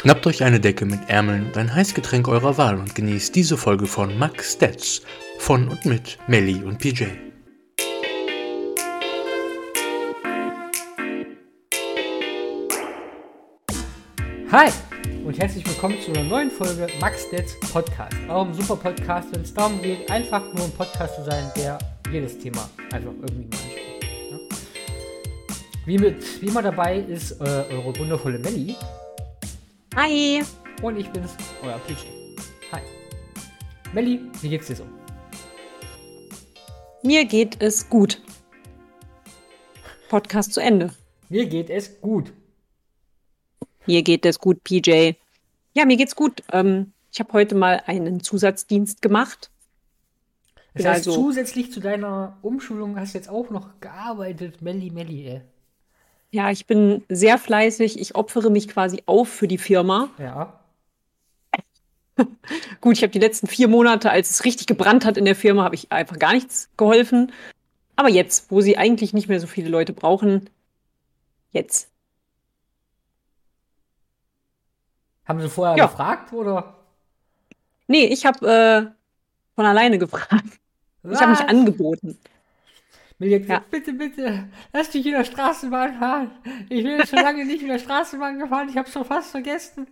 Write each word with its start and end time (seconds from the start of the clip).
Schnappt 0.00 0.28
euch 0.28 0.44
eine 0.44 0.60
Decke 0.60 0.86
mit 0.86 1.00
Ärmeln 1.08 1.46
und 1.46 1.56
ein 1.58 1.74
Heißgetränk 1.74 2.28
eurer 2.28 2.56
Wahl 2.56 2.78
und 2.78 2.94
genießt 2.94 3.34
diese 3.34 3.56
Folge 3.56 3.86
von 3.86 4.16
Max 4.16 4.52
Stats 4.52 5.02
von 5.40 5.66
und 5.66 5.84
mit 5.86 6.18
Melly 6.28 6.62
und 6.62 6.78
PJ. 6.78 7.06
Hi 14.52 14.70
und 15.24 15.36
herzlich 15.36 15.66
willkommen 15.66 16.00
zu 16.00 16.12
einer 16.12 16.22
neuen 16.22 16.52
Folge 16.52 16.86
Max 17.00 17.24
Stats 17.24 17.58
Podcast. 17.72 18.16
Eurem 18.28 18.54
super 18.54 18.76
Podcast, 18.76 19.34
wenn 19.34 19.42
es 19.42 19.52
darum 19.52 19.82
geht, 19.82 20.08
einfach 20.08 20.44
nur 20.54 20.66
ein 20.66 20.72
Podcast 20.74 21.16
zu 21.16 21.24
sein, 21.24 21.50
der 21.56 21.76
jedes 22.12 22.38
Thema 22.38 22.70
einfach 22.92 23.10
irgendwie 23.20 23.48
mal 23.48 23.58
anspricht. 23.64 24.30
Ne? 24.30 24.40
Wie, 25.86 25.98
mit, 25.98 26.40
wie 26.40 26.46
immer 26.46 26.62
dabei 26.62 26.98
ist 26.98 27.32
äh, 27.40 27.64
eure 27.68 27.98
wundervolle 27.98 28.38
Melli. 28.38 28.76
Hi. 29.98 30.44
Und 30.80 30.96
ich 30.96 31.10
bin's, 31.10 31.36
euer 31.60 31.76
PJ. 31.78 32.06
Hi. 32.70 32.82
Melli, 33.92 34.20
wie 34.40 34.48
geht's 34.48 34.68
dir 34.68 34.76
so? 34.76 34.86
Mir 37.02 37.24
geht 37.24 37.60
es 37.60 37.88
gut. 37.88 38.22
Podcast 40.08 40.52
zu 40.52 40.60
Ende. 40.60 40.94
Mir 41.28 41.46
geht 41.46 41.68
es 41.68 42.00
gut. 42.00 42.32
Mir 43.86 44.04
geht 44.04 44.24
es 44.24 44.38
gut, 44.38 44.62
PJ. 44.62 45.14
Ja, 45.74 45.84
mir 45.84 45.96
geht's 45.96 46.14
gut. 46.14 46.44
Ähm, 46.52 46.92
ich 47.10 47.18
habe 47.18 47.32
heute 47.32 47.56
mal 47.56 47.82
einen 47.86 48.20
Zusatzdienst 48.20 49.02
gemacht. 49.02 49.50
Das 50.74 50.86
heißt, 50.86 51.08
also, 51.08 51.24
zusätzlich 51.24 51.72
zu 51.72 51.80
deiner 51.80 52.38
Umschulung 52.42 53.00
hast 53.00 53.14
du 53.14 53.18
jetzt 53.18 53.28
auch 53.28 53.50
noch 53.50 53.80
gearbeitet, 53.80 54.62
Melli, 54.62 54.92
Melli, 54.92 55.26
ey. 55.26 55.42
Ja, 56.30 56.50
ich 56.50 56.66
bin 56.66 57.04
sehr 57.08 57.38
fleißig. 57.38 57.98
Ich 57.98 58.14
opfere 58.14 58.50
mich 58.50 58.68
quasi 58.68 59.02
auf 59.06 59.28
für 59.28 59.48
die 59.48 59.58
Firma. 59.58 60.10
Ja. 60.18 60.60
Gut, 62.80 62.96
ich 62.96 63.02
habe 63.02 63.12
die 63.12 63.18
letzten 63.18 63.46
vier 63.46 63.68
Monate, 63.68 64.10
als 64.10 64.30
es 64.30 64.44
richtig 64.44 64.66
gebrannt 64.66 65.04
hat 65.04 65.16
in 65.16 65.24
der 65.24 65.36
Firma, 65.36 65.64
habe 65.64 65.74
ich 65.74 65.90
einfach 65.90 66.18
gar 66.18 66.32
nichts 66.32 66.68
geholfen. 66.76 67.32
Aber 67.96 68.08
jetzt, 68.08 68.50
wo 68.50 68.60
sie 68.60 68.76
eigentlich 68.76 69.12
nicht 69.12 69.28
mehr 69.28 69.40
so 69.40 69.46
viele 69.46 69.68
Leute 69.68 69.92
brauchen, 69.92 70.50
jetzt. 71.50 71.90
Haben 75.24 75.40
sie 75.40 75.48
vorher 75.48 75.76
ja. 75.76 75.86
gefragt 75.86 76.32
oder? 76.32 76.74
Nee, 77.86 78.06
ich 78.06 78.26
habe 78.26 78.46
äh, 78.46 78.90
von 79.54 79.66
alleine 79.66 79.98
gefragt. 79.98 80.60
Was? 81.02 81.14
Ich 81.14 81.20
habe 81.20 81.32
mich 81.32 81.40
angeboten. 81.40 82.18
Mir 83.18 83.40
gesagt, 83.40 83.48
ja. 83.48 83.64
bitte, 83.70 83.92
bitte, 83.92 84.48
lass 84.72 84.90
dich 84.90 85.04
in 85.04 85.12
der 85.12 85.24
Straßenbahn 85.24 85.98
fahren. 85.98 86.30
Ich 86.68 86.84
will 86.84 87.04
schon 87.04 87.18
lange 87.18 87.44
nicht 87.44 87.62
in 87.62 87.68
der 87.68 87.80
Straßenbahn 87.80 88.38
gefahren, 88.38 88.68
ich 88.68 88.76
habe 88.76 88.88
schon 88.88 89.04
fast 89.04 89.32
vergessen. 89.32 89.88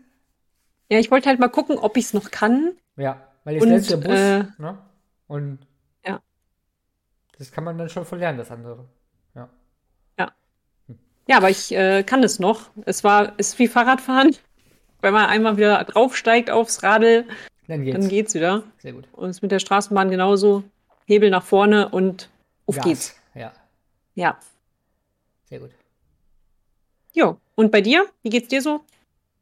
Ja, 0.89 1.01
ich 1.01 1.11
wollte 1.11 1.29
halt 1.29 1.41
mal 1.41 1.49
gucken, 1.49 1.77
ob 1.79 1.97
ich 1.97 2.05
es 2.05 2.15
noch 2.15 2.31
kann. 2.31 2.77
Ja, 2.97 3.21
weil 3.43 3.57
jetzt 3.57 3.67
lernst 3.67 3.91
du 3.91 3.97
Bus, 3.97 4.13
äh, 4.13 4.45
ne? 4.59 4.79
Und 5.27 5.59
ja. 6.07 6.21
das 7.37 7.51
kann 7.51 7.65
man 7.65 7.77
dann 7.77 7.89
schon 7.89 8.05
verlernen, 8.05 8.39
das 8.39 8.53
andere. 8.53 8.85
Ja. 9.35 9.49
Ja. 10.19 10.33
Hm. 10.87 10.99
Ja, 11.27 11.39
aber 11.39 11.51
ich 11.51 11.75
äh, 11.75 12.05
kann 12.05 12.23
es 12.23 12.39
noch. 12.39 12.71
Es 12.85 13.03
war, 13.03 13.37
ist 13.41 13.59
wie 13.59 13.67
Fahrradfahren. 13.67 14.37
Wenn 15.01 15.13
man 15.13 15.27
einmal 15.27 15.57
wieder 15.57 15.83
draufsteigt 15.83 16.51
aufs 16.51 16.85
Radl, 16.85 17.27
dann 17.67 17.83
geht's. 17.83 17.99
dann 17.99 18.09
geht's 18.09 18.35
wieder. 18.35 18.63
Sehr 18.79 18.93
gut. 18.93 19.09
Und 19.13 19.31
es 19.31 19.39
ist 19.39 19.43
mit 19.43 19.51
der 19.51 19.59
Straßenbahn 19.59 20.11
genauso. 20.11 20.63
Hebel 21.07 21.31
nach 21.31 21.45
vorne 21.45 21.89
und 21.89 22.31
auf 22.67 22.77
Gas. 22.77 22.85
geht's. 22.85 23.17
Ja. 23.35 23.53
Ja. 24.15 24.39
Sehr 25.45 25.61
gut. 25.61 25.71
Jo, 27.13 27.39
und 27.55 27.73
bei 27.73 27.81
dir? 27.81 28.07
Wie 28.23 28.31
geht's 28.31 28.49
dir 28.49 28.61
so? 28.61 28.83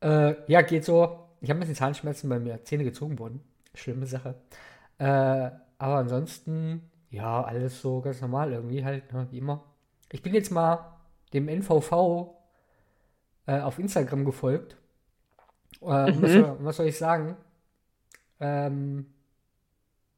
Äh, 0.00 0.34
ja, 0.50 0.62
geht 0.62 0.84
so. 0.84 1.28
Ich 1.40 1.50
habe 1.50 1.58
ein 1.58 1.60
bisschen 1.60 1.74
Zahnschmerzen, 1.74 2.30
weil 2.30 2.40
mir 2.40 2.62
Zähne 2.64 2.84
gezogen 2.84 3.18
wurden. 3.18 3.40
Schlimme 3.74 4.06
Sache. 4.06 4.36
Äh, 4.98 5.50
aber 5.78 5.96
ansonsten, 5.96 6.90
ja, 7.10 7.42
alles 7.42 7.80
so 7.80 8.00
ganz 8.00 8.20
normal 8.20 8.52
irgendwie 8.52 8.84
halt, 8.84 9.12
ne, 9.12 9.26
wie 9.30 9.38
immer. 9.38 9.64
Ich 10.12 10.22
bin 10.22 10.34
jetzt 10.34 10.50
mal 10.50 10.94
dem 11.32 11.48
NVV 11.48 12.36
äh, 13.46 13.60
auf 13.60 13.78
Instagram 13.78 14.24
gefolgt. 14.24 14.76
Äh, 15.82 16.12
mhm. 16.12 16.22
was, 16.22 16.32
soll, 16.32 16.56
was, 16.60 16.76
soll, 16.76 16.86
ich 16.86 16.98
sagen? 16.98 17.36
Ähm, 18.40 19.06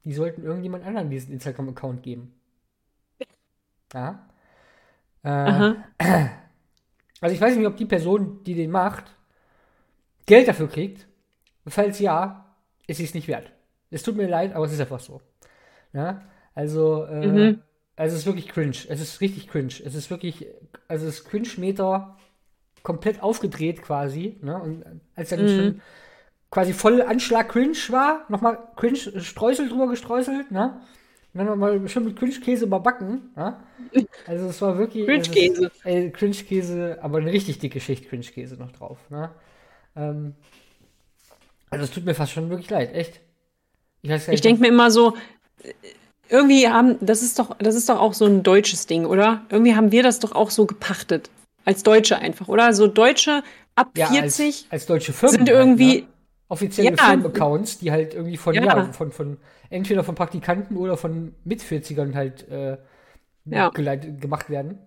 die 0.05 0.13
sollten 0.13 0.45
irgendjemand 0.45 0.85
anderen 0.85 1.11
diesen 1.11 1.33
Instagram-Account 1.33 2.03
geben. 2.03 2.35
Ja. 3.95 4.29
Äh, 5.23 5.75
also 7.21 7.35
ich 7.35 7.41
weiß 7.41 7.57
nicht, 7.57 7.67
ob 7.67 7.77
die 7.77 7.87
Person, 7.87 8.43
die 8.45 8.55
den 8.55 8.71
macht, 8.71 9.05
Geld 10.27 10.49
dafür 10.49 10.69
kriegt. 10.69 11.07
Falls 11.67 11.99
ja, 11.99 12.55
ist 12.87 13.01
es 13.01 13.15
nicht 13.15 13.29
wert. 13.29 13.53
Es 13.91 14.03
tut 14.03 14.17
mir 14.17 14.29
leid, 14.29 14.55
aber 14.55 14.67
es 14.67 14.73
ist 14.73 14.81
einfach 14.81 15.01
so. 15.01 15.21
Ja. 15.93 16.23
Also, 16.55 17.05
äh, 17.05 17.27
mhm. 17.27 17.63
also 17.97 18.15
es 18.15 18.21
ist 18.21 18.27
wirklich 18.27 18.49
cringe. 18.49 18.77
Es 18.89 19.01
ist 19.01 19.21
richtig 19.21 19.49
cringe. 19.49 19.75
Es 19.85 19.95
ist 19.95 20.11
wirklich, 20.11 20.47
also 20.89 21.07
das 21.07 21.25
Cringe-Meter 21.25 22.17
komplett 22.83 23.23
aufgedreht 23.23 23.83
quasi. 23.83 24.39
Ne? 24.43 24.61
Und 24.61 24.85
als 25.15 25.31
dann 25.31 25.43
mhm. 25.43 25.49
schon 25.49 25.81
quasi 26.51 26.73
voll 26.73 27.03
Anschlag 27.03 27.49
cringe 27.49 27.77
war, 27.91 28.25
nochmal 28.29 28.59
cringe 28.77 29.21
Streusel 29.21 29.69
drüber 29.69 29.89
gestreuselt, 29.89 30.51
ne? 30.51 30.81
Und 31.37 31.45
dann 31.45 31.59
nochmal 31.59 31.87
schön 31.87 32.07
mit 32.07 32.19
Cringe-Käse 32.19 32.65
überbacken. 32.65 33.31
Ja? 33.37 33.63
Also 34.27 34.47
es 34.47 34.63
war 34.63 34.79
wirklich. 34.79 35.05
Cringe-Käse. 35.05 35.71
Äh, 35.85 36.09
Cringe-Käse, 36.09 36.99
aber 37.03 37.19
eine 37.19 37.31
richtig 37.31 37.59
dicke 37.59 37.79
Schicht 37.79 38.09
Cringe-Käse 38.09 38.57
noch 38.57 38.73
drauf. 38.73 38.99
Ne? 39.11 39.29
Ähm, 39.97 40.35
also 41.69 41.85
es 41.85 41.91
tut 41.91 42.07
mir 42.07 42.15
fast 42.15 42.33
schon 42.33 42.49
wirklich 42.49 42.71
leid, 42.71 42.95
echt. 42.95 43.21
Ich, 44.01 44.11
ich 44.29 44.41
denke 44.41 44.63
mir 44.63 44.69
immer 44.69 44.91
so, 44.91 45.15
irgendwie 46.31 46.69
haben, 46.69 46.97
das 47.03 47.21
ist 47.21 47.39
doch, 47.39 47.55
das 47.59 47.75
ist 47.75 47.91
doch 47.91 48.01
auch 48.01 48.15
so 48.15 48.25
ein 48.25 48.43
deutsches 48.43 48.87
Ding, 48.87 49.05
oder? 49.05 49.43
Irgendwie 49.51 49.75
haben 49.75 49.93
wir 49.93 50.03
das 50.03 50.21
doch 50.21 50.33
auch 50.33 50.49
so 50.49 50.65
gepachtet. 50.65 51.29
Als 51.67 51.83
Deutsche 51.83 52.19
einfach, 52.19 52.49
oder? 52.49 52.73
So 52.73 52.87
Deutsche 52.87 53.43
ab 53.75 53.91
ja, 53.95 54.07
40 54.07 54.47
als, 54.47 54.67
als 54.71 54.87
deutsche 54.87 55.13
Firmen 55.13 55.37
sind 55.37 55.49
irgendwie. 55.51 55.91
Halt, 55.91 56.03
ne? 56.03 56.09
Offizielle 56.49 56.97
ja, 56.97 57.05
Firmenaccounts, 57.05 57.79
die 57.79 57.91
halt 57.91 58.15
irgendwie 58.15 58.37
von, 58.37 58.55
ja. 58.55 58.63
ja. 58.63 58.93
von, 58.93 59.11
von, 59.11 59.39
entweder 59.69 60.05
von 60.05 60.15
Praktikanten 60.15 60.77
oder 60.77 60.97
von 60.97 61.35
Mit-40ern 61.45 62.15
halt 62.15 62.49
äh, 62.49 62.79
ja. 63.47 63.71
gemacht 63.71 64.49
werden. 64.49 64.79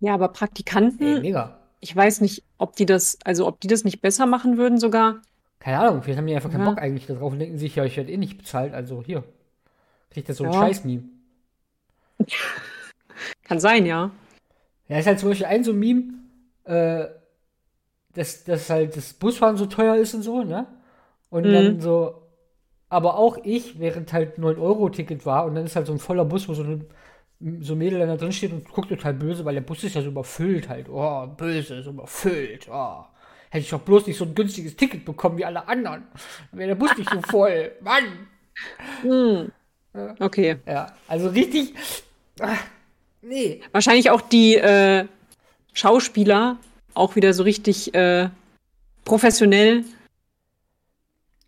Ja, 0.00 0.14
aber 0.14 0.28
Praktikanten. 0.28 1.16
Ey, 1.16 1.20
mega. 1.20 1.58
Ich 1.80 1.94
weiß 1.94 2.22
nicht, 2.22 2.42
ob 2.58 2.76
die 2.76 2.86
das, 2.86 3.18
also 3.24 3.46
ob 3.46 3.60
die 3.60 3.68
das 3.68 3.84
nicht 3.84 4.00
besser 4.00 4.26
machen 4.26 4.56
würden 4.56 4.78
sogar. 4.78 5.20
Keine 5.58 5.80
Ahnung, 5.80 6.02
vielleicht 6.02 6.18
haben 6.18 6.26
die 6.26 6.34
einfach 6.34 6.50
keinen 6.50 6.64
Bock 6.64 6.78
eigentlich 6.78 7.06
darauf 7.06 7.32
und 7.32 7.38
denken 7.38 7.58
sich, 7.58 7.76
ja, 7.76 7.84
ich 7.84 7.96
werde 7.96 8.12
eh 8.12 8.16
nicht 8.16 8.38
bezahlt, 8.38 8.72
also 8.72 9.02
hier. 9.02 9.24
Kriegt 10.10 10.28
das 10.28 10.38
so 10.38 10.44
ein 10.44 10.52
Scheiß-Meme. 10.52 11.02
Kann 13.44 13.60
sein, 13.60 13.84
ja. 13.84 14.10
Ja, 14.88 14.98
ist 14.98 15.06
halt 15.06 15.18
zum 15.18 15.30
Beispiel 15.30 15.46
ein 15.46 15.64
so 15.64 15.72
ein 15.72 15.78
Meme, 15.78 16.14
äh, 16.64 17.06
dass, 18.14 18.44
dass 18.44 18.70
halt 18.70 18.96
das 18.96 19.12
Busfahren 19.12 19.56
so 19.56 19.66
teuer 19.66 19.96
ist 19.96 20.14
und 20.14 20.22
so, 20.22 20.42
ne? 20.42 20.66
Und 21.30 21.46
mhm. 21.46 21.52
dann 21.52 21.80
so, 21.80 22.22
aber 22.88 23.16
auch 23.16 23.38
ich, 23.42 23.78
während 23.78 24.12
halt 24.12 24.38
9-Euro-Ticket 24.38 25.26
war 25.26 25.44
und 25.46 25.54
dann 25.54 25.66
ist 25.66 25.76
halt 25.76 25.86
so 25.86 25.92
ein 25.92 25.98
voller 25.98 26.24
Bus, 26.24 26.48
wo 26.48 26.54
so 26.54 26.62
ein 26.62 26.86
so 27.60 27.74
ein 27.74 27.78
Mädel 27.78 27.98
da 27.98 28.16
drin 28.16 28.32
steht 28.32 28.52
und 28.52 28.68
guckt 28.68 28.88
total 28.88 29.12
böse, 29.14 29.44
weil 29.44 29.54
der 29.54 29.60
Bus 29.60 29.84
ist 29.84 29.94
ja 29.94 30.02
so 30.02 30.08
überfüllt 30.08 30.68
halt. 30.68 30.88
Oh, 30.88 31.26
böse, 31.26 31.82
so 31.82 31.90
überfüllt. 31.90 32.66
Oh. 32.70 33.04
Hätte 33.50 33.64
ich 33.64 33.70
doch 33.70 33.80
bloß 33.80 34.06
nicht 34.06 34.16
so 34.16 34.24
ein 34.24 34.34
günstiges 34.34 34.76
Ticket 34.76 35.04
bekommen 35.04 35.38
wie 35.38 35.44
alle 35.44 35.68
anderen. 35.68 36.06
Dann 36.50 36.58
wäre 36.58 36.68
der 36.68 36.74
Bus 36.76 36.96
nicht 36.96 37.10
so 37.10 37.20
voll. 37.28 37.72
Mann! 37.80 38.28
Hm. 39.02 39.52
Okay. 40.18 40.56
Ja, 40.66 40.94
also 41.08 41.28
richtig. 41.28 41.74
Ach, 42.40 42.62
nee. 43.22 43.60
Wahrscheinlich 43.72 44.10
auch 44.10 44.20
die 44.20 44.56
äh, 44.56 45.04
Schauspieler 45.72 46.58
auch 46.94 47.16
wieder 47.16 47.34
so 47.34 47.42
richtig 47.42 47.94
äh, 47.94 48.30
professionell 49.04 49.84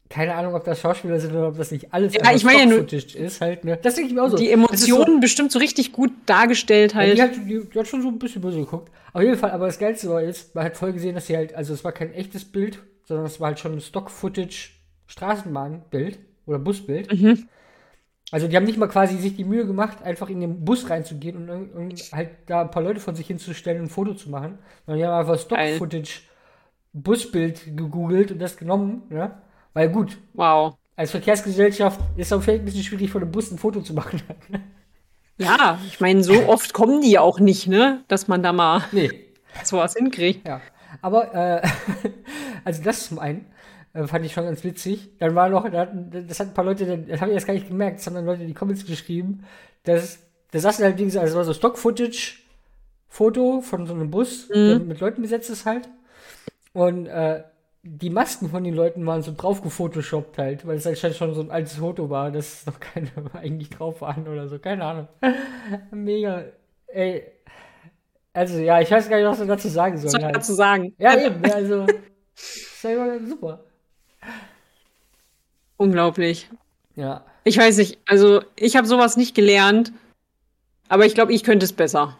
keine 0.08 0.34
Ahnung, 0.34 0.54
ob 0.54 0.64
das 0.64 0.80
Schauspieler 0.80 1.20
sind 1.20 1.32
oder 1.34 1.48
ob 1.48 1.56
das 1.56 1.70
nicht 1.70 1.92
alles 1.92 2.14
ja, 2.14 2.32
ich 2.32 2.44
meine 2.44 2.60
ja 2.60 2.66
nur, 2.66 2.92
ist 2.92 3.40
halt, 3.40 3.64
ne? 3.64 3.78
Das 3.80 3.94
denke 3.94 4.08
ich 4.08 4.14
mir 4.14 4.22
auch 4.22 4.30
so. 4.30 4.36
Die 4.36 4.50
Emotionen 4.50 5.16
so, 5.16 5.20
bestimmt 5.20 5.52
so 5.52 5.58
richtig 5.58 5.92
gut 5.92 6.12
dargestellt 6.24 6.94
halt. 6.94 7.16
Die, 7.16 7.22
hat, 7.22 7.36
die, 7.36 7.68
die, 7.68 7.78
hat 7.78 7.86
schon 7.86 8.00
so 8.00 8.08
ein 8.08 8.18
bisschen 8.18 8.40
böse 8.40 8.58
geguckt. 8.58 8.90
Auf 9.12 9.22
jeden 9.22 9.36
Fall, 9.36 9.50
aber 9.50 9.66
das 9.66 9.78
Geilste 9.78 10.08
war 10.08 10.22
jetzt, 10.22 10.54
man 10.54 10.64
hat 10.64 10.76
voll 10.76 10.92
gesehen, 10.92 11.14
dass 11.14 11.26
sie 11.26 11.36
halt, 11.36 11.54
also 11.54 11.74
es 11.74 11.84
war 11.84 11.92
kein 11.92 12.12
echtes 12.14 12.44
Bild, 12.44 12.78
sondern 13.04 13.26
es 13.26 13.38
war 13.38 13.48
halt 13.48 13.58
schon 13.58 13.72
ein 13.72 13.80
Stock-Footage 13.80 14.70
Straßenbahnbild 15.06 16.18
oder 16.46 16.58
Busbild. 16.58 17.12
Mhm. 17.12 17.48
Also 18.30 18.46
die 18.46 18.56
haben 18.56 18.64
nicht 18.64 18.78
mal 18.78 18.88
quasi 18.88 19.16
sich 19.16 19.36
die 19.36 19.44
Mühe 19.44 19.66
gemacht, 19.66 20.02
einfach 20.02 20.28
in 20.28 20.40
den 20.40 20.64
Bus 20.64 20.90
reinzugehen 20.90 21.48
und, 21.48 21.70
und 21.72 22.12
halt 22.12 22.30
da 22.46 22.62
ein 22.62 22.70
paar 22.70 22.82
Leute 22.82 23.00
von 23.00 23.14
sich 23.14 23.26
hinzustellen 23.26 23.80
und 23.80 23.86
ein 23.86 23.90
Foto 23.90 24.14
zu 24.14 24.28
machen. 24.28 24.58
Sondern 24.84 24.98
die 24.98 25.06
haben 25.06 25.20
einfach 25.20 25.38
Stock-Footage 25.38 26.20
Busbild 26.92 27.76
gegoogelt 27.76 28.32
und 28.32 28.38
das 28.38 28.56
genommen, 28.56 29.02
ja. 29.10 29.42
Weil 29.74 29.90
gut. 29.90 30.18
Wow. 30.34 30.76
Als 30.96 31.12
Verkehrsgesellschaft 31.12 32.00
ist 32.16 32.26
es 32.26 32.32
auch 32.32 32.46
ein 32.46 32.64
bisschen 32.64 32.82
schwierig, 32.82 33.10
von 33.10 33.22
einem 33.22 33.30
Bus 33.30 33.50
ein 33.50 33.58
Foto 33.58 33.80
zu 33.80 33.94
machen. 33.94 34.20
ja, 35.38 35.78
ich 35.86 36.00
meine, 36.00 36.24
so 36.24 36.48
oft 36.48 36.72
kommen 36.72 37.00
die 37.00 37.12
ja 37.12 37.20
auch 37.20 37.38
nicht, 37.38 37.68
ne? 37.68 38.02
Dass 38.08 38.26
man 38.26 38.42
da 38.42 38.52
mal 38.52 38.82
nee. 38.90 39.10
sowas 39.64 39.94
hinkriegt. 39.94 40.46
Ja. 40.46 40.60
Aber, 41.00 41.34
äh, 41.34 41.62
also 42.64 42.82
das 42.82 43.08
zum 43.08 43.20
einen 43.20 43.46
äh, 43.92 44.06
fand 44.06 44.24
ich 44.24 44.32
schon 44.32 44.44
ganz 44.44 44.64
witzig. 44.64 45.10
Dann 45.18 45.34
war 45.34 45.48
noch, 45.48 45.68
das 45.68 46.40
hat 46.40 46.48
ein 46.48 46.54
paar 46.54 46.64
Leute, 46.64 46.98
das 46.98 47.20
habe 47.20 47.30
ich 47.30 47.36
erst 47.36 47.46
gar 47.46 47.54
nicht 47.54 47.68
gemerkt, 47.68 47.98
das 47.98 48.06
haben 48.06 48.14
dann 48.14 48.26
Leute 48.26 48.42
in 48.42 48.48
die 48.48 48.54
Comments 48.54 48.84
geschrieben, 48.84 49.44
dass, 49.84 50.18
da 50.50 50.58
saßen 50.58 50.84
halt, 50.84 50.98
wie 50.98 51.04
gesagt, 51.04 51.24
also 51.24 51.36
war 51.36 51.44
so 51.44 51.54
Stock-Footage-Foto 51.54 53.60
von 53.60 53.86
so 53.86 53.94
einem 53.94 54.10
Bus, 54.10 54.48
mhm. 54.52 54.88
mit 54.88 54.98
Leuten 55.00 55.22
besetzt 55.22 55.50
ist 55.50 55.66
halt. 55.66 55.88
Und 56.72 57.06
äh, 57.06 57.44
die 57.82 58.10
Masken 58.10 58.50
von 58.50 58.64
den 58.64 58.74
Leuten 58.74 59.06
waren 59.06 59.22
so 59.22 59.32
drauf 59.36 59.62
gefotoshoppt 59.62 60.38
halt, 60.38 60.66
weil 60.66 60.76
es 60.76 60.86
halt 60.86 61.16
schon 61.16 61.34
so 61.34 61.40
ein 61.40 61.50
altes 61.50 61.74
Foto 61.74 62.10
war, 62.10 62.30
dass 62.30 62.66
noch 62.66 62.80
keine 62.94 63.10
eigentlich 63.34 63.70
drauf 63.70 64.00
waren 64.00 64.26
oder 64.28 64.48
so, 64.48 64.58
keine 64.58 64.84
Ahnung. 64.84 65.08
Mega, 65.90 66.44
ey. 66.88 67.24
Also 68.32 68.58
ja, 68.58 68.80
ich 68.80 68.90
weiß 68.90 69.08
gar 69.08 69.16
nicht, 69.16 69.26
was 69.26 69.38
man 69.38 69.48
dazu 69.48 69.68
sagen 69.68 69.96
soll. 69.96 70.06
Was 70.06 70.12
soll 70.12 70.22
halt. 70.22 70.36
dazu 70.36 70.52
sagen? 70.54 70.94
Ja, 70.98 71.18
eben, 71.18 71.42
also, 71.50 71.86
ja 72.82 73.18
super. 73.26 73.64
Unglaublich. 75.76 76.48
Ja. 76.94 77.24
Ich 77.44 77.58
weiß 77.58 77.78
nicht, 77.78 77.98
also 78.06 78.42
ich 78.56 78.76
habe 78.76 78.86
sowas 78.86 79.16
nicht 79.16 79.34
gelernt, 79.34 79.92
aber 80.88 81.06
ich 81.06 81.14
glaube, 81.14 81.32
ich 81.32 81.42
könnte 81.42 81.64
es 81.64 81.72
besser. 81.72 82.18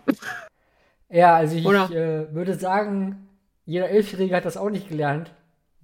Ja, 1.09 1.37
also 1.37 1.57
ich 1.57 1.67
äh, 1.67 2.33
würde 2.35 2.55
sagen, 2.55 3.29
jeder 3.67 3.91
Elfjährige 3.91 4.35
hat 4.35 4.45
das 4.45 4.57
auch 4.57 4.71
nicht 4.71 4.89
gelernt 4.89 5.31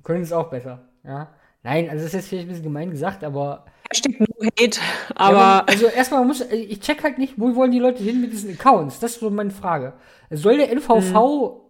können 0.04 0.22
es 0.22 0.32
auch 0.32 0.50
besser. 0.50 0.88
Ja. 1.02 1.28
Nein, 1.62 1.88
also 1.88 2.04
das 2.04 2.08
ist 2.08 2.12
jetzt 2.12 2.28
vielleicht 2.28 2.46
ein 2.46 2.48
bisschen 2.48 2.64
gemein 2.64 2.90
gesagt, 2.90 3.24
aber. 3.24 3.64
Hashtag 3.90 4.20
no 4.20 4.26
hate, 4.44 4.78
aber. 5.14 5.38
Ja, 5.38 5.64
also 5.66 5.86
erstmal 5.86 6.24
muss, 6.24 6.42
ich 6.42 6.80
check 6.80 7.02
halt 7.02 7.18
nicht, 7.18 7.34
wo 7.38 7.54
wollen 7.56 7.70
die 7.70 7.78
Leute 7.78 8.02
hin 8.02 8.20
mit 8.20 8.32
diesen 8.32 8.52
Accounts? 8.52 9.00
Das 9.00 9.12
ist 9.12 9.20
so 9.20 9.30
meine 9.30 9.50
Frage. 9.50 9.94
Soll 10.30 10.58
der 10.58 10.70
NVV, 10.70 11.62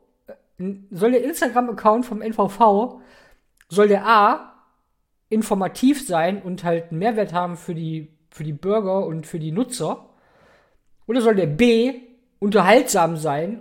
hm. 0.58 0.88
soll 0.90 1.12
der 1.12 1.24
Instagram-Account 1.24 2.06
vom 2.06 2.22
NVV, 2.22 3.00
soll 3.68 3.88
der 3.88 4.06
A 4.06 4.52
informativ 5.28 6.06
sein 6.06 6.42
und 6.42 6.64
halt 6.64 6.90
einen 6.90 6.98
Mehrwert 6.98 7.32
haben 7.32 7.56
für 7.56 7.74
die, 7.74 8.16
für 8.30 8.44
die 8.44 8.52
Bürger 8.52 9.06
und 9.06 9.26
für 9.26 9.38
die 9.38 9.52
Nutzer? 9.52 10.10
Oder 11.06 11.20
soll 11.20 11.36
der 11.36 11.46
B 11.46 12.00
unterhaltsam 12.40 13.16
sein 13.16 13.60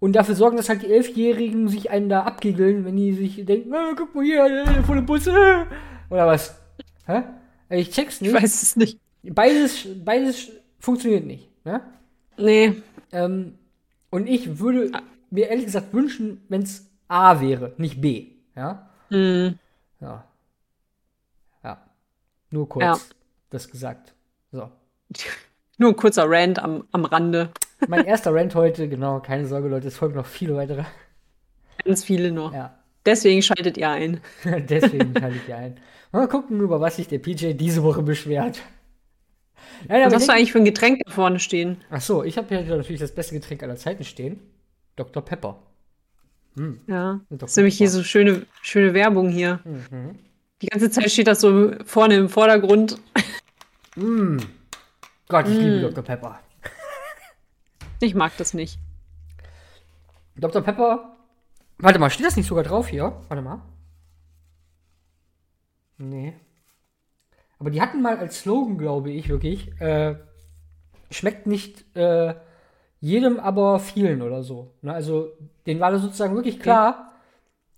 und 0.00 0.12
dafür 0.14 0.34
sorgen, 0.34 0.56
dass 0.56 0.68
halt 0.68 0.82
die 0.82 0.92
Elfjährigen 0.92 1.68
sich 1.68 1.90
einen 1.90 2.08
da 2.08 2.22
abgiegeln, 2.22 2.84
wenn 2.84 2.96
die 2.96 3.12
sich 3.12 3.44
denken, 3.44 3.72
oh, 3.74 3.94
guck 3.96 4.14
mal 4.14 4.24
hier, 4.24 4.44
äh, 4.44 4.82
volle 4.82 5.02
Busse. 5.02 5.32
Äh. 5.32 5.66
Oder 6.12 6.26
was? 6.26 6.56
Hä? 7.06 7.22
Ich 7.70 7.90
check's 7.90 8.20
nicht. 8.20 8.32
Ich 8.32 8.42
weiß 8.42 8.62
es 8.62 8.76
nicht. 8.76 9.00
Beides, 9.22 9.86
beides 10.04 10.50
funktioniert 10.78 11.26
nicht. 11.26 11.50
Ne? 11.64 11.82
Nee. 12.36 12.82
Ähm, 13.12 13.58
und 14.10 14.26
ich 14.26 14.58
würde 14.58 14.92
mir 15.30 15.48
ehrlich 15.48 15.66
gesagt 15.66 15.92
wünschen, 15.92 16.42
wenn 16.48 16.62
es 16.62 16.88
A 17.08 17.40
wäre, 17.40 17.74
nicht 17.76 18.00
B. 18.00 18.28
Ja? 18.54 18.88
Mhm. 19.10 19.58
Ja. 20.00 20.24
Ja. 21.64 21.82
Nur 22.50 22.68
kurz 22.68 22.84
ja. 22.84 22.98
das 23.50 23.68
gesagt. 23.68 24.14
So. 24.52 24.70
Nur 25.78 25.90
ein 25.90 25.96
kurzer 25.96 26.24
Rant 26.28 26.58
am, 26.58 26.84
am 26.92 27.04
Rande. 27.04 27.50
Mein 27.86 28.06
erster 28.06 28.34
Rant 28.34 28.54
heute, 28.54 28.88
genau, 28.88 29.20
keine 29.20 29.46
Sorge, 29.46 29.68
Leute, 29.68 29.88
es 29.88 29.96
folgen 29.96 30.16
noch 30.16 30.26
viele 30.26 30.56
weitere. 30.56 30.84
Ganz 31.84 32.04
viele 32.04 32.32
noch. 32.32 32.52
Ja. 32.52 32.78
Deswegen 33.06 33.40
schaltet 33.42 33.76
ihr 33.76 33.88
ein. 33.88 34.20
Deswegen 34.44 35.14
schaltet 35.16 35.48
ihr 35.48 35.56
ein. 35.56 35.80
Mal 36.10 36.28
gucken, 36.28 36.60
über 36.60 36.80
was 36.80 36.96
sich 36.96 37.08
der 37.08 37.18
PJ 37.18 37.52
diese 37.52 37.82
Woche 37.82 38.02
beschwert. 38.02 38.60
Nein, 39.86 40.04
was 40.06 40.14
hast 40.14 40.28
du 40.28 40.32
eigentlich 40.32 40.52
für 40.52 40.58
ein 40.58 40.64
Getränk 40.64 41.00
da 41.04 41.10
vorne 41.12 41.38
stehen? 41.38 41.78
Ach 41.90 42.00
so, 42.00 42.24
ich 42.24 42.36
habe 42.36 42.48
hier 42.48 42.76
natürlich 42.76 43.00
das 43.00 43.14
beste 43.14 43.34
Getränk 43.34 43.62
aller 43.62 43.76
Zeiten 43.76 44.04
stehen. 44.04 44.40
Dr. 44.96 45.24
Pepper. 45.24 45.58
Hm. 46.56 46.80
Ja, 46.88 47.20
das 47.30 47.52
ist 47.52 47.56
nämlich 47.56 47.78
hier 47.78 47.88
so 47.88 48.02
schöne, 48.02 48.46
schöne 48.62 48.94
Werbung 48.94 49.28
hier. 49.28 49.60
Mhm. 49.64 50.18
Die 50.60 50.66
ganze 50.66 50.90
Zeit 50.90 51.10
steht 51.10 51.28
das 51.28 51.40
so 51.40 51.72
vorne 51.84 52.16
im 52.16 52.28
Vordergrund. 52.28 52.98
Mm. 53.94 54.38
Gott, 55.28 55.46
ich 55.46 55.56
mm. 55.56 55.60
liebe 55.60 55.80
Dr. 55.82 56.02
Pepper. 56.02 56.40
Ich 58.00 58.14
mag 58.14 58.36
das 58.36 58.54
nicht. 58.54 58.78
Dr. 60.36 60.62
Pepper. 60.62 61.16
Warte 61.78 61.98
mal, 61.98 62.10
steht 62.10 62.26
das 62.26 62.36
nicht 62.36 62.46
sogar 62.46 62.64
drauf 62.64 62.88
hier? 62.88 63.20
Warte 63.28 63.42
mal. 63.42 63.62
Nee. 65.98 66.34
Aber 67.58 67.70
die 67.70 67.80
hatten 67.80 68.02
mal 68.02 68.16
als 68.18 68.40
Slogan, 68.40 68.78
glaube 68.78 69.10
ich, 69.10 69.28
wirklich, 69.28 69.80
äh, 69.80 70.16
schmeckt 71.10 71.46
nicht 71.46 71.96
äh, 71.96 72.34
jedem, 73.00 73.40
aber 73.40 73.80
vielen 73.80 74.22
oder 74.22 74.42
so. 74.42 74.74
Ne? 74.82 74.92
Also, 74.92 75.32
denen 75.66 75.80
war 75.80 75.90
das 75.90 76.02
sozusagen 76.02 76.34
wirklich 76.34 76.60
klar, 76.60 77.12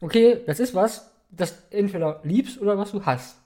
okay, 0.01 0.43
das 0.47 0.61
ist 0.61 0.75
was, 0.75 1.11
das 1.31 1.65
entweder 1.71 2.21
liebst 2.25 2.61
oder 2.61 2.77
was 2.77 2.93
du 2.93 3.05
hast. 3.05 3.39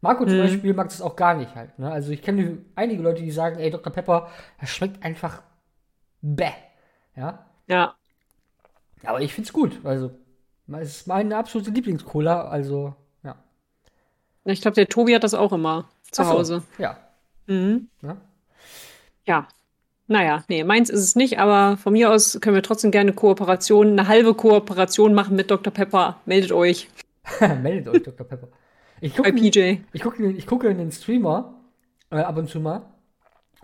Marco 0.00 0.26
zum 0.26 0.36
mhm. 0.36 0.42
Beispiel 0.42 0.74
mag 0.74 0.88
das 0.88 1.00
auch 1.00 1.16
gar 1.16 1.34
nicht 1.34 1.54
halt. 1.54 1.78
Ne? 1.78 1.90
Also 1.90 2.12
ich 2.12 2.20
kenne 2.20 2.58
einige 2.74 3.02
Leute, 3.02 3.22
die 3.22 3.30
sagen, 3.30 3.58
ey, 3.58 3.70
Dr. 3.70 3.92
Pepper, 3.92 4.28
das 4.60 4.68
schmeckt 4.68 5.02
einfach 5.02 5.42
bäh. 6.24 6.52
Ja. 7.16 7.46
Ja. 7.68 7.94
Aber 9.04 9.20
ich 9.20 9.34
find's 9.34 9.52
gut. 9.52 9.78
Also, 9.84 10.10
es 10.80 10.96
ist 10.96 11.06
meine 11.06 11.36
absolute 11.36 11.70
Lieblingscola. 11.70 12.48
Also, 12.48 12.94
ja. 13.22 13.36
Ich 14.44 14.62
glaube, 14.62 14.74
der 14.74 14.88
Tobi 14.88 15.14
hat 15.14 15.22
das 15.22 15.34
auch 15.34 15.52
immer 15.52 15.88
zu 16.10 16.24
so, 16.24 16.30
Hause. 16.30 16.62
Ja. 16.78 16.96
Mhm. 17.46 17.88
Ja. 18.02 18.16
ja. 19.26 19.48
Naja, 20.06 20.44
nee, 20.48 20.64
meins 20.64 20.90
ist 20.90 21.00
es 21.00 21.16
nicht, 21.16 21.38
aber 21.38 21.78
von 21.78 21.94
mir 21.94 22.10
aus 22.10 22.38
können 22.42 22.54
wir 22.54 22.62
trotzdem 22.62 22.90
gerne 22.90 23.14
Kooperation, 23.14 23.92
eine 23.92 24.06
halbe 24.06 24.34
Kooperation 24.34 25.14
machen 25.14 25.34
mit 25.34 25.50
Dr. 25.50 25.72
Pepper. 25.72 26.20
Meldet 26.26 26.52
euch. 26.52 26.90
Meldet 27.62 27.88
euch, 27.88 28.02
Dr. 28.02 28.26
Pepper. 28.26 28.48
Ich 29.00 29.16
gucke, 29.16 29.32
Bei 29.32 29.38
PJ. 29.38 29.78
Ich 29.92 30.02
gucke 30.02 30.30
ich 30.30 30.46
gucke 30.46 30.68
in 30.68 30.76
den 30.76 30.92
Streamer 30.92 31.54
äh, 32.10 32.16
ab 32.16 32.36
und 32.36 32.50
zu 32.50 32.60
mal. 32.60 32.82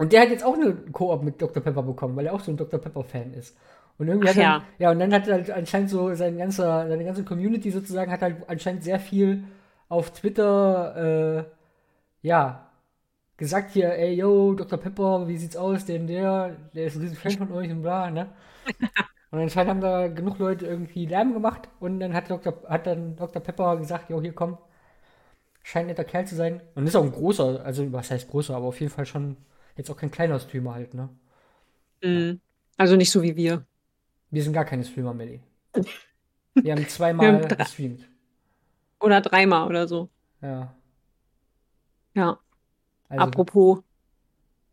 Und 0.00 0.14
der 0.14 0.22
hat 0.22 0.30
jetzt 0.30 0.42
auch 0.42 0.54
eine 0.54 0.72
Koop 0.92 1.22
mit 1.22 1.42
Dr. 1.42 1.62
Pepper 1.62 1.82
bekommen, 1.82 2.16
weil 2.16 2.24
er 2.24 2.32
auch 2.32 2.40
so 2.40 2.50
ein 2.50 2.56
Dr. 2.56 2.80
Pepper-Fan 2.80 3.34
ist. 3.34 3.54
Und 3.98 4.08
irgendwie 4.08 4.30
Ach 4.30 4.34
hat 4.34 4.42
ja. 4.42 4.62
ja, 4.78 4.90
und 4.92 4.98
dann 4.98 5.12
hat 5.12 5.28
er 5.28 5.34
halt 5.34 5.50
anscheinend 5.50 5.90
so 5.90 6.14
sein 6.14 6.38
ganzer, 6.38 6.88
seine 6.88 7.04
ganze 7.04 7.22
Community 7.22 7.70
sozusagen 7.70 8.10
hat 8.10 8.22
halt 8.22 8.36
anscheinend 8.48 8.82
sehr 8.82 8.98
viel 8.98 9.44
auf 9.90 10.10
Twitter, 10.14 11.44
äh, 11.44 11.44
ja, 12.26 12.70
gesagt 13.36 13.72
hier, 13.72 13.92
ey, 13.92 14.14
yo, 14.14 14.54
Dr. 14.54 14.78
Pepper, 14.78 15.28
wie 15.28 15.36
sieht's 15.36 15.54
aus, 15.54 15.84
denn 15.84 16.06
der, 16.06 16.56
der 16.74 16.86
ist 16.86 16.96
ein 16.96 17.02
riesen 17.02 17.16
Fan 17.18 17.32
von 17.32 17.52
euch 17.52 17.70
und 17.70 17.82
bla, 17.82 18.10
ne? 18.10 18.28
und 19.30 19.38
anscheinend 19.38 19.70
haben 19.70 19.80
da 19.82 20.08
genug 20.08 20.38
Leute 20.38 20.64
irgendwie 20.64 21.04
Lärm 21.04 21.34
gemacht 21.34 21.68
und 21.78 22.00
dann 22.00 22.14
hat, 22.14 22.30
Dr., 22.30 22.54
hat 22.66 22.86
dann 22.86 23.16
Dr. 23.16 23.42
Pepper 23.42 23.76
gesagt, 23.76 24.08
yo, 24.08 24.22
hier 24.22 24.32
komm, 24.32 24.56
scheint 25.62 25.88
netter 25.88 26.04
Kerl 26.04 26.26
zu 26.26 26.36
sein. 26.36 26.62
Und 26.74 26.86
ist 26.86 26.96
auch 26.96 27.04
ein 27.04 27.12
großer, 27.12 27.62
also 27.62 27.92
was 27.92 28.10
heißt 28.10 28.30
großer, 28.30 28.56
aber 28.56 28.64
auf 28.64 28.80
jeden 28.80 28.92
Fall 28.92 29.04
schon 29.04 29.36
Jetzt 29.80 29.88
auch 29.88 29.96
kein 29.96 30.10
kleiner 30.10 30.38
Streamer 30.38 30.74
halt, 30.74 30.92
ne? 30.92 31.08
Mhm. 32.02 32.38
Also 32.76 32.96
nicht 32.96 33.10
so 33.10 33.22
wie 33.22 33.34
wir. 33.34 33.64
Wir 34.30 34.42
sind 34.42 34.52
gar 34.52 34.66
keine 34.66 34.84
Streamer, 34.84 35.14
Melly. 35.14 35.40
Wir 36.54 36.72
haben 36.74 36.86
zweimal 36.86 37.40
wir 37.40 37.56
gestreamt. 37.56 38.06
Oder 39.00 39.22
dreimal 39.22 39.66
oder 39.68 39.88
so. 39.88 40.10
Ja. 40.42 40.74
Ja. 42.12 42.38
Also 43.08 43.24
Apropos. 43.24 43.78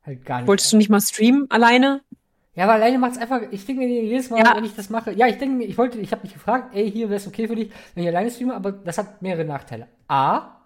Halt 0.06 0.26
gar 0.26 0.40
nicht. 0.40 0.48
Wolltest 0.50 0.74
du 0.74 0.78
nicht 0.78 0.90
mal 0.90 1.00
streamen 1.00 1.50
alleine? 1.52 2.02
Ja, 2.56 2.66
aber 2.66 2.74
alleine 2.74 3.00
macht 3.00 3.14
es 3.14 3.18
einfach, 3.20 3.44
ich 3.50 3.66
denke 3.66 3.84
mir 3.84 4.04
jedes 4.04 4.30
Mal, 4.30 4.40
ja. 4.40 4.58
wenn 4.58 4.66
ich 4.66 4.76
das 4.76 4.90
mache, 4.90 5.14
ja, 5.14 5.28
ich 5.28 5.38
denke 5.38 5.56
mir, 5.56 5.68
ich 5.68 5.78
wollte, 5.78 6.00
ich 6.00 6.12
habe 6.12 6.24
mich 6.24 6.34
gefragt, 6.34 6.76
ey, 6.76 6.92
hier 6.92 7.08
wäre 7.08 7.18
es 7.18 7.28
okay 7.28 7.48
für 7.48 7.56
dich, 7.56 7.72
wenn 7.96 8.04
ich 8.04 8.10
alleine 8.10 8.30
streame, 8.30 8.56
aber 8.56 8.74
das 8.74 8.98
hat 8.98 9.22
mehrere 9.22 9.46
Nachteile. 9.46 9.88
A, 10.10 10.57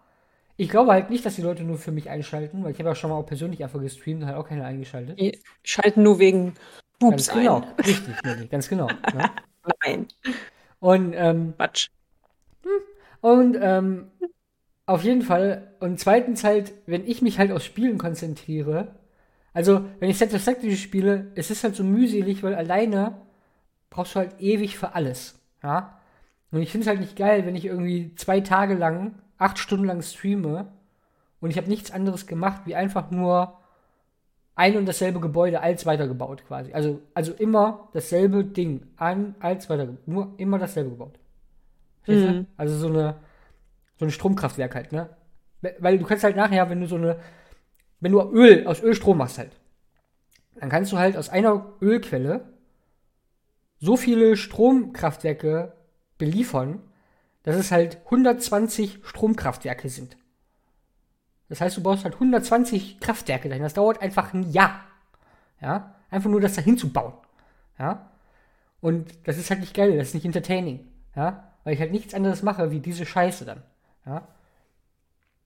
ich 0.61 0.69
glaube 0.69 0.91
halt 0.91 1.09
nicht, 1.09 1.25
dass 1.25 1.35
die 1.35 1.41
Leute 1.41 1.63
nur 1.63 1.79
für 1.79 1.91
mich 1.91 2.07
einschalten, 2.07 2.63
weil 2.63 2.71
ich 2.71 2.77
habe 2.77 2.89
ja 2.89 2.93
schon 2.93 3.09
mal 3.09 3.15
auch 3.15 3.25
persönlich 3.25 3.63
einfach 3.63 3.81
gestreamt 3.81 4.21
und 4.21 4.27
halt 4.27 4.37
auch 4.37 4.47
keine 4.47 4.63
eingeschaltet. 4.63 5.19
Die 5.19 5.39
schalten 5.63 6.03
nur 6.03 6.19
wegen 6.19 6.53
Boobs 6.99 7.29
ganz 7.29 7.39
genau, 7.39 7.61
ein. 7.61 7.83
richtig, 7.83 8.23
Nelly, 8.23 8.45
ganz 8.45 8.69
genau. 8.69 8.87
Ne? 8.87 9.31
Nein. 9.83 10.07
Und, 10.79 11.13
ähm, 11.15 11.55
Quatsch. 11.57 11.87
Hm, 12.61 12.69
und, 13.21 13.57
ähm, 13.59 14.11
auf 14.85 15.03
jeden 15.03 15.23
Fall. 15.23 15.73
Und 15.79 15.99
zweitens 15.99 16.43
halt, 16.43 16.73
wenn 16.85 17.07
ich 17.07 17.23
mich 17.23 17.39
halt 17.39 17.51
aufs 17.51 17.65
Spielen 17.65 17.97
konzentriere, 17.97 18.89
also, 19.53 19.85
wenn 19.99 20.11
ich 20.11 20.19
Set 20.19 20.31
of 20.33 20.41
Sanctuary 20.41 20.77
spiele, 20.77 21.31
es 21.33 21.49
ist 21.49 21.63
halt 21.63 21.75
so 21.75 21.83
mühselig, 21.83 22.43
weil 22.43 22.53
alleine 22.53 23.15
brauchst 23.89 24.13
du 24.13 24.19
halt 24.19 24.39
ewig 24.39 24.77
für 24.77 24.93
alles. 24.93 25.39
Ja? 25.63 25.99
Und 26.51 26.61
ich 26.61 26.71
finde 26.71 26.83
es 26.83 26.87
halt 26.87 26.99
nicht 26.99 27.15
geil, 27.15 27.47
wenn 27.47 27.55
ich 27.55 27.65
irgendwie 27.65 28.13
zwei 28.15 28.41
Tage 28.41 28.75
lang 28.75 29.15
acht 29.41 29.59
Stunden 29.59 29.85
lang 29.85 30.01
streame 30.01 30.71
und 31.39 31.49
ich 31.49 31.57
habe 31.57 31.69
nichts 31.69 31.91
anderes 31.91 32.27
gemacht, 32.27 32.61
wie 32.65 32.75
einfach 32.75 33.11
nur 33.11 33.57
ein 34.55 34.77
und 34.77 34.85
dasselbe 34.85 35.19
Gebäude 35.19 35.61
als 35.61 35.85
weitergebaut 35.85 36.45
quasi. 36.45 36.73
Also, 36.73 37.01
also 37.13 37.33
immer 37.33 37.89
dasselbe 37.93 38.43
Ding 38.43 38.87
an, 38.97 39.35
als 39.39 39.69
weitergebaut. 39.69 40.07
Nur 40.07 40.33
immer 40.37 40.59
dasselbe 40.59 40.91
gebaut. 40.91 41.17
Mhm. 42.05 42.47
Also 42.57 42.77
so 42.77 42.87
eine, 42.87 43.15
so 43.97 44.05
ein 44.05 44.11
Stromkraftwerk 44.11 44.75
halt, 44.75 44.91
ne? 44.91 45.09
Weil 45.79 45.97
du 45.97 46.05
kannst 46.05 46.23
halt 46.23 46.35
nachher, 46.35 46.69
wenn 46.69 46.81
du 46.81 46.87
so 46.87 46.95
eine, 46.95 47.19
wenn 47.99 48.11
du 48.11 48.21
Öl, 48.21 48.67
aus 48.67 48.81
Öl 48.81 48.93
Strom 48.93 49.17
machst 49.17 49.37
halt, 49.37 49.55
dann 50.55 50.69
kannst 50.69 50.91
du 50.91 50.97
halt 50.97 51.17
aus 51.17 51.29
einer 51.29 51.73
Ölquelle 51.81 52.53
so 53.79 53.97
viele 53.97 54.37
Stromkraftwerke 54.37 55.73
beliefern, 56.17 56.79
dass 57.43 57.55
es 57.55 57.71
halt 57.71 57.97
120 58.05 58.99
Stromkraftwerke 59.03 59.89
sind. 59.89 60.17
Das 61.49 61.59
heißt, 61.59 61.77
du 61.77 61.83
brauchst 61.83 62.03
halt 62.03 62.13
120 62.13 62.99
Kraftwerke 62.99 63.49
dahin. 63.49 63.63
Das 63.63 63.73
dauert 63.73 64.01
einfach 64.01 64.33
ein 64.33 64.51
Jahr. 64.51 64.85
Ja, 65.59 65.95
einfach 66.09 66.29
nur 66.29 66.41
das 66.41 66.55
dahin 66.55 66.77
zu 66.77 66.91
bauen. 66.91 67.13
Ja, 67.77 68.11
und 68.79 69.11
das 69.25 69.37
ist 69.37 69.49
halt 69.49 69.59
nicht 69.59 69.73
geil, 69.73 69.97
das 69.97 70.09
ist 70.09 70.13
nicht 70.15 70.25
entertaining. 70.25 70.87
Ja, 71.15 71.51
weil 71.63 71.73
ich 71.73 71.79
halt 71.79 71.91
nichts 71.91 72.13
anderes 72.13 72.41
mache 72.41 72.71
wie 72.71 72.79
diese 72.79 73.05
Scheiße 73.05 73.45
dann. 73.45 73.63
Ja. 74.05 74.27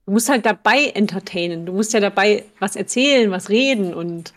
Du 0.05 0.11
musst 0.11 0.29
halt 0.29 0.45
dabei 0.45 0.91
entertainen. 0.93 1.65
Du 1.65 1.73
musst 1.73 1.93
ja 1.93 1.99
dabei 1.99 2.45
was 2.59 2.75
erzählen, 2.75 3.31
was 3.31 3.49
reden 3.49 3.93
und 3.93 4.33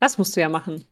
das 0.00 0.18
musst 0.18 0.36
du 0.36 0.40
ja 0.40 0.48
machen. 0.48 0.84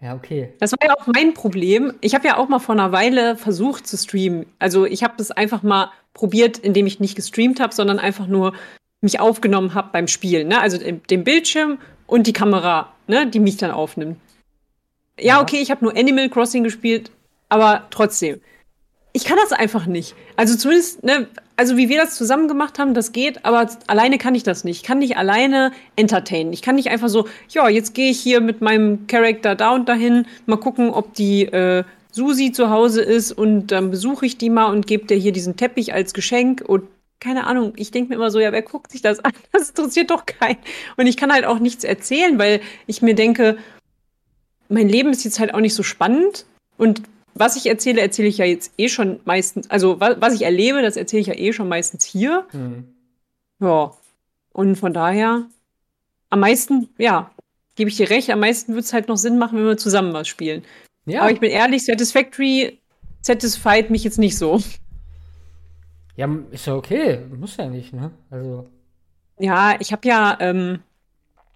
Ja, 0.00 0.14
okay. 0.14 0.52
Das 0.60 0.72
war 0.72 0.78
ja 0.86 0.94
auch 0.94 1.06
mein 1.06 1.34
Problem. 1.34 1.94
Ich 2.00 2.14
habe 2.14 2.26
ja 2.26 2.36
auch 2.36 2.48
mal 2.48 2.60
vor 2.60 2.74
einer 2.74 2.92
Weile 2.92 3.36
versucht 3.36 3.86
zu 3.86 3.96
streamen. 3.96 4.46
Also 4.58 4.86
ich 4.86 5.02
habe 5.02 5.14
das 5.16 5.30
einfach 5.30 5.62
mal 5.62 5.90
probiert, 6.14 6.58
indem 6.58 6.86
ich 6.86 7.00
nicht 7.00 7.16
gestreamt 7.16 7.58
habe, 7.60 7.74
sondern 7.74 7.98
einfach 7.98 8.26
nur 8.26 8.54
mich 9.00 9.18
aufgenommen 9.18 9.74
habe 9.74 9.90
beim 9.92 10.06
Spielen. 10.06 10.48
Ne? 10.48 10.60
Also 10.60 10.78
den 10.78 11.24
Bildschirm 11.24 11.78
und 12.06 12.26
die 12.26 12.32
Kamera, 12.32 12.92
ne? 13.06 13.28
die 13.28 13.40
mich 13.40 13.56
dann 13.56 13.70
aufnimmt. 13.72 14.18
Ja, 15.18 15.26
ja. 15.26 15.42
okay, 15.42 15.58
ich 15.58 15.70
habe 15.70 15.84
nur 15.84 15.96
Animal 15.96 16.28
Crossing 16.28 16.62
gespielt, 16.62 17.10
aber 17.48 17.86
trotzdem 17.90 18.40
ich 19.12 19.24
kann 19.24 19.38
das 19.42 19.52
einfach 19.52 19.86
nicht. 19.86 20.14
Also 20.36 20.56
zumindest, 20.56 21.02
ne, 21.02 21.26
also 21.58 21.76
wie 21.76 21.88
wir 21.88 21.98
das 21.98 22.14
zusammen 22.14 22.46
gemacht 22.46 22.78
haben, 22.78 22.94
das 22.94 23.10
geht, 23.10 23.44
aber 23.44 23.68
alleine 23.88 24.16
kann 24.16 24.36
ich 24.36 24.44
das 24.44 24.62
nicht. 24.62 24.76
Ich 24.76 24.82
kann 24.84 25.00
nicht 25.00 25.16
alleine 25.16 25.72
entertainen. 25.96 26.52
Ich 26.52 26.62
kann 26.62 26.76
nicht 26.76 26.88
einfach 26.88 27.08
so, 27.08 27.26
ja, 27.48 27.68
jetzt 27.68 27.94
gehe 27.94 28.12
ich 28.12 28.20
hier 28.20 28.40
mit 28.40 28.60
meinem 28.60 29.08
Charakter 29.08 29.56
da 29.56 29.74
und 29.74 29.88
dahin, 29.88 30.26
mal 30.46 30.58
gucken, 30.58 30.90
ob 30.90 31.14
die 31.14 31.46
äh, 31.46 31.82
Susi 32.12 32.52
zu 32.52 32.70
Hause 32.70 33.02
ist 33.02 33.32
und 33.32 33.72
dann 33.72 33.90
besuche 33.90 34.24
ich 34.24 34.38
die 34.38 34.50
mal 34.50 34.66
und 34.66 34.86
gebe 34.86 35.06
dir 35.06 35.16
hier 35.16 35.32
diesen 35.32 35.56
Teppich 35.56 35.92
als 35.92 36.14
Geschenk 36.14 36.62
und 36.64 36.84
keine 37.18 37.48
Ahnung, 37.48 37.72
ich 37.74 37.90
denke 37.90 38.10
mir 38.10 38.14
immer 38.14 38.30
so, 38.30 38.38
ja, 38.38 38.52
wer 38.52 38.62
guckt 38.62 38.92
sich 38.92 39.02
das 39.02 39.18
an? 39.24 39.32
Das 39.50 39.70
interessiert 39.70 40.12
doch 40.12 40.26
keinen. 40.26 40.58
Und 40.96 41.08
ich 41.08 41.16
kann 41.16 41.32
halt 41.32 41.44
auch 41.44 41.58
nichts 41.58 41.82
erzählen, 41.82 42.38
weil 42.38 42.60
ich 42.86 43.02
mir 43.02 43.16
denke, 43.16 43.58
mein 44.68 44.88
Leben 44.88 45.10
ist 45.10 45.24
jetzt 45.24 45.40
halt 45.40 45.54
auch 45.54 45.60
nicht 45.60 45.74
so 45.74 45.82
spannend 45.82 46.46
und 46.76 47.02
was 47.38 47.56
ich 47.56 47.66
erzähle, 47.66 48.00
erzähle 48.00 48.28
ich 48.28 48.38
ja 48.38 48.44
jetzt 48.44 48.72
eh 48.78 48.88
schon 48.88 49.20
meistens, 49.24 49.70
also 49.70 50.00
was, 50.00 50.20
was 50.20 50.34
ich 50.34 50.42
erlebe, 50.42 50.82
das 50.82 50.96
erzähle 50.96 51.20
ich 51.20 51.26
ja 51.28 51.34
eh 51.34 51.52
schon 51.52 51.68
meistens 51.68 52.04
hier. 52.04 52.46
Mhm. 52.52 52.84
Ja. 53.60 53.92
Und 54.52 54.76
von 54.76 54.92
daher, 54.92 55.46
am 56.30 56.40
meisten, 56.40 56.88
ja, 56.98 57.30
gebe 57.76 57.90
ich 57.90 57.96
dir 57.96 58.10
recht, 58.10 58.30
am 58.30 58.40
meisten 58.40 58.74
wird 58.74 58.84
es 58.84 58.92
halt 58.92 59.08
noch 59.08 59.16
Sinn 59.16 59.38
machen, 59.38 59.58
wenn 59.58 59.66
wir 59.66 59.76
zusammen 59.76 60.12
was 60.12 60.28
spielen. 60.28 60.64
Ja. 61.06 61.22
Aber 61.22 61.30
ich 61.30 61.40
bin 61.40 61.50
ehrlich, 61.50 61.84
Satisfactory 61.84 62.78
satisfied 63.22 63.90
mich 63.90 64.04
jetzt 64.04 64.18
nicht 64.18 64.36
so. 64.36 64.60
Ja, 66.16 66.28
ist 66.50 66.66
ja 66.66 66.74
okay, 66.74 67.20
muss 67.38 67.56
ja 67.56 67.68
nicht, 67.68 67.92
ne? 67.92 68.10
Also. 68.30 68.68
Ja, 69.38 69.76
ich 69.78 69.92
habe 69.92 70.08
ja 70.08 70.36
ähm, 70.40 70.80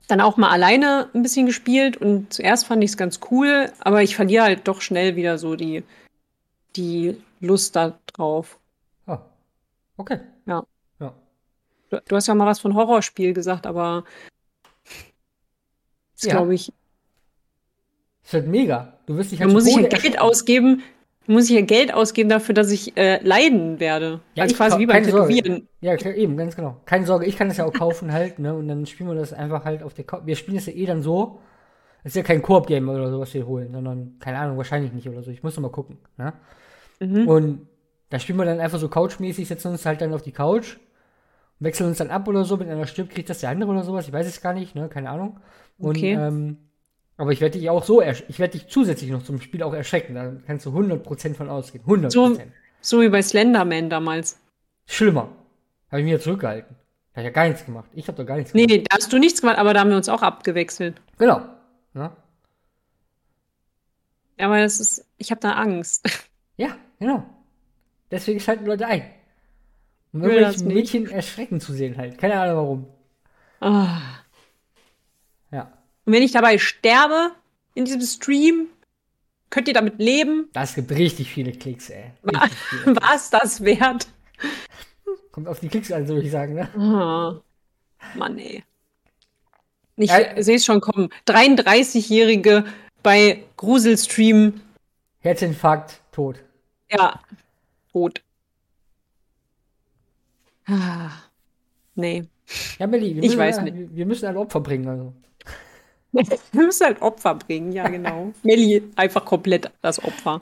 dann 0.09 0.21
auch 0.21 0.37
mal 0.37 0.50
alleine 0.50 1.09
ein 1.14 1.23
bisschen 1.23 1.47
gespielt 1.47 1.97
und 1.97 2.32
zuerst 2.32 2.66
fand 2.66 2.82
ich 2.82 2.90
es 2.90 2.97
ganz 2.97 3.21
cool, 3.30 3.71
aber 3.80 4.02
ich 4.02 4.16
verliere 4.16 4.44
halt 4.44 4.68
doch 4.68 4.80
schnell 4.80 5.16
wieder 5.16 5.38
so 5.38 5.56
die, 5.56 5.85
die 6.76 7.16
Lust 7.40 7.76
da 7.76 7.99
drauf. 8.06 8.59
Ah, 9.06 9.21
okay. 9.97 10.21
Ja. 10.47 10.64
ja. 11.00 11.14
Du, 11.90 12.00
du 12.06 12.16
hast 12.16 12.26
ja 12.26 12.35
mal 12.35 12.47
was 12.47 12.61
von 12.61 12.75
Horrorspiel 12.75 13.32
gesagt, 13.32 13.66
aber 13.66 14.04
das 16.14 16.25
ja. 16.25 16.37
glaube 16.37 16.54
ich. 16.54 16.73
Ist 18.25 18.35
halt 18.35 18.47
mega. 18.47 18.99
Du 19.06 19.16
wirst 19.16 19.32
dich 19.32 19.40
halt. 19.40 19.50
Da 19.50 19.52
muss 19.52 19.66
ich 19.66 19.76
ja 19.76 19.88
Geld 19.88 20.21
ausgeben, 20.21 20.82
muss 21.26 21.49
ich 21.49 21.57
ja 21.57 21.62
Geld 21.62 21.95
ausgeben 21.95 22.29
dafür, 22.29 22.55
dass 22.55 22.71
ich 22.71 22.97
äh, 22.97 23.23
leiden 23.23 23.79
werde. 23.81 24.21
Ja, 24.35 24.45
also 24.45 24.57
quasi 24.57 24.79
wie 24.79 24.87
beim 24.87 25.05
Tätowieren. 25.05 25.69
Ja, 25.81 25.95
eben, 25.95 26.37
ganz 26.37 26.57
genau. 26.57 26.81
Keine 26.85 27.07
Sorge, 27.07 27.26
ich 27.26 27.37
kann 27.37 27.49
das 27.49 27.57
ja 27.57 27.64
auch 27.64 27.73
kaufen 27.73 28.12
halt, 28.12 28.38
ne? 28.38 28.55
Und 28.55 28.69
dann 28.69 28.87
spielen 28.87 29.09
wir 29.09 29.14
das 29.14 29.33
einfach 29.33 29.64
halt 29.64 29.83
auf 29.83 29.95
der 29.95 30.05
Couch. 30.05 30.23
Wir 30.25 30.37
spielen 30.37 30.59
es 30.59 30.67
ja 30.67 30.73
eh 30.73 30.87
dann 30.87 31.02
so. 31.02 31.41
Es 32.05 32.12
ist 32.12 32.17
ja 32.17 32.23
kein 32.23 32.43
Koop-Game 32.43 32.88
oder 32.88 33.11
so, 33.11 33.21
was 33.21 33.33
wir 33.33 33.47
holen, 33.47 33.73
sondern, 33.73 34.17
keine 34.19 34.38
Ahnung, 34.38 34.57
wahrscheinlich 34.57 34.93
nicht 34.93 35.09
oder 35.09 35.23
so. 35.23 35.31
Ich 35.31 35.45
muss 35.45 35.55
noch 35.55 35.62
mal 35.62 35.71
gucken. 35.71 35.99
Ne? 36.17 36.33
Mhm. 36.99 37.29
Und 37.29 37.69
da 38.11 38.19
spielen 38.19 38.38
wir 38.38 38.45
dann 38.45 38.59
einfach 38.59 38.79
so 38.79 38.88
couchmäßig, 38.88 39.47
setzen 39.47 39.71
uns 39.71 39.87
halt 39.87 40.00
dann 40.00 40.12
auf 40.12 40.23
die 40.23 40.33
Couch, 40.33 40.79
wechseln 41.61 41.88
uns 41.88 41.99
dann 41.99 42.11
ab 42.11 42.26
oder 42.26 42.45
so, 42.45 42.57
mit 42.57 42.69
einer 42.69 42.87
stirbt, 42.87 43.11
kriegt 43.11 43.31
das 43.31 43.41
der 43.41 43.50
andere 43.50 43.71
oder 43.71 43.85
sowas. 43.85 44.09
Ich 44.09 44.12
weiß 44.12 44.26
es 44.26 44.41
gar 44.41 44.52
nicht, 44.52 44.75
ne? 44.75 44.88
Keine 44.88 45.11
Ahnung. 45.11 45.38
Und 45.79 45.97
okay. 45.97 46.14
ähm, 46.14 46.59
aber 47.23 47.31
ich 47.31 47.41
werde 47.41 47.57
dich 47.57 47.71
auch 47.71 47.85
so, 47.85 48.02
ich 48.02 48.41
werde 48.41 48.59
dich 48.59 48.67
zusätzlich 48.67 49.09
noch 49.09 49.23
zum 49.23 49.41
Spiel 49.41 49.62
auch 49.62 49.73
erschrecken. 49.73 50.17
Da 50.17 50.33
kannst 50.45 50.67
du 50.67 50.71
100% 50.71 51.35
von 51.35 51.49
ausgehen. 51.49 51.85
100%. 51.85 52.11
So, 52.11 52.37
so 52.81 53.00
wie 53.00 53.11
bei 53.11 53.23
Slenderman 53.23 53.88
damals. 53.88 54.41
Schlimmer. 54.87 55.29
Habe 55.93 56.00
ich 56.00 56.05
mir 56.05 56.19
zurückgehalten. 56.19 56.75
Da 56.75 57.21
habe 57.21 57.21
ich 57.21 57.25
ja 57.26 57.31
gar 57.31 57.47
nichts 57.47 57.64
gemacht. 57.64 57.88
Ich 57.95 58.09
habe 58.09 58.19
doch 58.19 58.26
gar 58.26 58.38
nichts 58.38 58.52
gemacht. 58.52 58.69
Nee, 58.69 58.79
da 58.79 58.97
hast 58.97 59.12
du 59.12 59.21
nichts 59.21 59.41
gemacht, 59.41 59.59
aber 59.59 59.73
da 59.73 59.79
haben 59.79 59.91
wir 59.91 59.97
uns 59.99 60.09
auch 60.09 60.23
abgewechselt. 60.23 61.00
Genau. 61.17 61.43
Ja. 61.95 62.17
Aber 64.38 64.59
das 64.59 64.81
ist, 64.81 65.07
ich 65.17 65.31
habe 65.31 65.41
da 65.41 65.52
Angst. 65.52 66.05
Ja, 66.57 66.76
genau. 66.99 67.25
Deswegen 68.11 68.41
schalten 68.41 68.67
Leute 68.67 68.87
ein. 68.87 69.09
Um 70.12 70.23
irgendwelche 70.25 70.64
Mädchen 70.64 71.09
erschrecken 71.09 71.61
zu 71.61 71.73
sehen 71.73 71.97
halt. 71.97 72.19
Keine 72.19 72.38
Ahnung 72.38 72.57
warum. 72.57 72.87
Ah. 73.61 74.00
Ja. 75.52 75.73
Und 76.04 76.12
wenn 76.12 76.23
ich 76.23 76.32
dabei 76.32 76.59
sterbe 76.59 77.32
in 77.75 77.85
diesem 77.85 78.00
Stream, 78.00 78.66
könnt 79.50 79.68
ihr 79.68 79.75
damit 79.75 79.99
leben? 79.99 80.49
Das 80.52 80.75
gibt 80.75 80.90
richtig 80.90 81.30
viele 81.30 81.52
Klicks, 81.52 81.90
ey. 81.90 82.12
War 82.23 83.14
es 83.14 83.30
das 83.30 83.62
wert? 83.64 84.09
Kommt 85.30 85.49
auf 85.49 85.61
die 85.61 85.68
Klicks 85.68 85.92
an, 85.92 86.09
würde 86.09 86.23
ich 86.23 86.32
sagen, 86.32 86.54
ne? 86.54 86.68
Oh. 86.76 88.18
Mann, 88.18 88.38
ey. 88.38 88.64
Ich 89.97 90.11
ja, 90.11 90.42
sehe 90.42 90.56
es 90.56 90.64
schon 90.64 90.80
kommen. 90.80 91.11
33-Jährige 91.26 92.64
bei 93.02 93.44
Gruselstream. 93.56 94.61
Herzinfarkt, 95.21 96.00
tot. 96.11 96.42
Ja, 96.90 97.21
tot. 97.92 98.23
Ah, 100.66 101.11
nee. 101.94 102.25
Ja, 102.78 102.87
Melli, 102.87 103.18
ich 103.21 103.37
weiß 103.37 103.62
nicht. 103.62 103.94
Wir 103.94 104.06
müssen 104.06 104.26
ein 104.26 104.37
Opfer 104.37 104.61
bringen, 104.61 104.88
also. 104.88 105.12
Wir 106.52 106.62
müssen 106.64 106.85
halt 106.85 107.00
Opfer 107.02 107.35
bringen, 107.37 107.73
ja, 107.73 107.88
genau. 107.88 108.33
Melli 108.42 108.83
einfach 108.97 109.25
komplett 109.25 109.71
das 109.81 110.02
Opfer. 110.02 110.40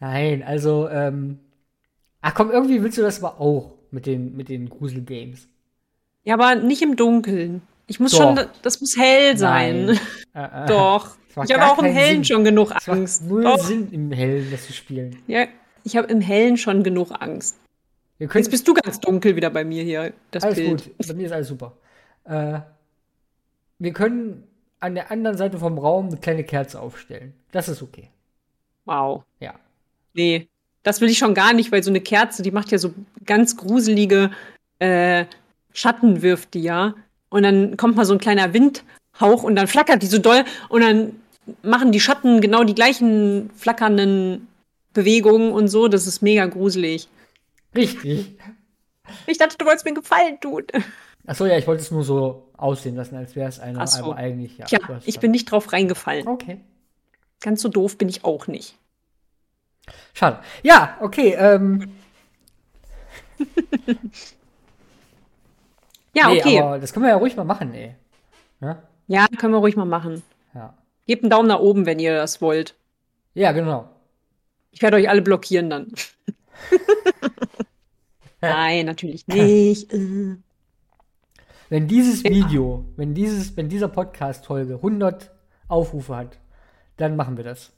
Nein, 0.00 0.42
also, 0.42 0.88
ähm. 0.88 1.38
Ach 2.20 2.34
komm, 2.34 2.50
irgendwie 2.50 2.82
willst 2.82 2.98
du 2.98 3.02
das 3.02 3.22
aber 3.22 3.40
auch 3.40 3.72
mit 3.90 4.06
den, 4.06 4.36
mit 4.36 4.48
den 4.48 4.68
Grusel-Games. 4.68 5.48
Ja, 6.24 6.34
aber 6.34 6.56
nicht 6.56 6.82
im 6.82 6.96
Dunkeln. 6.96 7.62
Ich 7.86 8.00
muss 8.00 8.10
Doch. 8.10 8.36
schon, 8.36 8.46
das 8.62 8.80
muss 8.80 8.96
hell 8.96 9.36
sein. 9.38 9.98
Äh, 10.34 10.64
äh, 10.64 10.66
Doch. 10.68 11.16
Ich 11.44 11.52
habe 11.54 11.66
auch 11.66 11.78
im 11.78 11.84
Hellen 11.92 12.16
Sinn. 12.16 12.24
schon 12.24 12.44
genug 12.44 12.72
Angst. 12.88 13.22
null 13.22 13.44
Doch. 13.44 13.58
Sinn 13.58 13.88
im 13.92 14.10
Hellen, 14.10 14.50
das 14.50 14.66
zu 14.66 14.72
spielen. 14.72 15.18
Ja, 15.26 15.46
ich 15.84 15.96
habe 15.96 16.08
im 16.08 16.20
Hellen 16.20 16.56
schon 16.56 16.82
genug 16.82 17.10
Angst. 17.12 17.56
Jetzt 18.18 18.50
bist 18.50 18.66
du 18.66 18.74
ganz 18.74 18.98
dunkel 18.98 19.36
wieder 19.36 19.50
bei 19.50 19.64
mir 19.64 19.82
hier. 19.84 20.12
Das 20.30 20.42
alles 20.42 20.56
Bild. 20.56 20.84
gut, 20.84 21.06
bei 21.06 21.14
mir 21.14 21.26
ist 21.26 21.32
alles 21.32 21.48
super. 21.48 21.76
Äh, 22.24 22.60
wir 23.78 23.92
können 23.92 24.44
an 24.80 24.94
der 24.94 25.10
anderen 25.10 25.36
Seite 25.36 25.58
vom 25.58 25.78
Raum 25.78 26.08
eine 26.08 26.16
kleine 26.16 26.44
Kerze 26.44 26.80
aufstellen. 26.80 27.34
Das 27.52 27.68
ist 27.68 27.82
okay. 27.82 28.10
Wow. 28.84 29.24
Ja. 29.40 29.54
Nee, 30.14 30.48
das 30.82 31.00
will 31.00 31.10
ich 31.10 31.18
schon 31.18 31.34
gar 31.34 31.52
nicht, 31.52 31.72
weil 31.72 31.82
so 31.82 31.90
eine 31.90 32.00
Kerze, 32.00 32.42
die 32.42 32.50
macht 32.50 32.70
ja 32.70 32.78
so 32.78 32.94
ganz 33.24 33.56
gruselige 33.56 34.30
äh, 34.78 35.24
Schatten, 35.72 36.22
wirft 36.22 36.54
die 36.54 36.62
ja. 36.62 36.94
Und 37.28 37.42
dann 37.42 37.76
kommt 37.76 37.96
mal 37.96 38.04
so 38.04 38.12
ein 38.14 38.20
kleiner 38.20 38.52
Windhauch 38.54 39.42
und 39.42 39.56
dann 39.56 39.66
flackert 39.66 40.02
die 40.02 40.06
so 40.06 40.18
doll 40.18 40.44
und 40.68 40.82
dann 40.82 41.20
machen 41.62 41.92
die 41.92 42.00
Schatten 42.00 42.40
genau 42.40 42.64
die 42.64 42.74
gleichen 42.74 43.50
flackernden 43.56 44.46
Bewegungen 44.92 45.52
und 45.52 45.68
so. 45.68 45.88
Das 45.88 46.06
ist 46.06 46.22
mega 46.22 46.46
gruselig. 46.46 47.08
Richtig. 47.74 48.36
Ich 49.26 49.38
dachte, 49.38 49.58
du 49.58 49.66
wolltest 49.66 49.84
mir 49.84 49.94
Gefallen 49.94 50.40
tun. 50.40 50.64
Achso, 51.26 51.44
ja, 51.46 51.58
ich 51.58 51.66
wollte 51.66 51.82
es 51.82 51.90
nur 51.90 52.04
so 52.04 52.52
aussehen 52.56 52.94
lassen, 52.94 53.16
als 53.16 53.34
wäre 53.34 53.48
es 53.48 53.58
eine, 53.58 53.84
so. 53.86 54.04
aber 54.04 54.16
eigentlich, 54.16 54.58
ja. 54.58 54.66
Ja, 54.68 54.78
ich 55.04 55.18
bin 55.18 55.32
nicht 55.32 55.50
drauf 55.50 55.72
reingefallen. 55.72 56.26
Okay. 56.28 56.60
Ganz 57.40 57.60
so 57.62 57.68
doof 57.68 57.98
bin 57.98 58.08
ich 58.08 58.24
auch 58.24 58.46
nicht. 58.46 58.76
Schade. 60.14 60.38
Ja, 60.62 60.96
okay, 61.00 61.34
ähm. 61.38 61.92
ja, 66.14 66.28
nee, 66.28 66.40
okay. 66.40 66.60
Aber 66.60 66.78
das 66.78 66.92
können 66.92 67.04
wir 67.04 67.10
ja 67.10 67.16
ruhig 67.16 67.36
mal 67.36 67.44
machen, 67.44 67.74
ey. 67.74 67.94
Ja, 68.60 68.82
ja 69.06 69.26
können 69.36 69.52
wir 69.52 69.58
ruhig 69.58 69.76
mal 69.76 69.84
machen. 69.84 70.22
Ja. 70.54 70.74
Gebt 71.06 71.22
einen 71.22 71.30
Daumen 71.30 71.48
nach 71.48 71.60
oben, 71.60 71.86
wenn 71.86 71.98
ihr 71.98 72.14
das 72.14 72.40
wollt. 72.40 72.74
Ja, 73.34 73.52
genau. 73.52 73.88
Ich 74.70 74.82
werde 74.82 74.96
euch 74.96 75.08
alle 75.08 75.22
blockieren 75.22 75.70
dann. 75.70 75.92
Nein, 78.40 78.86
natürlich 78.86 79.26
nicht. 79.26 79.92
Wenn 81.68 81.88
dieses 81.88 82.22
Video, 82.22 82.84
wenn 82.96 83.14
dieses, 83.14 83.56
wenn 83.56 83.68
dieser 83.68 83.88
Podcast-Folge 83.88 84.74
100 84.74 85.32
Aufrufe 85.66 86.16
hat, 86.16 86.38
dann 86.96 87.16
machen 87.16 87.36
wir 87.36 87.44
das. 87.44 87.72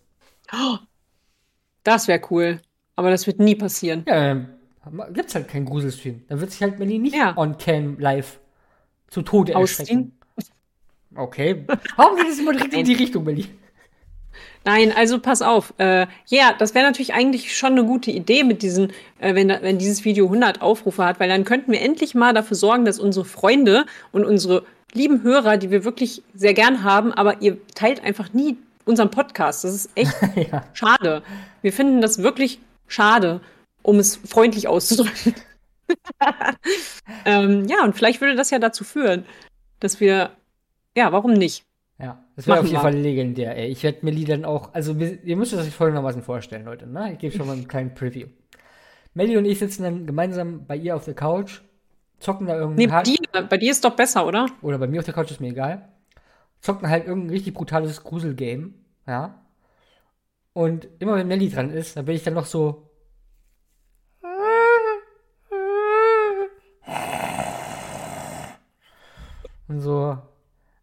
Das 1.85 2.07
wäre 2.07 2.21
cool. 2.31 2.61
Aber 2.97 3.11
das 3.11 3.27
wird 3.27 3.39
nie 3.39 3.55
passieren. 3.55 4.05
Ja, 4.07 4.35
dann 4.85 5.15
gibt's 5.15 5.35
halt 5.35 5.49
keinen 5.49 5.65
Gruselstream. 5.65 6.25
Dann 6.29 6.41
wird 6.41 6.51
sich 6.51 6.63
halt 6.63 6.79
Melly 6.79 6.99
nicht 6.99 7.17
ja. 7.17 7.35
on 7.37 7.57
cam 7.57 7.99
live 7.99 8.41
zu 9.09 9.23
Tode 9.23 9.55
erschrecken. 9.55 10.19
Okay. 11.15 11.65
Warum 11.97 12.17
geht 12.17 12.29
es 12.29 12.39
immer 12.39 12.53
direkt 12.53 12.75
in 12.75 12.85
die 12.85 12.95
Richtung, 12.95 13.25
Melly? 13.25 13.47
Nein, 14.65 14.93
also 14.95 15.19
pass 15.19 15.43
auf. 15.43 15.73
Äh, 15.79 16.07
ja, 16.27 16.55
das 16.59 16.75
wäre 16.75 16.85
natürlich 16.85 17.15
eigentlich 17.15 17.57
schon 17.57 17.73
eine 17.73 17.85
gute 17.85 18.11
Idee 18.11 18.45
mit 18.45 18.63
diesen, 18.63 18.93
äh, 19.19 19.35
wenn, 19.35 19.49
wenn 19.49 19.79
dieses 19.79 20.05
Video 20.05 20.27
100 20.27 20.61
Aufrufe 20.63 21.05
hat, 21.05 21.21
weil 21.21 21.29
dann 21.29 21.45
könnten 21.45 21.73
wir 21.73 21.81
endlich 21.81 22.15
mal 22.15 22.35
dafür 22.35 22.57
sorgen, 22.57 22.85
dass 22.85 22.99
unsere 22.99 23.25
Freunde 23.25 23.87
und 24.13 24.25
unsere 24.25 24.65
lieben 24.93 25.23
Hörer, 25.23 25.57
die 25.57 25.71
wir 25.71 25.85
wirklich 25.85 26.23
sehr 26.35 26.55
gern 26.55 26.83
haben, 26.83 27.13
aber 27.13 27.43
ihr 27.43 27.59
teilt 27.75 28.03
einfach 28.05 28.33
nie 28.33 28.57
unseren 28.85 29.11
Podcast. 29.11 29.65
Das 29.65 29.75
ist 29.75 29.91
echt 29.95 30.15
ja. 30.53 30.65
schade. 30.73 31.23
Wir 31.63 31.73
finden 31.73 32.01
das 32.01 32.23
wirklich 32.23 32.61
schade, 32.87 33.41
um 33.83 33.99
es 33.99 34.17
freundlich 34.17 34.69
auszudrücken. 34.69 35.35
ähm, 37.25 37.67
ja, 37.67 37.83
und 37.85 37.95
vielleicht 37.95 38.21
würde 38.21 38.35
das 38.35 38.51
ja 38.51 38.59
dazu 38.59 38.85
führen, 38.85 39.25
dass 39.81 40.01
wir, 40.01 40.31
ja, 40.97 41.13
warum 41.13 41.33
nicht? 41.33 41.65
Das 42.39 42.47
wäre 42.47 42.61
auf 42.61 42.67
jeden 42.67 42.81
Fall 42.81 42.95
legendär, 42.95 43.57
ey. 43.57 43.67
Ich 43.67 43.83
werde 43.83 43.99
Melli 44.03 44.25
dann 44.25 44.45
auch, 44.45 44.73
also 44.73 44.95
ihr 44.95 45.37
müsst 45.37 45.55
euch 45.55 45.75
folgendermaßen 45.75 46.23
vorstellen, 46.23 46.67
Leute, 46.67 46.87
ne? 46.87 47.15
Ich 47.15 47.19
gebe 47.19 47.37
schon 47.37 47.49
mal 47.49 47.55
einen 47.55 47.67
kleinen 47.67 47.95
Preview. 47.95 48.29
Melli 49.13 49.37
und 49.37 49.45
ich 49.45 49.59
sitzen 49.59 49.83
dann 49.83 50.07
gemeinsam 50.07 50.65
bei 50.65 50.77
ihr 50.77 50.95
auf 50.95 51.05
der 51.05 51.15
Couch, 51.15 51.63
zocken 52.21 52.47
da 52.47 52.57
irgendwie. 52.57 52.87
Nee, 52.87 53.03
dir, 53.03 53.43
bei 53.43 53.57
dir 53.57 53.73
ist 53.73 53.85
doch 53.85 53.97
besser, 53.97 54.25
oder? 54.25 54.47
Oder 54.63 54.79
bei 54.79 54.87
mir 54.87 55.01
auf 55.01 55.05
der 55.05 55.15
Couch 55.15 55.33
ist 55.33 55.41
mir 55.41 55.49
egal. 55.49 55.89
Zocken 56.61 56.89
halt 56.89 57.09
irgendein 57.09 57.31
richtig 57.31 57.55
brutales 57.55 58.05
Gruselgame, 58.05 58.75
ja. 59.09 59.43
Und 60.53 60.87
immer 61.01 61.17
wenn 61.17 61.27
Melli 61.27 61.51
dran 61.51 61.71
ist, 61.71 61.97
dann 61.97 62.05
bin 62.05 62.15
ich 62.15 62.23
dann 62.23 62.35
noch 62.35 62.47
so. 62.47 62.89
Und 69.67 69.81
so, 69.81 70.19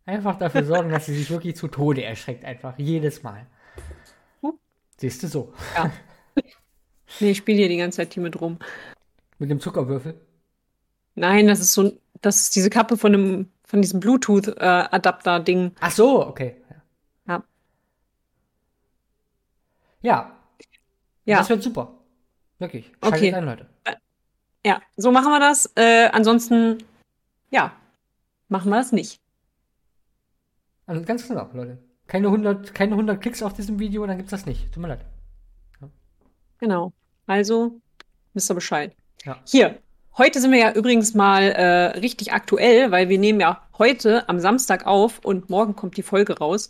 Einfach 0.05 0.37
dafür 0.37 0.63
sorgen, 0.63 0.89
dass 0.89 1.07
sie 1.07 1.15
sich 1.15 1.29
wirklich 1.29 1.55
zu 1.55 1.67
Tode 1.67 2.03
erschreckt, 2.03 2.45
einfach 2.45 2.77
jedes 2.77 3.23
Mal. 3.23 3.47
Siehst 4.97 5.23
du 5.23 5.27
so. 5.27 5.53
Ja. 5.75 5.91
Nee, 7.19 7.31
ich 7.31 7.37
spiele 7.37 7.59
hier 7.59 7.69
die 7.69 7.77
ganze 7.77 7.97
Zeit 7.97 8.13
hier 8.13 8.23
mit 8.23 8.39
rum. 8.41 8.59
Mit 9.39 9.49
dem 9.49 9.59
Zuckerwürfel? 9.59 10.19
Nein, 11.15 11.47
das 11.47 11.59
ist 11.59 11.73
so 11.73 11.91
das 12.21 12.41
ist 12.41 12.55
diese 12.55 12.69
Kappe 12.69 12.97
von 12.97 13.11
dem 13.11 13.51
von 13.63 13.81
diesem 13.81 13.99
Bluetooth-Adapter-Ding. 13.99 15.71
Ach 15.79 15.91
so, 15.91 16.25
okay. 16.27 16.55
Ja. 17.27 17.43
Ja. 20.01 20.35
Ja. 21.25 21.37
Das 21.39 21.49
wird 21.49 21.63
super. 21.63 21.99
Wirklich. 22.59 22.91
Schaltet 23.01 23.19
okay. 23.19 23.33
Ein, 23.33 23.45
Leute. 23.45 23.69
Ja, 24.65 24.81
so 24.97 25.11
machen 25.11 25.31
wir 25.31 25.39
das. 25.39 25.71
Äh, 25.75 26.09
ansonsten, 26.11 26.83
ja, 27.49 27.75
machen 28.49 28.69
wir 28.69 28.77
das 28.77 28.91
nicht. 28.91 29.19
Also 30.85 31.01
ganz 31.03 31.27
genau, 31.27 31.49
Leute. 31.53 31.77
Keine 32.07 32.27
100, 32.27 32.75
keine 32.75 32.91
100 32.91 33.19
Klicks 33.19 33.41
auf 33.41 33.53
diesem 33.53 33.79
Video, 33.79 34.05
dann 34.05 34.17
gibt's 34.17 34.31
das 34.31 34.45
nicht. 34.45 34.71
Tut 34.71 34.81
mir 34.81 34.89
leid. 34.89 35.05
Ja. 35.81 35.89
Genau. 36.59 36.93
Also, 37.25 37.79
wisst 38.33 38.51
ihr 38.51 38.55
Bescheid. 38.55 38.95
Ja. 39.23 39.39
Hier, 39.45 39.79
heute 40.17 40.39
sind 40.39 40.51
wir 40.51 40.59
ja 40.59 40.73
übrigens 40.73 41.15
mal 41.15 41.43
äh, 41.43 41.97
richtig 41.99 42.33
aktuell, 42.33 42.91
weil 42.91 43.09
wir 43.09 43.17
nehmen 43.17 43.39
ja 43.39 43.67
heute 43.77 44.29
am 44.29 44.39
Samstag 44.39 44.85
auf 44.85 45.19
und 45.25 45.49
morgen 45.49 45.75
kommt 45.75 45.97
die 45.97 46.03
Folge 46.03 46.37
raus. 46.37 46.69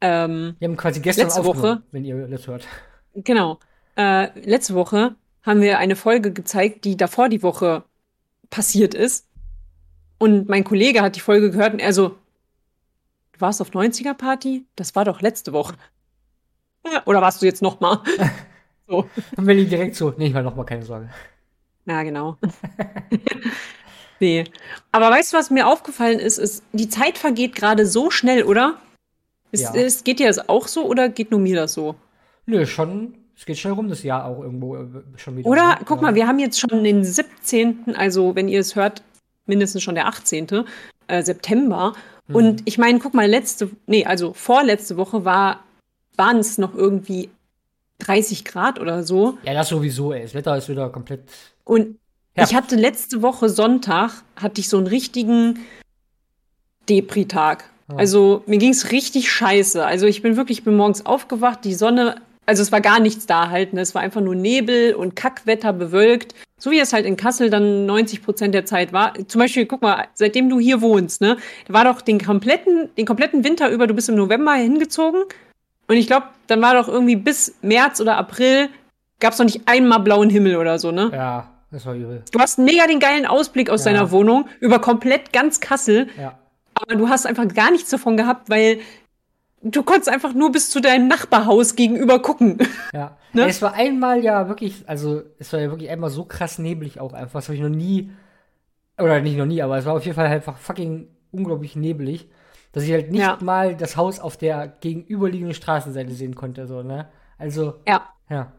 Ähm, 0.00 0.56
wir 0.58 0.68
haben 0.68 0.76
quasi 0.76 1.00
gestern 1.00 1.26
letzte 1.26 1.44
Woche, 1.44 1.82
wenn 1.92 2.04
ihr 2.04 2.26
das 2.26 2.48
hört. 2.48 2.66
Genau. 3.14 3.60
Äh, 3.96 4.38
letzte 4.40 4.74
Woche 4.74 5.14
haben 5.44 5.60
wir 5.60 5.78
eine 5.78 5.94
Folge 5.94 6.32
gezeigt, 6.32 6.84
die 6.84 6.96
davor 6.96 7.28
die 7.28 7.44
Woche 7.44 7.84
passiert 8.50 8.94
ist. 8.94 9.28
Und 10.18 10.48
mein 10.48 10.64
Kollege 10.64 11.02
hat 11.02 11.16
die 11.16 11.20
Folge 11.20 11.50
gehört 11.50 11.74
und 11.74 11.78
er 11.78 11.92
so, 11.92 12.16
Du 13.34 13.40
warst 13.40 13.60
auf 13.60 13.70
90er-Party? 13.70 14.64
Das 14.76 14.94
war 14.94 15.04
doch 15.04 15.20
letzte 15.20 15.52
Woche. 15.52 15.74
Oder 17.04 17.20
warst 17.20 17.42
du 17.42 17.46
jetzt 17.46 17.62
noch 17.62 17.80
mal? 17.80 18.00
so. 18.86 19.08
Dann 19.34 19.46
will 19.46 19.58
ich 19.58 19.68
direkt 19.68 19.96
so. 19.96 20.14
Nee, 20.16 20.28
ich 20.28 20.34
war 20.34 20.42
noch 20.42 20.54
mal, 20.54 20.64
keine 20.64 20.84
Sorge. 20.84 21.10
Ja, 21.86 22.02
genau. 22.02 22.36
nee. 24.20 24.44
Aber 24.92 25.10
weißt 25.10 25.32
du, 25.32 25.36
was 25.36 25.50
mir 25.50 25.66
aufgefallen 25.66 26.20
ist, 26.20 26.38
ist, 26.38 26.62
die 26.72 26.88
Zeit 26.88 27.18
vergeht 27.18 27.56
gerade 27.56 27.86
so 27.86 28.10
schnell, 28.10 28.44
oder? 28.44 28.78
Ist, 29.50 29.62
ja. 29.62 29.74
ist, 29.74 30.04
geht 30.04 30.20
dir 30.20 30.28
das 30.28 30.48
auch 30.48 30.68
so 30.68 30.86
oder 30.86 31.08
geht 31.08 31.30
nur 31.30 31.40
mir 31.40 31.56
das 31.56 31.74
so? 31.74 31.96
Nö, 32.46 32.64
schon. 32.66 33.14
Es 33.36 33.46
geht 33.46 33.58
schnell 33.58 33.72
rum, 33.72 33.88
das 33.88 34.04
Jahr 34.04 34.26
auch 34.26 34.42
irgendwo 34.42 34.76
äh, 34.76 34.86
schon 35.16 35.36
wieder. 35.36 35.48
Oder, 35.48 35.80
guck 35.84 36.00
mal, 36.00 36.14
wir 36.14 36.28
haben 36.28 36.38
jetzt 36.38 36.60
schon 36.60 36.84
den 36.84 37.02
17., 37.02 37.96
also 37.96 38.36
wenn 38.36 38.48
ihr 38.48 38.60
es 38.60 38.76
hört, 38.76 39.02
mindestens 39.46 39.82
schon 39.82 39.96
der 39.96 40.06
18. 40.06 40.64
Äh, 41.08 41.22
September. 41.22 41.94
Mhm. 42.28 42.36
Und 42.36 42.62
ich 42.64 42.78
meine, 42.78 42.98
guck 42.98 43.14
mal, 43.14 43.26
letzte, 43.26 43.70
nee, 43.86 44.04
also 44.04 44.32
vorletzte 44.32 44.96
Woche 44.96 45.24
war, 45.24 45.64
waren 46.16 46.38
es 46.38 46.58
noch 46.58 46.74
irgendwie 46.74 47.30
30 47.98 48.44
Grad 48.44 48.80
oder 48.80 49.02
so. 49.02 49.38
Ja, 49.44 49.54
das 49.54 49.68
sowieso, 49.68 50.12
ey. 50.12 50.22
Das 50.22 50.34
Wetter 50.34 50.56
ist 50.56 50.68
wieder 50.68 50.88
komplett. 50.90 51.22
Und 51.64 51.98
ja. 52.36 52.44
ich 52.44 52.54
hatte 52.54 52.76
letzte 52.76 53.22
Woche 53.22 53.48
Sonntag, 53.48 54.22
hatte 54.36 54.60
ich 54.60 54.68
so 54.68 54.78
einen 54.78 54.86
richtigen 54.86 55.60
Depri-Tag. 56.88 57.70
Oh. 57.88 57.96
Also 57.96 58.42
mir 58.46 58.58
ging 58.58 58.70
es 58.70 58.90
richtig 58.90 59.30
scheiße. 59.30 59.84
Also 59.84 60.06
ich 60.06 60.22
bin 60.22 60.36
wirklich, 60.36 60.58
ich 60.58 60.64
bin 60.64 60.76
morgens 60.76 61.06
aufgewacht, 61.06 61.64
die 61.64 61.74
Sonne, 61.74 62.16
also 62.46 62.62
es 62.62 62.72
war 62.72 62.80
gar 62.80 63.00
nichts 63.00 63.26
da 63.26 63.50
halt. 63.50 63.72
Ne? 63.72 63.80
Es 63.80 63.94
war 63.94 64.02
einfach 64.02 64.20
nur 64.20 64.34
Nebel 64.34 64.94
und 64.94 65.16
Kackwetter 65.16 65.72
bewölkt. 65.72 66.34
So 66.58 66.70
wie 66.70 66.78
es 66.78 66.92
halt 66.92 67.04
in 67.04 67.16
Kassel 67.16 67.50
dann 67.50 67.86
90 67.86 68.22
Prozent 68.22 68.54
der 68.54 68.64
Zeit 68.64 68.92
war. 68.92 69.12
Zum 69.26 69.40
Beispiel, 69.40 69.66
guck 69.66 69.82
mal, 69.82 70.06
seitdem 70.14 70.48
du 70.48 70.60
hier 70.60 70.80
wohnst, 70.80 71.20
ne, 71.20 71.36
da 71.66 71.74
war 71.74 71.84
doch 71.84 72.00
den 72.00 72.20
kompletten, 72.20 72.88
den 72.96 73.06
kompletten 73.06 73.44
Winter 73.44 73.70
über, 73.70 73.86
du 73.86 73.94
bist 73.94 74.08
im 74.08 74.14
November 74.14 74.54
hingezogen. 74.54 75.24
Und 75.88 75.96
ich 75.96 76.06
glaube, 76.06 76.26
dann 76.46 76.62
war 76.62 76.74
doch 76.74 76.88
irgendwie 76.88 77.16
bis 77.16 77.54
März 77.60 78.00
oder 78.00 78.16
April 78.16 78.68
gab 79.20 79.32
es 79.32 79.38
noch 79.38 79.46
nicht 79.46 79.62
einmal 79.66 80.00
blauen 80.00 80.30
Himmel 80.30 80.56
oder 80.56 80.78
so, 80.78 80.92
ne? 80.92 81.10
Ja, 81.12 81.50
das 81.70 81.86
war 81.86 81.94
übel. 81.94 82.22
Du 82.30 82.38
hast 82.38 82.58
mega 82.58 82.86
den 82.86 83.00
geilen 83.00 83.26
Ausblick 83.26 83.70
aus 83.70 83.84
ja. 83.84 83.92
deiner 83.92 84.10
Wohnung 84.10 84.48
über 84.60 84.78
komplett 84.78 85.32
ganz 85.32 85.60
Kassel. 85.60 86.08
Ja. 86.18 86.38
Aber 86.74 86.96
du 86.96 87.08
hast 87.08 87.26
einfach 87.26 87.46
gar 87.48 87.70
nichts 87.70 87.90
davon 87.90 88.16
gehabt, 88.16 88.50
weil 88.50 88.80
du 89.64 89.82
konntest 89.82 90.08
einfach 90.08 90.34
nur 90.34 90.52
bis 90.52 90.70
zu 90.70 90.80
deinem 90.80 91.08
Nachbarhaus 91.08 91.74
gegenüber 91.74 92.20
gucken. 92.20 92.58
Ja. 92.92 93.16
Ne? 93.32 93.48
Es 93.48 93.62
war 93.62 93.74
einmal 93.74 94.22
ja 94.22 94.48
wirklich, 94.48 94.88
also 94.88 95.22
es 95.38 95.52
war 95.52 95.60
ja 95.60 95.70
wirklich 95.70 95.90
einmal 95.90 96.10
so 96.10 96.24
krass 96.24 96.58
neblig 96.58 97.00
auch 97.00 97.12
einfach. 97.12 97.40
Das 97.40 97.48
habe 97.48 97.56
ich 97.56 97.62
noch 97.62 97.68
nie, 97.68 98.12
oder 98.98 99.20
nicht 99.20 99.36
noch 99.36 99.46
nie, 99.46 99.62
aber 99.62 99.78
es 99.78 99.86
war 99.86 99.94
auf 99.94 100.04
jeden 100.04 100.14
Fall 100.14 100.28
halt 100.28 100.36
einfach 100.36 100.58
fucking 100.58 101.08
unglaublich 101.32 101.74
neblig, 101.74 102.28
dass 102.72 102.84
ich 102.84 102.92
halt 102.92 103.10
nicht 103.10 103.22
ja. 103.22 103.38
mal 103.40 103.74
das 103.74 103.96
Haus 103.96 104.20
auf 104.20 104.36
der 104.36 104.68
gegenüberliegenden 104.68 105.54
Straßenseite 105.54 106.12
sehen 106.12 106.34
konnte, 106.34 106.66
so, 106.66 106.82
ne? 106.82 107.08
Also. 107.38 107.74
Ja. 107.88 108.08
Ja. 108.30 108.52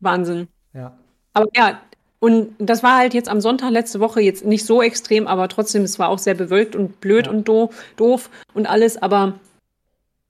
Wahnsinn. 0.00 0.48
Ja. 0.72 0.96
Aber 1.34 1.46
ja, 1.54 1.80
und 2.20 2.54
das 2.58 2.82
war 2.82 2.96
halt 2.96 3.12
jetzt 3.12 3.28
am 3.28 3.42
Sonntag 3.42 3.70
letzte 3.70 4.00
Woche 4.00 4.22
jetzt 4.22 4.46
nicht 4.46 4.64
so 4.64 4.80
extrem, 4.80 5.26
aber 5.26 5.48
trotzdem, 5.48 5.82
es 5.82 5.98
war 5.98 6.08
auch 6.08 6.18
sehr 6.18 6.34
bewölkt 6.34 6.74
und 6.74 7.00
blöd 7.00 7.26
ja. 7.26 7.32
und 7.32 7.46
doof, 7.46 7.74
doof 7.96 8.30
und 8.54 8.66
alles, 8.66 9.02
aber 9.02 9.34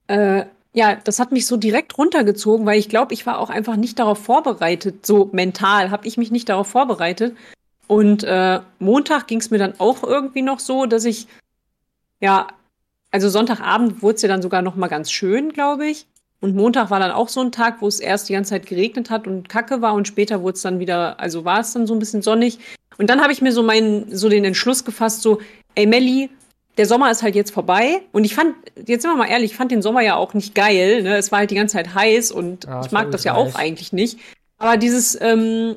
äh, 0.09 0.45
ja, 0.73 0.97
das 0.97 1.21
hat 1.21 1.31
mich 1.31 1.47
so 1.47 1.57
direkt 1.57 1.97
runtergezogen, 1.97 2.67
weil 2.67 2.79
ich 2.79 2.89
glaube, 2.89 3.15
ich 3.15 3.27
war 3.27 3.39
auch 3.39 3.51
einfach 3.51 3.77
nicht 3.77 3.99
darauf 3.99 4.19
vorbereitet. 4.19 5.07
So 5.07 5.31
mental 5.33 5.91
habe 5.91 6.07
ich 6.07 6.19
mich 6.19 6.33
nicht 6.33 6.49
darauf 6.49 6.67
vorbereitet. 6.67 7.37
Und 7.87 8.25
äh, 8.25 8.61
Montag 8.81 9.29
ging 9.29 9.41
es 9.41 9.51
mir 9.51 9.59
dann 9.59 9.75
auch 9.79 10.03
irgendwie 10.03 10.43
noch 10.43 10.59
so, 10.59 10.87
dass 10.87 11.05
ich, 11.05 11.29
ja, 12.21 12.49
also 13.13 13.29
Sonntagabend 13.29 14.03
wurde 14.03 14.17
es 14.17 14.23
ja 14.23 14.29
dann 14.29 14.43
sogar 14.43 14.63
noch 14.63 14.75
mal 14.75 14.89
ganz 14.89 15.13
schön, 15.13 15.53
glaube 15.53 15.87
ich. 15.87 16.07
Und 16.41 16.57
Montag 16.57 16.91
war 16.91 16.99
dann 16.99 17.13
auch 17.13 17.29
so 17.29 17.41
ein 17.41 17.53
Tag, 17.53 17.81
wo 17.81 17.87
es 17.87 18.01
erst 18.01 18.29
die 18.29 18.33
ganze 18.33 18.51
Zeit 18.51 18.67
geregnet 18.67 19.11
hat 19.11 19.27
und 19.27 19.49
kacke 19.49 19.81
war 19.81 19.95
und 19.95 20.09
später 20.09 20.43
wurde 20.43 20.57
es 20.57 20.63
dann 20.63 20.81
wieder, 20.81 21.21
also 21.21 21.45
war 21.45 21.61
es 21.61 21.73
dann 21.73 21.87
so 21.87 21.95
ein 21.95 22.01
bisschen 22.01 22.23
sonnig. 22.23 22.59
Und 22.99 23.09
dann 23.09 23.23
habe 23.23 23.33
ich 23.33 23.41
mir 23.41 23.53
so 23.53 23.63
meinen, 23.63 24.15
so 24.15 24.29
den 24.29 24.45
Entschluss 24.45 24.85
gefasst, 24.85 25.23
so, 25.23 25.41
ey 25.75 25.87
Melli, 25.87 26.31
der 26.77 26.87
Sommer 26.87 27.11
ist 27.11 27.23
halt 27.23 27.35
jetzt 27.35 27.53
vorbei 27.53 28.01
und 28.13 28.25
ich 28.25 28.35
fand, 28.35 28.55
jetzt 28.87 29.03
sind 29.03 29.11
wir 29.11 29.17
mal 29.17 29.29
ehrlich, 29.29 29.53
ich 29.53 29.57
fand 29.57 29.71
den 29.71 29.83
Sommer 29.83 30.01
ja 30.03 30.17
auch 30.17 30.35
nicht 30.35 30.55
geil. 30.55 31.03
Ne? 31.03 31.17
Es 31.17 31.31
war 31.31 31.41
halt 31.41 31.51
die 31.51 31.55
ganze 31.55 31.75
Zeit 31.75 31.95
heiß 31.95 32.33
und 32.33 32.65
ja, 32.65 32.85
ich 32.85 32.91
mag 32.91 33.11
das 33.11 33.25
ja 33.25 33.37
heiß. 33.37 33.55
auch 33.55 33.59
eigentlich 33.59 33.93
nicht. 33.93 34.19
Aber 34.59 34.77
dieses 34.77 35.21
ähm, 35.21 35.77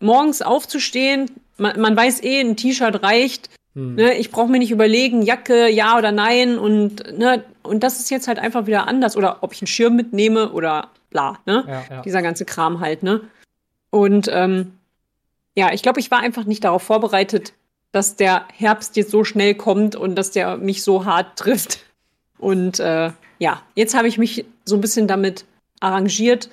morgens 0.00 0.42
aufzustehen, 0.42 1.30
man, 1.58 1.80
man 1.80 1.96
weiß 1.96 2.22
eh, 2.22 2.40
ein 2.40 2.56
T-Shirt 2.56 3.02
reicht. 3.02 3.50
Hm. 3.74 3.94
Ne? 3.94 4.14
Ich 4.14 4.30
brauche 4.30 4.50
mir 4.50 4.58
nicht 4.58 4.70
überlegen, 4.70 5.22
Jacke, 5.22 5.68
ja 5.68 5.96
oder 5.96 6.12
nein. 6.12 6.58
Und, 6.58 7.16
ne? 7.18 7.44
und 7.62 7.82
das 7.82 7.98
ist 7.98 8.10
jetzt 8.10 8.28
halt 8.28 8.38
einfach 8.38 8.66
wieder 8.66 8.88
anders. 8.88 9.16
Oder 9.16 9.38
ob 9.42 9.52
ich 9.52 9.60
einen 9.62 9.68
Schirm 9.68 9.96
mitnehme 9.96 10.52
oder 10.52 10.88
bla. 11.10 11.38
Ne? 11.46 11.64
Ja, 11.66 11.84
ja. 11.88 12.02
Dieser 12.02 12.22
ganze 12.22 12.44
Kram 12.44 12.80
halt. 12.80 13.02
Ne? 13.02 13.20
Und 13.90 14.28
ähm, 14.32 14.72
ja, 15.54 15.72
ich 15.72 15.82
glaube, 15.82 16.00
ich 16.00 16.10
war 16.10 16.20
einfach 16.20 16.44
nicht 16.44 16.64
darauf 16.64 16.82
vorbereitet, 16.82 17.52
dass 17.92 18.16
der 18.16 18.46
Herbst 18.56 18.96
jetzt 18.96 19.10
so 19.10 19.22
schnell 19.22 19.54
kommt 19.54 19.94
und 19.94 20.16
dass 20.16 20.30
der 20.30 20.56
mich 20.56 20.82
so 20.82 21.04
hart 21.04 21.36
trifft. 21.38 21.84
Und 22.38 22.80
äh, 22.80 23.12
ja, 23.38 23.62
jetzt 23.74 23.94
habe 23.94 24.08
ich 24.08 24.18
mich 24.18 24.44
so 24.64 24.76
ein 24.76 24.80
bisschen 24.80 25.06
damit 25.06 25.44
arrangiert 25.80 26.48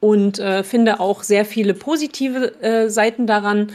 und 0.00 0.38
äh, 0.38 0.62
finde 0.62 1.00
auch 1.00 1.22
sehr 1.22 1.44
viele 1.44 1.74
positive 1.74 2.60
äh, 2.62 2.88
Seiten 2.90 3.26
daran, 3.26 3.72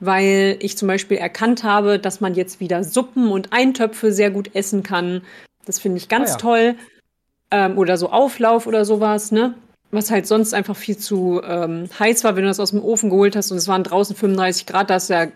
weil 0.00 0.56
ich 0.60 0.78
zum 0.78 0.88
Beispiel 0.88 1.16
erkannt 1.16 1.64
habe, 1.64 1.98
dass 1.98 2.20
man 2.20 2.34
jetzt 2.34 2.60
wieder 2.60 2.82
Suppen 2.84 3.30
und 3.30 3.52
Eintöpfe 3.52 4.12
sehr 4.12 4.30
gut 4.30 4.54
essen 4.54 4.82
kann. 4.82 5.22
Das 5.66 5.78
finde 5.78 5.98
ich 5.98 6.08
ganz 6.08 6.30
ah, 6.30 6.32
ja. 6.32 6.38
toll. 6.38 6.74
Ähm, 7.50 7.78
oder 7.78 7.96
so 7.96 8.10
Auflauf 8.10 8.66
oder 8.66 8.84
sowas, 8.84 9.30
ne? 9.30 9.54
Was 9.90 10.10
halt 10.10 10.26
sonst 10.26 10.54
einfach 10.54 10.76
viel 10.76 10.96
zu 10.96 11.42
ähm, 11.44 11.88
heiß 11.98 12.24
war, 12.24 12.34
wenn 12.34 12.44
du 12.44 12.48
das 12.48 12.60
aus 12.60 12.70
dem 12.70 12.82
Ofen 12.82 13.10
geholt 13.10 13.36
hast 13.36 13.50
und 13.50 13.58
es 13.58 13.68
waren 13.68 13.84
draußen 13.84 14.16
35 14.16 14.66
Grad, 14.66 14.88
da 14.88 14.96
ist 14.96 15.10
ja. 15.10 15.26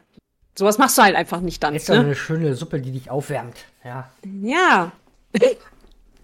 Sowas 0.59 0.79
machst 0.79 0.97
du 0.97 1.03
halt 1.03 1.15
einfach 1.15 1.41
nicht 1.41 1.63
dann. 1.63 1.75
Ist 1.75 1.89
ne? 1.89 2.01
eine 2.01 2.15
schöne 2.15 2.55
Suppe, 2.55 2.81
die 2.81 2.91
dich 2.91 3.11
aufwärmt. 3.11 3.57
Ja. 3.85 4.11
Ja. 4.43 4.93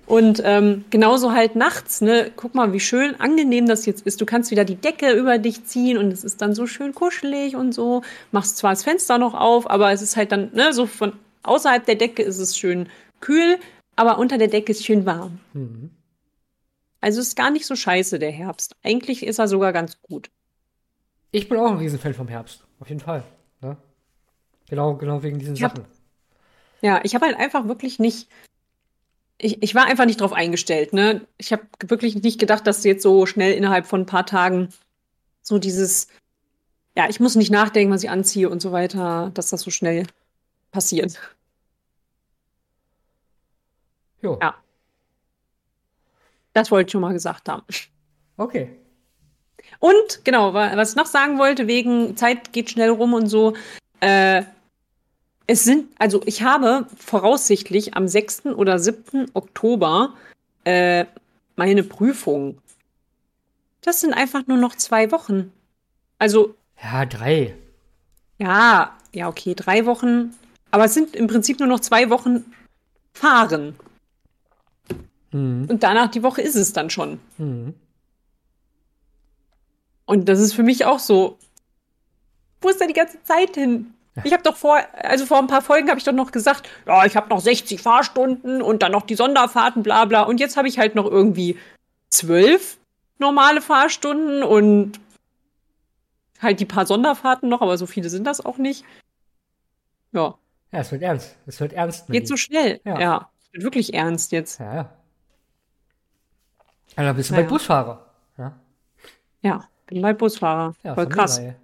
Und 0.06 0.42
ähm, 0.44 0.84
genauso 0.90 1.32
halt 1.32 1.54
nachts, 1.54 2.00
ne? 2.00 2.32
Guck 2.34 2.54
mal, 2.54 2.72
wie 2.72 2.80
schön 2.80 3.20
angenehm 3.20 3.66
das 3.66 3.86
jetzt 3.86 4.06
ist. 4.06 4.20
Du 4.20 4.26
kannst 4.26 4.50
wieder 4.50 4.64
die 4.64 4.74
Decke 4.74 5.12
über 5.12 5.38
dich 5.38 5.64
ziehen 5.64 5.98
und 5.98 6.12
es 6.12 6.24
ist 6.24 6.42
dann 6.42 6.54
so 6.54 6.66
schön 6.66 6.94
kuschelig 6.94 7.56
und 7.56 7.72
so. 7.72 8.02
Machst 8.30 8.56
zwar 8.56 8.72
das 8.72 8.82
Fenster 8.84 9.18
noch 9.18 9.34
auf, 9.34 9.70
aber 9.70 9.92
es 9.92 10.02
ist 10.02 10.16
halt 10.16 10.32
dann, 10.32 10.50
ne, 10.54 10.72
so 10.72 10.86
von 10.86 11.12
außerhalb 11.42 11.84
der 11.84 11.94
Decke 11.94 12.22
ist 12.22 12.38
es 12.38 12.56
schön 12.56 12.88
kühl, 13.20 13.58
aber 13.94 14.18
unter 14.18 14.38
der 14.38 14.48
Decke 14.48 14.72
ist 14.72 14.84
schön 14.84 15.06
warm. 15.06 15.38
Mhm. 15.52 15.90
Also 17.00 17.20
ist 17.20 17.36
gar 17.36 17.50
nicht 17.50 17.66
so 17.66 17.76
scheiße, 17.76 18.18
der 18.18 18.30
Herbst. 18.30 18.76
Eigentlich 18.82 19.26
ist 19.26 19.38
er 19.38 19.48
sogar 19.48 19.72
ganz 19.72 20.00
gut. 20.02 20.30
Ich 21.32 21.48
bin 21.48 21.58
auch 21.58 21.70
ein 21.70 21.78
Riesenfan 21.78 22.14
vom 22.14 22.28
Herbst, 22.28 22.64
auf 22.80 22.88
jeden 22.88 23.00
Fall. 23.00 23.24
Ne? 23.60 23.76
Genau, 24.72 24.94
genau 24.94 25.22
wegen 25.22 25.38
diesen 25.38 25.54
ich 25.54 25.60
Sachen. 25.60 25.84
Hab, 25.84 25.90
ja, 26.80 27.00
ich 27.02 27.14
habe 27.14 27.26
halt 27.26 27.36
einfach 27.36 27.68
wirklich 27.68 27.98
nicht 27.98 28.26
ich, 29.36 29.62
ich 29.62 29.74
war 29.74 29.84
einfach 29.84 30.06
nicht 30.06 30.20
drauf 30.20 30.32
eingestellt. 30.32 30.94
Ne? 30.94 31.26
Ich 31.36 31.52
habe 31.52 31.64
wirklich 31.84 32.22
nicht 32.22 32.40
gedacht, 32.40 32.66
dass 32.66 32.82
jetzt 32.84 33.02
so 33.02 33.26
schnell 33.26 33.52
innerhalb 33.52 33.86
von 33.86 34.02
ein 34.02 34.06
paar 34.06 34.24
Tagen 34.24 34.68
so 35.42 35.58
dieses, 35.58 36.06
ja, 36.96 37.06
ich 37.10 37.20
muss 37.20 37.34
nicht 37.34 37.50
nachdenken, 37.50 37.92
was 37.92 38.02
ich 38.02 38.08
anziehe 38.08 38.48
und 38.48 38.62
so 38.62 38.72
weiter, 38.72 39.30
dass 39.34 39.50
das 39.50 39.60
so 39.60 39.70
schnell 39.70 40.06
passiert. 40.70 41.20
Jo. 44.22 44.38
Ja. 44.40 44.54
Das 46.54 46.70
wollte 46.70 46.86
ich 46.86 46.92
schon 46.92 47.02
mal 47.02 47.12
gesagt 47.12 47.46
haben. 47.50 47.62
Okay. 48.38 48.70
Und 49.80 50.24
genau, 50.24 50.54
was 50.54 50.90
ich 50.90 50.96
noch 50.96 51.06
sagen 51.06 51.38
wollte, 51.38 51.66
wegen 51.66 52.16
Zeit 52.16 52.54
geht 52.54 52.70
schnell 52.70 52.88
rum 52.88 53.12
und 53.12 53.26
so, 53.26 53.54
äh, 54.00 54.44
es 55.46 55.64
sind, 55.64 55.88
also 55.98 56.22
ich 56.26 56.42
habe 56.42 56.86
voraussichtlich 56.96 57.94
am 57.94 58.08
6. 58.08 58.46
oder 58.46 58.78
7. 58.78 59.30
Oktober 59.34 60.14
äh, 60.64 61.06
meine 61.56 61.82
Prüfung. 61.82 62.58
Das 63.80 64.00
sind 64.00 64.14
einfach 64.14 64.46
nur 64.46 64.58
noch 64.58 64.76
zwei 64.76 65.10
Wochen. 65.10 65.52
Also. 66.18 66.54
Ja, 66.82 67.04
drei. 67.04 67.56
Ja, 68.38 68.96
ja, 69.12 69.28
okay, 69.28 69.54
drei 69.54 69.86
Wochen. 69.86 70.34
Aber 70.70 70.84
es 70.84 70.94
sind 70.94 71.14
im 71.16 71.26
Prinzip 71.26 71.58
nur 71.58 71.68
noch 71.68 71.80
zwei 71.80 72.08
Wochen 72.10 72.44
fahren. 73.12 73.76
Mhm. 75.32 75.66
Und 75.68 75.82
danach 75.82 76.10
die 76.10 76.22
Woche 76.22 76.42
ist 76.42 76.54
es 76.54 76.72
dann 76.72 76.90
schon. 76.90 77.20
Mhm. 77.38 77.74
Und 80.04 80.28
das 80.28 80.40
ist 80.40 80.54
für 80.54 80.62
mich 80.62 80.84
auch 80.84 80.98
so. 80.98 81.38
Wo 82.60 82.68
ist 82.68 82.80
da 82.80 82.86
die 82.86 82.92
ganze 82.92 83.22
Zeit 83.24 83.56
hin? 83.56 83.92
Ich 84.24 84.32
habe 84.32 84.42
doch 84.42 84.56
vor, 84.56 84.78
also 84.92 85.24
vor 85.24 85.38
ein 85.38 85.46
paar 85.46 85.62
Folgen 85.62 85.88
habe 85.88 85.98
ich 85.98 86.04
doch 86.04 86.12
noch 86.12 86.32
gesagt, 86.32 86.68
ja, 86.86 87.06
ich 87.06 87.16
habe 87.16 87.30
noch 87.30 87.40
60 87.40 87.80
Fahrstunden 87.80 88.60
und 88.60 88.82
dann 88.82 88.92
noch 88.92 89.02
die 89.02 89.14
Sonderfahrten, 89.14 89.82
bla 89.82 90.04
bla. 90.04 90.22
Und 90.22 90.38
jetzt 90.38 90.56
habe 90.56 90.68
ich 90.68 90.78
halt 90.78 90.94
noch 90.94 91.06
irgendwie 91.06 91.58
zwölf 92.10 92.76
normale 93.18 93.62
Fahrstunden 93.62 94.42
und 94.42 95.00
halt 96.40 96.60
die 96.60 96.66
paar 96.66 96.84
Sonderfahrten 96.84 97.48
noch, 97.48 97.62
aber 97.62 97.78
so 97.78 97.86
viele 97.86 98.10
sind 98.10 98.24
das 98.24 98.44
auch 98.44 98.58
nicht. 98.58 98.84
Ja. 100.12 100.34
Ja, 100.72 100.80
es 100.80 100.92
wird 100.92 101.02
ernst. 101.02 101.36
Es 101.46 101.60
wird 101.60 101.72
ernst. 101.72 102.08
Geht 102.08 102.28
so 102.28 102.36
schnell. 102.36 102.80
Ja. 102.84 103.00
ja. 103.00 103.30
Es 103.40 103.52
wird 103.52 103.64
wirklich 103.64 103.94
ernst 103.94 104.32
jetzt. 104.32 104.60
Ja, 104.60 104.74
ja. 104.74 104.92
Also 106.96 107.14
bist 107.14 107.30
du 107.30 107.34
naja. 107.34 107.44
bei 107.44 107.50
Busfahrer. 107.50 108.06
Ja. 108.36 108.52
Ja, 109.40 109.68
bin 109.86 110.02
bei 110.02 110.12
Busfahrer. 110.12 110.74
Ja, 110.82 110.94
Voll 110.94 111.08
krass. 111.08 111.36
Dabei. 111.36 111.56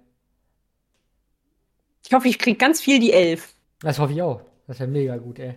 Ich 2.05 2.13
hoffe, 2.13 2.27
ich 2.27 2.39
kriege 2.39 2.57
ganz 2.57 2.81
viel 2.81 2.99
die 2.99 3.11
Elf. 3.11 3.53
Das 3.81 3.99
hoffe 3.99 4.13
ich 4.13 4.21
auch. 4.21 4.41
Das 4.67 4.79
wäre 4.79 4.89
mega 4.89 5.17
gut, 5.17 5.39
ey. 5.39 5.55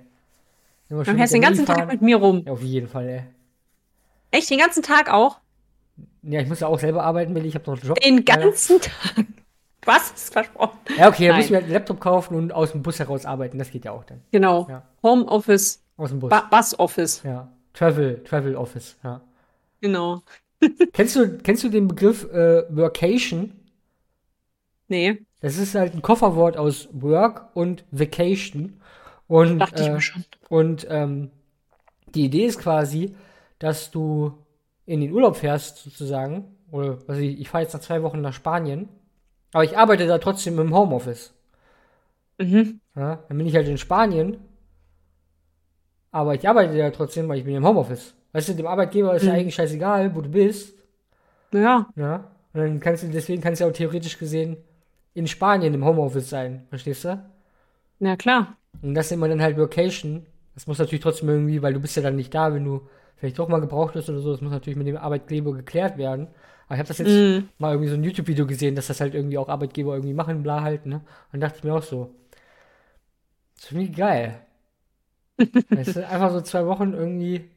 Dann 0.89 1.05
fährst 1.05 1.33
du 1.33 1.37
den 1.37 1.43
ganzen 1.43 1.67
fahren. 1.67 1.79
Tag 1.79 1.93
mit 1.93 2.03
mir 2.03 2.17
rum. 2.17 2.43
Ja, 2.45 2.53
auf 2.53 2.63
jeden 2.63 2.89
Fall, 2.89 3.09
ey. 3.09 3.23
Echt, 4.31 4.51
den 4.51 4.59
ganzen 4.59 4.83
Tag 4.83 5.11
auch? 5.11 5.39
Ja, 6.23 6.41
ich 6.41 6.49
muss 6.49 6.61
ja 6.61 6.69
auch 6.69 6.79
selber 6.79 7.03
arbeiten, 7.03 7.35
weil 7.35 7.47
ich 7.47 7.55
habe 7.55 7.71
noch 7.71 7.79
einen 7.79 7.89
Job. 7.89 8.01
Den 8.01 8.25
ganzen 8.25 8.79
ja. 8.79 8.83
Tag? 8.83 9.27
Was? 9.85 10.13
Ist 10.13 10.33
versprochen. 10.33 10.79
Ja, 10.97 11.09
okay, 11.09 11.29
dann 11.29 11.37
muss 11.37 11.47
ich 11.47 11.55
halt 11.55 11.65
einen 11.65 11.73
Laptop 11.73 12.01
kaufen 12.01 12.37
und 12.37 12.53
aus 12.53 12.73
dem 12.73 12.83
Bus 12.83 12.99
heraus 13.01 13.27
arbeiten. 13.27 13.59
Das 13.59 13.71
geht 13.71 13.85
ja 13.85 13.93
auch 13.93 14.05
dann. 14.05 14.23
Genau. 14.31 14.67
Ja. 14.69 14.83
Homeoffice. 15.03 15.83
Aus 15.97 16.11
dem 16.11 16.21
Bus. 16.21 16.31
Ba 16.31 16.43
Bus 16.51 16.79
Office. 16.79 17.23
Ja. 17.25 17.53
Travel, 17.73 18.23
Travel 18.25 18.55
Office, 18.55 18.97
ja. 19.03 19.21
Genau. 19.81 20.23
kennst, 20.93 21.17
du, 21.17 21.39
kennst 21.39 21.65
du 21.65 21.69
den 21.69 21.89
Begriff 21.89 22.25
äh, 22.33 22.65
Workation? 22.71 23.53
Nee. 24.89 25.25
Das 25.43 25.59
ist 25.59 25.75
halt 25.75 25.93
ein 25.93 26.03
Kofferwort 26.03 26.57
aus 26.57 26.89
Work 26.93 27.51
und 27.55 27.85
Vacation. 27.91 28.81
Und, 29.27 29.59
Dachte 29.59 29.83
ich 29.83 29.89
mir 29.89 29.97
äh, 29.97 30.01
schon. 30.01 30.25
Und 30.49 30.87
ähm, 30.89 31.31
die 32.15 32.25
Idee 32.25 32.47
ist 32.47 32.61
quasi, 32.61 33.15
dass 33.59 33.91
du 33.91 34.39
in 34.87 35.01
den 35.01 35.13
Urlaub 35.13 35.37
fährst, 35.37 35.79
sozusagen. 35.79 36.57
Oder 36.71 36.99
also 37.09 37.21
ich, 37.21 37.41
ich 37.41 37.49
fahre 37.49 37.65
jetzt 37.65 37.75
nach 37.75 37.81
zwei 37.81 38.03
Wochen 38.05 38.21
nach 38.21 38.33
Spanien. 38.33 38.89
Aber 39.53 39.65
ich 39.65 39.77
arbeite 39.77 40.07
da 40.07 40.19
trotzdem 40.19 40.59
im 40.61 40.75
Homeoffice. 40.75 41.35
Mhm. 42.39 42.81
Ja, 42.95 43.25
dann 43.29 43.37
bin 43.37 43.47
ich 43.47 43.57
halt 43.57 43.69
in 43.69 43.79
Spanien. 43.79 44.39
Aber 46.13 46.35
ich 46.35 46.49
arbeite 46.49 46.77
da 46.79 46.91
trotzdem, 46.91 47.29
weil 47.29 47.39
ich 47.39 47.45
bin 47.45 47.57
im 47.57 47.67
Homeoffice. 47.67 48.15
Weißt 48.33 48.49
du, 48.49 48.55
dem 48.55 48.67
Arbeitgeber 48.67 49.15
ist 49.17 49.23
mhm. 49.23 49.29
ja 49.29 49.35
eigentlich 49.35 49.57
scheißegal, 49.57 50.15
wo 50.15 50.21
du 50.21 50.29
bist. 50.29 50.79
Ja. 51.53 51.89
Ja. 51.97 52.31
Und 52.53 52.61
dann 52.61 52.81
kannst 52.81 53.03
du, 53.03 53.09
deswegen 53.09 53.43
kannst 53.43 53.61
du 53.61 53.65
ja 53.65 53.71
auch 53.71 53.75
theoretisch 53.75 54.19
gesehen 54.19 54.57
in 55.15 55.27
Spanien 55.27 55.75
im 55.75 55.85
Homeoffice 55.85 56.31
sein, 56.31 56.67
verstehst 56.69 57.05
du? 57.05 57.23
Na 57.99 58.17
klar. 58.17 58.57
Und 58.81 58.95
das 58.95 59.11
nennt 59.11 59.21
man 59.21 59.31
dann 59.31 59.43
halt 59.43 59.57
Location. 59.57 60.27
Das 60.55 60.67
muss 60.67 60.79
natürlich 60.79 61.03
trotzdem 61.03 61.29
irgendwie, 61.29 61.63
weil 61.63 61.75
du 61.75 61.81
bist 61.81 61.97
ja 61.97 62.03
dann 62.03 62.17
nicht 62.17 62.35
da, 62.35 62.53
wenn 62.53 62.65
du 62.65 62.89
vielleicht 63.17 63.39
doch 63.39 63.49
mal 63.49 63.61
gebraucht 63.61 63.95
wirst 63.95 64.11
oder 64.11 64.21
so. 64.21 64.33
Das 64.33 64.41
muss 64.41 64.53
natürlich 64.53 64.77
mit 64.77 64.87
dem 64.87 64.97
Arbeitgeber 64.97 65.53
geklärt 65.53 65.99
werden. 65.99 66.29
Aber 66.67 66.75
ich 66.75 66.79
habe 66.79 66.89
das 66.89 66.99
jetzt 66.99 67.09
mm. 67.11 67.49
mal 67.59 67.73
irgendwie 67.73 67.89
so 67.89 67.95
ein 67.95 68.05
YouTube-Video 68.05 68.47
gesehen, 68.47 68.75
dass 68.75 68.87
das 68.87 69.01
halt 69.01 69.15
irgendwie 69.15 69.39
auch 69.39 69.49
Arbeitgeber 69.49 69.95
irgendwie 69.95 70.15
machen, 70.15 70.43
bla 70.43 70.63
halt, 70.63 70.87
ne? 70.87 71.03
Und 71.33 71.41
dachte 71.41 71.59
ich 71.59 71.65
mir 71.65 71.75
auch 71.75 71.83
so, 71.83 72.15
das 73.57 73.67
finde 73.67 73.85
ich 73.85 73.95
geil. 73.95 74.41
weißt 75.69 75.97
du, 75.97 76.09
einfach 76.09 76.31
so 76.33 76.41
zwei 76.41 76.67
Wochen 76.67 76.95
irgendwie 76.95 77.51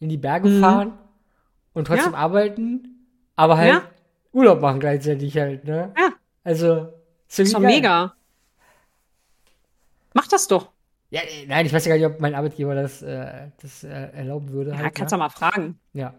in 0.00 0.08
die 0.08 0.16
Berge 0.16 0.48
mm. 0.48 0.60
fahren 0.60 0.92
und 1.72 1.86
trotzdem 1.86 2.12
ja. 2.12 2.18
arbeiten, 2.18 3.06
aber 3.36 3.56
halt 3.56 3.68
ja. 3.70 3.82
Urlaub 4.32 4.60
machen 4.60 4.80
gleichzeitig 4.80 5.36
halt, 5.38 5.64
ne? 5.64 5.92
Ja. 5.96 6.10
Also, 6.44 6.88
das 7.28 7.38
ist 7.40 7.54
doch 7.54 7.60
mega. 7.60 8.14
Mach 10.14 10.26
das 10.26 10.48
doch. 10.48 10.70
Ja, 11.10 11.20
äh, 11.20 11.46
nein, 11.46 11.64
ich 11.64 11.72
weiß 11.72 11.84
ja 11.86 11.90
gar 11.90 11.96
nicht, 11.96 12.16
ob 12.16 12.20
mein 12.20 12.34
Arbeitgeber 12.34 12.74
das, 12.74 13.02
äh, 13.02 13.50
das 13.62 13.84
äh, 13.84 13.88
erlauben 13.88 14.50
würde. 14.50 14.72
Ja, 14.72 14.78
halt, 14.78 14.94
kannst 14.94 15.12
du 15.12 15.16
ja. 15.16 15.18
mal 15.18 15.30
fragen. 15.30 15.78
Ja. 15.92 16.14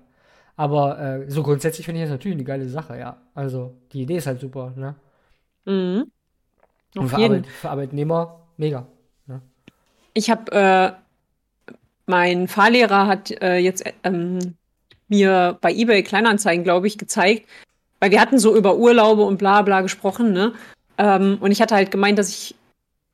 Aber 0.56 1.00
äh, 1.00 1.30
so 1.30 1.43
grundsätzlich 1.43 1.86
finde 1.86 2.02
ich 2.02 2.06
das 2.06 2.12
natürlich 2.12 2.36
eine 2.36 2.43
geile 2.43 2.67
Sache, 2.67 2.98
ja. 2.98 3.17
Also, 3.34 3.76
die 3.93 4.02
Idee 4.02 4.17
ist 4.17 4.28
halt 4.28 4.41
super, 4.41 4.74
ne? 4.76 4.95
Mhm. 5.65 6.12
Auf 6.95 7.04
Und 7.04 7.10
für, 7.10 7.19
jeden. 7.19 7.36
Arbeit, 7.36 7.48
für 7.48 7.69
Arbeitnehmer 7.69 8.39
mega. 8.58 8.88
Ne? 9.28 9.41
Ich 10.13 10.30
habe, 10.30 10.52
äh, 10.52 11.74
mein 12.08 12.48
Fahrlehrer 12.48 13.08
hat 13.08 13.32
äh, 13.41 13.58
jetzt 13.58 13.84
ähm, 14.04 14.58
mir 15.08 15.58
bei 15.62 15.72
eBay 15.72 16.04
Kleinanzeigen, 16.04 16.63
glaube 16.63 16.88
ich, 16.88 16.98
gezeigt, 16.98 17.48
weil 18.00 18.12
wir 18.12 18.19
hatten 18.19 18.39
so 18.39 18.56
über 18.56 18.76
Urlaube 18.76 19.24
und 19.24 19.38
bla 19.38 19.62
bla 19.62 19.82
gesprochen, 19.82 20.34
ne? 20.34 20.54
Ähm, 20.99 21.38
und 21.39 21.51
ich 21.51 21.62
hatte 21.62 21.73
halt 21.73 21.89
gemeint, 21.89 22.19
dass 22.19 22.29
ich 22.29 22.55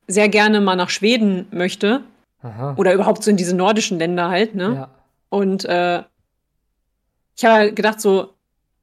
sehr 0.08 0.28
gerne 0.28 0.60
mal 0.60 0.76
nach 0.76 0.90
Schweden 0.90 1.48
möchte. 1.52 2.02
Aha. 2.42 2.76
Oder 2.78 2.94
überhaupt 2.94 3.24
so 3.24 3.32
in 3.32 3.38
diese 3.38 3.56
nordischen 3.56 3.98
Länder 3.98 4.30
halt, 4.30 4.56
ne? 4.56 4.76
Ja. 4.76 4.90
Und 5.30 5.66
äh, 5.66 6.04
ich 7.38 7.46
habe 7.46 7.56
halt 7.56 7.76
gedacht, 7.76 8.02
so, 8.02 8.34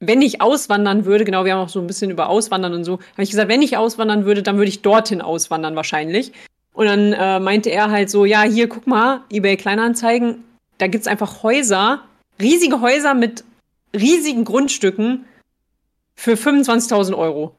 wenn 0.00 0.22
ich 0.22 0.40
auswandern 0.40 1.04
würde, 1.04 1.24
genau, 1.24 1.44
wir 1.44 1.54
haben 1.54 1.60
auch 1.60 1.68
so 1.68 1.80
ein 1.80 1.86
bisschen 1.86 2.10
über 2.10 2.28
Auswandern 2.28 2.74
und 2.74 2.84
so, 2.84 2.94
habe 3.12 3.22
ich 3.22 3.30
gesagt, 3.30 3.48
wenn 3.48 3.62
ich 3.62 3.76
auswandern 3.76 4.24
würde, 4.24 4.42
dann 4.42 4.56
würde 4.56 4.68
ich 4.68 4.82
dorthin 4.82 5.20
auswandern 5.20 5.76
wahrscheinlich. 5.76 6.32
Und 6.72 6.86
dann 6.86 7.12
äh, 7.12 7.38
meinte 7.38 7.70
er 7.70 7.90
halt 7.90 8.10
so, 8.10 8.24
ja, 8.24 8.42
hier, 8.42 8.68
guck 8.68 8.86
mal, 8.86 9.20
eBay 9.30 9.56
Kleinanzeigen, 9.56 10.42
da 10.78 10.86
gibt's 10.86 11.06
einfach 11.06 11.42
Häuser, 11.42 12.00
riesige 12.40 12.80
Häuser 12.80 13.14
mit 13.14 13.44
riesigen 13.94 14.44
Grundstücken, 14.44 15.24
für 16.14 16.34
25.000 16.34 17.16
Euro. 17.16 17.56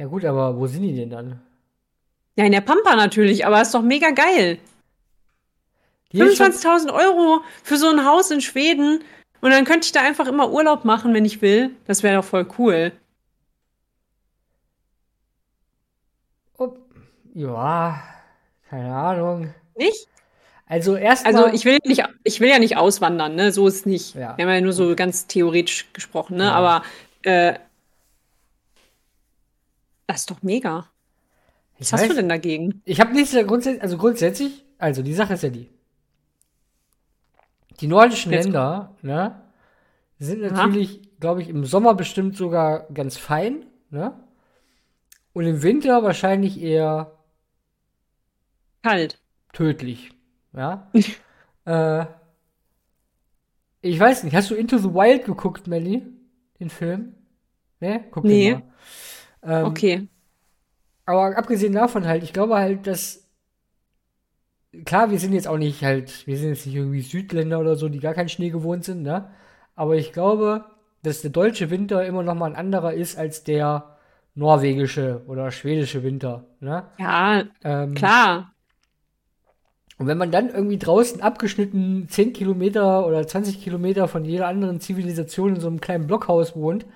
Ja 0.00 0.06
gut, 0.06 0.24
aber 0.24 0.56
wo 0.56 0.66
sind 0.66 0.80
die 0.80 0.94
denn 0.94 1.10
dann? 1.10 1.42
Ja, 2.34 2.46
in 2.46 2.52
der 2.52 2.62
Pampa 2.62 2.96
natürlich, 2.96 3.44
aber 3.44 3.60
ist 3.60 3.74
doch 3.74 3.82
mega 3.82 4.12
geil. 4.12 4.58
25.000 6.14 6.90
Euro 6.90 7.42
für 7.62 7.76
so 7.76 7.90
ein 7.90 8.06
Haus 8.06 8.30
in 8.30 8.40
Schweden 8.40 9.04
Und 9.42 9.50
dann 9.50 9.66
könnte 9.66 9.84
ich 9.84 9.92
da 9.92 10.00
einfach 10.00 10.26
immer 10.26 10.50
Urlaub 10.50 10.86
machen, 10.86 11.12
wenn 11.12 11.26
ich 11.26 11.42
will. 11.42 11.76
Das 11.86 12.02
wäre 12.02 12.16
doch 12.16 12.24
voll 12.24 12.46
cool. 12.58 12.92
Oh, 16.56 16.72
ja, 17.34 18.02
keine 18.70 18.94
Ahnung. 18.94 19.54
Nicht? 19.76 20.08
Also 20.64 20.96
erst 20.96 21.26
Also 21.26 21.48
ich 21.48 21.66
will 21.66 21.76
nicht, 21.84 22.02
ich 22.24 22.40
will 22.40 22.48
ja 22.48 22.58
nicht 22.58 22.78
auswandern, 22.78 23.34
ne? 23.34 23.52
So 23.52 23.66
ist 23.66 23.74
es 23.74 23.86
nicht. 23.86 24.14
Ja. 24.14 24.34
Wir 24.38 24.46
haben 24.46 24.54
ja 24.54 24.60
nur 24.62 24.72
so 24.72 24.96
ganz 24.96 25.26
theoretisch 25.26 25.92
gesprochen, 25.92 26.38
ne? 26.38 26.44
Ja. 26.44 26.52
Aber 26.52 26.84
äh, 27.22 27.58
das 30.12 30.20
ist 30.22 30.30
doch 30.30 30.42
mega. 30.42 30.88
Was 31.78 31.88
ich 31.88 31.92
hast 31.92 32.04
du 32.06 32.10
weiß- 32.12 32.14
denn 32.16 32.28
dagegen? 32.28 32.82
Ich 32.84 33.00
habe 33.00 33.12
nichts 33.12 33.34
grundsätzlich, 33.46 33.82
also 33.82 33.96
grundsätzlich, 33.96 34.64
also 34.78 35.02
die 35.02 35.14
Sache 35.14 35.34
ist 35.34 35.42
ja 35.42 35.50
die. 35.50 35.70
Die 37.80 37.86
nordischen 37.86 38.32
Jetzt- 38.32 38.44
Länder, 38.44 38.94
ne, 39.02 39.40
sind 40.18 40.42
natürlich, 40.42 41.00
glaube 41.18 41.40
ich, 41.42 41.48
im 41.48 41.64
Sommer 41.64 41.94
bestimmt 41.94 42.36
sogar 42.36 42.86
ganz 42.92 43.16
fein, 43.16 43.64
ne? 43.90 44.12
Und 45.32 45.46
im 45.46 45.62
Winter 45.62 46.02
wahrscheinlich 46.02 46.60
eher 46.60 47.12
Kalt. 48.82 49.18
tödlich, 49.52 50.10
ja? 50.52 50.90
äh, 51.64 52.04
ich 53.80 53.98
weiß 53.98 54.24
nicht, 54.24 54.34
hast 54.36 54.50
du 54.50 54.54
Into 54.54 54.76
the 54.76 54.92
Wild 54.92 55.24
geguckt, 55.24 55.66
Melly? 55.66 56.02
Den 56.58 56.68
Film? 56.68 57.14
Ne? 57.80 58.04
Guck 58.10 58.24
den 58.24 58.32
Nee. 58.32 58.52
mal. 58.54 58.62
Ähm, 59.42 59.64
Okay. 59.66 60.08
Aber 61.06 61.36
abgesehen 61.36 61.72
davon 61.72 62.06
halt, 62.06 62.22
ich 62.22 62.32
glaube 62.32 62.54
halt, 62.56 62.86
dass 62.86 63.26
klar, 64.84 65.10
wir 65.10 65.18
sind 65.18 65.32
jetzt 65.32 65.48
auch 65.48 65.58
nicht 65.58 65.82
halt, 65.82 66.26
wir 66.26 66.36
sind 66.36 66.50
jetzt 66.50 66.66
nicht 66.66 66.76
irgendwie 66.76 67.00
Südländer 67.02 67.58
oder 67.58 67.76
so, 67.76 67.88
die 67.88 67.98
gar 68.00 68.14
keinen 68.14 68.28
Schnee 68.28 68.50
gewohnt 68.50 68.84
sind, 68.84 69.02
ne? 69.02 69.30
Aber 69.74 69.96
ich 69.96 70.12
glaube, 70.12 70.64
dass 71.02 71.22
der 71.22 71.30
deutsche 71.30 71.70
Winter 71.70 72.04
immer 72.04 72.22
noch 72.22 72.34
mal 72.34 72.46
ein 72.46 72.56
anderer 72.56 72.92
ist 72.92 73.18
als 73.18 73.42
der 73.44 73.96
norwegische 74.34 75.22
oder 75.26 75.50
schwedische 75.50 76.02
Winter, 76.02 76.46
ne? 76.60 76.84
Ja, 76.98 77.44
Ähm, 77.64 77.94
klar. 77.94 78.52
Und 79.98 80.06
wenn 80.06 80.18
man 80.18 80.30
dann 80.30 80.48
irgendwie 80.48 80.78
draußen 80.78 81.20
abgeschnitten 81.20 82.06
10 82.08 82.32
Kilometer 82.32 83.06
oder 83.06 83.26
20 83.26 83.62
Kilometer 83.62 84.08
von 84.08 84.24
jeder 84.24 84.46
anderen 84.46 84.80
Zivilisation 84.80 85.56
in 85.56 85.60
so 85.60 85.66
einem 85.66 85.80
kleinen 85.80 86.06
Blockhaus 86.06 86.56
wohnt, 86.56 86.86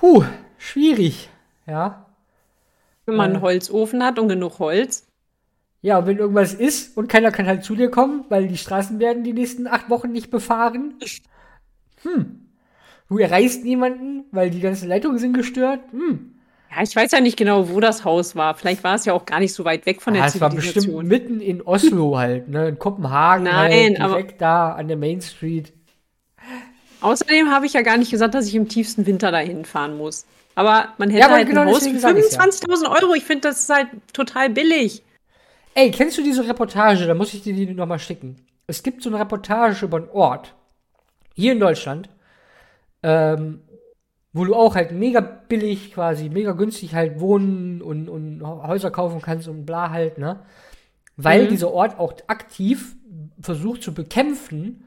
puh, 0.00 0.24
schwierig, 0.58 1.28
ja? 1.66 2.06
Wenn 3.06 3.16
man 3.16 3.30
äh, 3.30 3.34
einen 3.34 3.42
Holzofen 3.42 4.02
hat 4.04 4.18
und 4.18 4.28
genug 4.28 4.58
Holz. 4.58 5.06
Ja, 5.82 5.98
und 5.98 6.06
wenn 6.06 6.18
irgendwas 6.18 6.52
ist 6.52 6.96
und 6.96 7.08
keiner 7.08 7.30
kann 7.30 7.46
halt 7.46 7.64
zu 7.64 7.74
dir 7.74 7.90
kommen, 7.90 8.24
weil 8.28 8.48
die 8.48 8.58
Straßen 8.58 8.98
werden 8.98 9.24
die 9.24 9.32
nächsten 9.32 9.66
acht 9.66 9.88
Wochen 9.90 10.12
nicht 10.12 10.30
befahren. 10.30 10.94
Hm. 12.02 12.46
Du 13.10 13.18
erreichst 13.18 13.62
niemanden, 13.62 14.24
weil 14.32 14.48
die 14.48 14.60
ganzen 14.60 14.88
Leitungen 14.88 15.18
sind 15.18 15.34
gestört. 15.34 15.80
Hm. 15.90 16.34
Ja, 16.74 16.82
ich 16.82 16.96
weiß 16.96 17.10
ja 17.10 17.20
nicht 17.20 17.36
genau, 17.36 17.68
wo 17.68 17.78
das 17.80 18.06
Haus 18.06 18.36
war. 18.36 18.54
Vielleicht 18.54 18.82
war 18.84 18.94
es 18.94 19.04
ja 19.04 19.12
auch 19.12 19.26
gar 19.26 19.38
nicht 19.40 19.52
so 19.52 19.66
weit 19.66 19.84
weg 19.84 20.00
von 20.00 20.14
der 20.14 20.22
Ah, 20.22 20.26
es 20.26 20.40
war 20.40 20.48
bestimmt 20.48 20.84
Zivilisation. 20.84 21.06
mitten 21.08 21.40
in 21.40 21.60
Oslo 21.60 22.16
halt, 22.18 22.48
ne? 22.48 22.68
In 22.68 22.78
Kopenhagen 22.78 23.44
Nein, 23.44 23.72
halt, 23.96 24.00
aber- 24.00 24.14
direkt 24.14 24.40
da 24.40 24.72
an 24.72 24.88
der 24.88 24.96
Main 24.96 25.20
Street. 25.20 25.74
Außerdem 27.00 27.50
habe 27.50 27.66
ich 27.66 27.72
ja 27.72 27.82
gar 27.82 27.96
nicht 27.96 28.10
gesagt, 28.10 28.34
dass 28.34 28.46
ich 28.46 28.54
im 28.54 28.68
tiefsten 28.68 29.06
Winter 29.06 29.30
dahin 29.30 29.64
fahren 29.64 29.96
muss. 29.96 30.26
Aber 30.54 30.88
man 30.98 31.08
hätte 31.10 31.20
Ja, 31.20 31.26
aber 31.26 31.36
halt 31.36 31.48
genau 31.48 31.62
ein 31.62 31.68
Haus 31.68 31.78
deswegen 31.78 31.96
für 31.96 32.00
sag 32.02 32.18
ich's 32.18 32.32
ja. 32.34 32.40
25.000 32.40 33.02
Euro. 33.02 33.14
Ich 33.14 33.24
finde, 33.24 33.48
das 33.48 33.60
ist 33.60 33.70
halt 33.70 33.88
total 34.12 34.50
billig. 34.50 35.02
Ey, 35.74 35.90
kennst 35.90 36.18
du 36.18 36.22
diese 36.22 36.46
Reportage? 36.46 37.06
Da 37.06 37.14
muss 37.14 37.32
ich 37.32 37.42
dir 37.42 37.54
die 37.54 37.72
nochmal 37.72 37.98
schicken. 37.98 38.36
Es 38.66 38.82
gibt 38.82 39.02
so 39.02 39.08
eine 39.10 39.18
Reportage 39.20 39.84
über 39.86 39.96
einen 39.98 40.10
Ort, 40.10 40.54
hier 41.34 41.52
in 41.52 41.60
Deutschland, 41.60 42.08
ähm, 43.02 43.60
wo 44.32 44.44
du 44.44 44.54
auch 44.54 44.74
halt 44.74 44.92
mega 44.92 45.20
billig 45.20 45.92
quasi, 45.94 46.28
mega 46.28 46.52
günstig 46.52 46.94
halt 46.94 47.18
wohnen 47.20 47.82
und, 47.82 48.08
und 48.08 48.42
Häuser 48.44 48.90
kaufen 48.90 49.20
kannst 49.22 49.48
und 49.48 49.64
bla 49.66 49.90
halt, 49.90 50.18
ne? 50.18 50.40
Weil 51.16 51.44
Mhm. 51.44 51.48
dieser 51.48 51.72
Ort 51.72 51.98
auch 51.98 52.12
aktiv 52.28 52.96
versucht 53.40 53.82
zu 53.82 53.92
bekämpfen, 53.94 54.84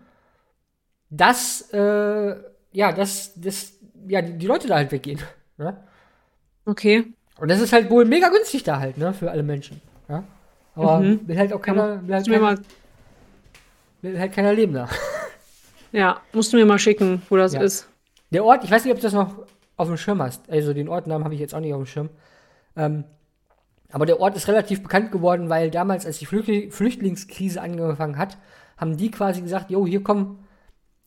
dass, 1.17 1.69
äh, 1.71 2.35
ja, 2.71 2.91
dass, 2.91 3.33
dass, 3.39 3.73
ja, 4.07 4.21
die, 4.21 4.47
Leute 4.47 4.67
da 4.67 4.75
halt 4.75 4.91
weggehen, 4.91 5.19
ne? 5.57 5.77
Okay. 6.65 7.13
Und 7.37 7.49
das 7.49 7.59
ist 7.59 7.73
halt 7.73 7.89
wohl 7.89 8.05
mega 8.05 8.29
günstig 8.29 8.63
da 8.63 8.79
halt, 8.79 8.97
ne, 8.97 9.13
für 9.13 9.29
alle 9.29 9.43
Menschen. 9.43 9.81
Ja? 10.07 10.23
Aber 10.75 10.99
Mhm. 10.99 11.27
will 11.27 11.37
halt 11.37 11.53
auch 11.53 11.61
keiner, 11.61 12.05
will 12.07 12.15
halt, 12.15 12.25
keiner, 12.27 12.39
mal, 12.39 12.59
will 14.01 14.19
halt 14.19 14.33
keiner 14.33 14.53
leben 14.53 14.73
da. 14.73 14.89
ja, 15.91 16.21
musst 16.31 16.51
du 16.53 16.57
mir 16.57 16.65
mal 16.65 16.79
schicken, 16.79 17.21
wo 17.29 17.37
das 17.37 17.53
Ja. 17.53 17.61
ist. 17.61 17.87
Der 18.31 18.43
Ort, 18.43 18.63
ich 18.63 18.71
weiß 18.71 18.83
nicht, 18.83 18.93
ob 18.93 18.99
du 18.99 19.03
das 19.03 19.13
noch 19.13 19.45
auf 19.77 19.87
dem 19.87 19.97
Schirm 19.97 20.21
hast. 20.21 20.49
Also 20.49 20.73
den 20.73 20.87
Ortnamen 20.89 21.23
habe 21.23 21.33
ich 21.35 21.39
jetzt 21.39 21.53
auch 21.53 21.59
nicht 21.59 21.73
auf 21.73 21.81
dem 21.81 21.85
Schirm. 21.87 22.09
Ähm, 22.75 23.03
aber 23.91 24.07
der 24.07 24.19
Ort 24.19 24.35
ist 24.35 24.47
relativ 24.47 24.81
bekannt 24.81 25.11
geworden, 25.11 25.49
weil 25.49 25.69
damals, 25.69 26.05
als 26.07 26.17
die 26.17 26.25
Flüchtling 26.25 26.71
Flüchtlingskrise 26.71 27.61
angefangen 27.61 28.17
hat, 28.17 28.37
haben 28.77 28.97
die 28.97 29.11
quasi 29.11 29.41
gesagt, 29.41 29.69
jo, 29.69 29.85
hier 29.85 30.01
kommen, 30.01 30.42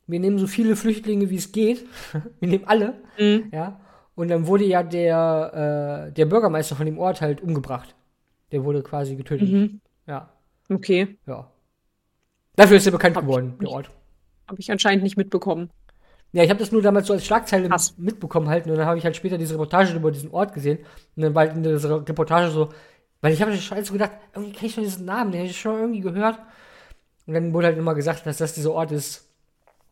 wir 0.07 0.21
nehmen 0.21 0.38
so 0.38 0.47
viele 0.47 0.77
Flüchtlinge, 0.77 1.31
wie 1.31 1.37
es 1.37 1.53
geht. 1.53 1.87
wir 2.40 2.49
nehmen 2.49 2.64
alle. 2.66 2.95
Mhm. 3.19 3.51
Ja. 3.53 3.81
Und 4.14 4.29
dann 4.29 4.47
wurde 4.47 4.64
ja 4.64 4.83
der, 4.83 6.09
äh, 6.09 6.12
der 6.12 6.27
Bürgermeister 6.27 6.77
von 6.77 6.87
dem 6.87 6.99
Ort 6.99 7.21
halt 7.21 7.42
umgebracht. 7.42 7.95
Der 8.53 8.64
wurde 8.64 8.83
quasi 8.83 9.16
getötet. 9.16 9.51
Mhm. 9.51 9.81
Ja. 10.07 10.33
Okay. 10.71 11.19
Ja. 11.27 11.51
Dafür 12.55 12.79
ist 12.79 12.87
er 12.87 12.92
bekannt 12.92 13.16
Hab 13.16 13.25
ich 13.25 13.29
geworden, 13.29 13.55
der. 13.61 13.69
Ort. 13.69 13.90
Habe 14.49 14.61
ich 14.61 14.71
anscheinend 14.71 15.03
nicht 15.03 15.16
mitbekommen. 15.16 15.71
Ja, 16.33 16.42
ich 16.42 16.51
habe 16.51 16.61
das 16.61 16.73
nur 16.73 16.83
damals 16.83 17.07
so 17.07 17.12
als 17.12 17.25
Schlagzeile 17.25 17.69
Krass. 17.69 17.97
mitbekommen 17.99 18.49
halt. 18.49 18.66
Und 18.66 18.77
dann 18.77 18.87
habe 18.87 18.99
ich 18.99 19.05
halt 19.05 19.16
später 19.16 19.38
diese 19.38 19.55
Reportage 19.55 19.95
über 19.95 20.11
diesen 20.11 20.31
Ort 20.31 20.55
gesehen. 20.55 20.79
Und 21.16 21.23
dann 21.23 21.35
war 21.35 21.47
halt 21.47 21.57
in 21.57 21.62
dieser 21.62 22.07
Reportage 22.09 22.51
so, 22.51 22.71
weil 23.21 23.33
ich 23.33 23.42
habe 23.42 23.55
schon 23.57 23.85
so 23.85 23.92
gedacht, 23.92 24.12
irgendwie 24.35 24.53
kenne 24.53 24.66
ich 24.66 24.75
schon 24.75 24.85
diesen 24.85 25.05
Namen, 25.05 25.33
den 25.33 25.40
habe 25.40 25.51
ich 25.51 25.61
schon 25.61 25.81
irgendwie 25.81 26.01
gehört. 26.01 26.38
Und 27.27 27.35
dann 27.35 27.53
wurde 27.53 27.69
halt 27.69 27.79
immer 27.79 27.95
gesagt, 27.95 28.27
dass 28.27 28.38
das 28.38 28.55
dieser 28.55 28.73
Ort 28.73 28.92
ist, 28.92 29.25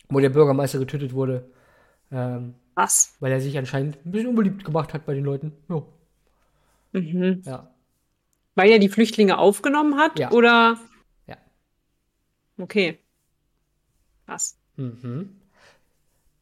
wo 0.09 0.21
der 0.21 0.31
Bürgermeister 0.31 0.79
getötet 0.79 1.13
wurde. 1.15 1.45
Ähm, 2.13 2.55
Was? 2.75 3.15
weil 3.21 3.33
er 3.33 3.41
sich 3.41 3.57
anscheinend 3.59 3.97
ein 4.05 4.11
bisschen 4.13 4.29
unbeliebt 4.29 4.65
gemacht 4.65 4.93
hat 4.95 5.07
bei 5.07 5.15
den 5.15 5.25
Leuten. 5.25 5.53
Jo, 5.69 5.87
Mhm. 6.93 7.43
ja. 7.45 7.69
Weil 8.55 8.71
er 8.71 8.79
die 8.79 8.89
Flüchtlinge 8.89 9.39
aufgenommen 9.39 9.97
hat? 9.99 10.19
Ja. 10.19 10.31
Oder? 10.31 10.79
Ja. 11.27 11.37
Okay. 12.59 12.99
Was? 14.27 14.57
Mhm. 14.77 15.41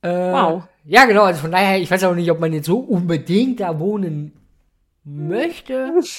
Äh, 0.02 0.08
Wow. 0.32 0.64
Ja, 0.84 1.06
genau. 1.06 1.22
Also 1.22 1.40
von 1.40 1.52
daher, 1.52 1.80
ich 1.80 1.90
weiß 1.90 2.04
auch 2.04 2.14
nicht, 2.14 2.30
ob 2.30 2.38
man 2.40 2.52
jetzt 2.52 2.66
so 2.66 2.78
unbedingt 2.80 3.60
da 3.60 3.78
wohnen 3.78 4.32
möchte. 5.04 5.94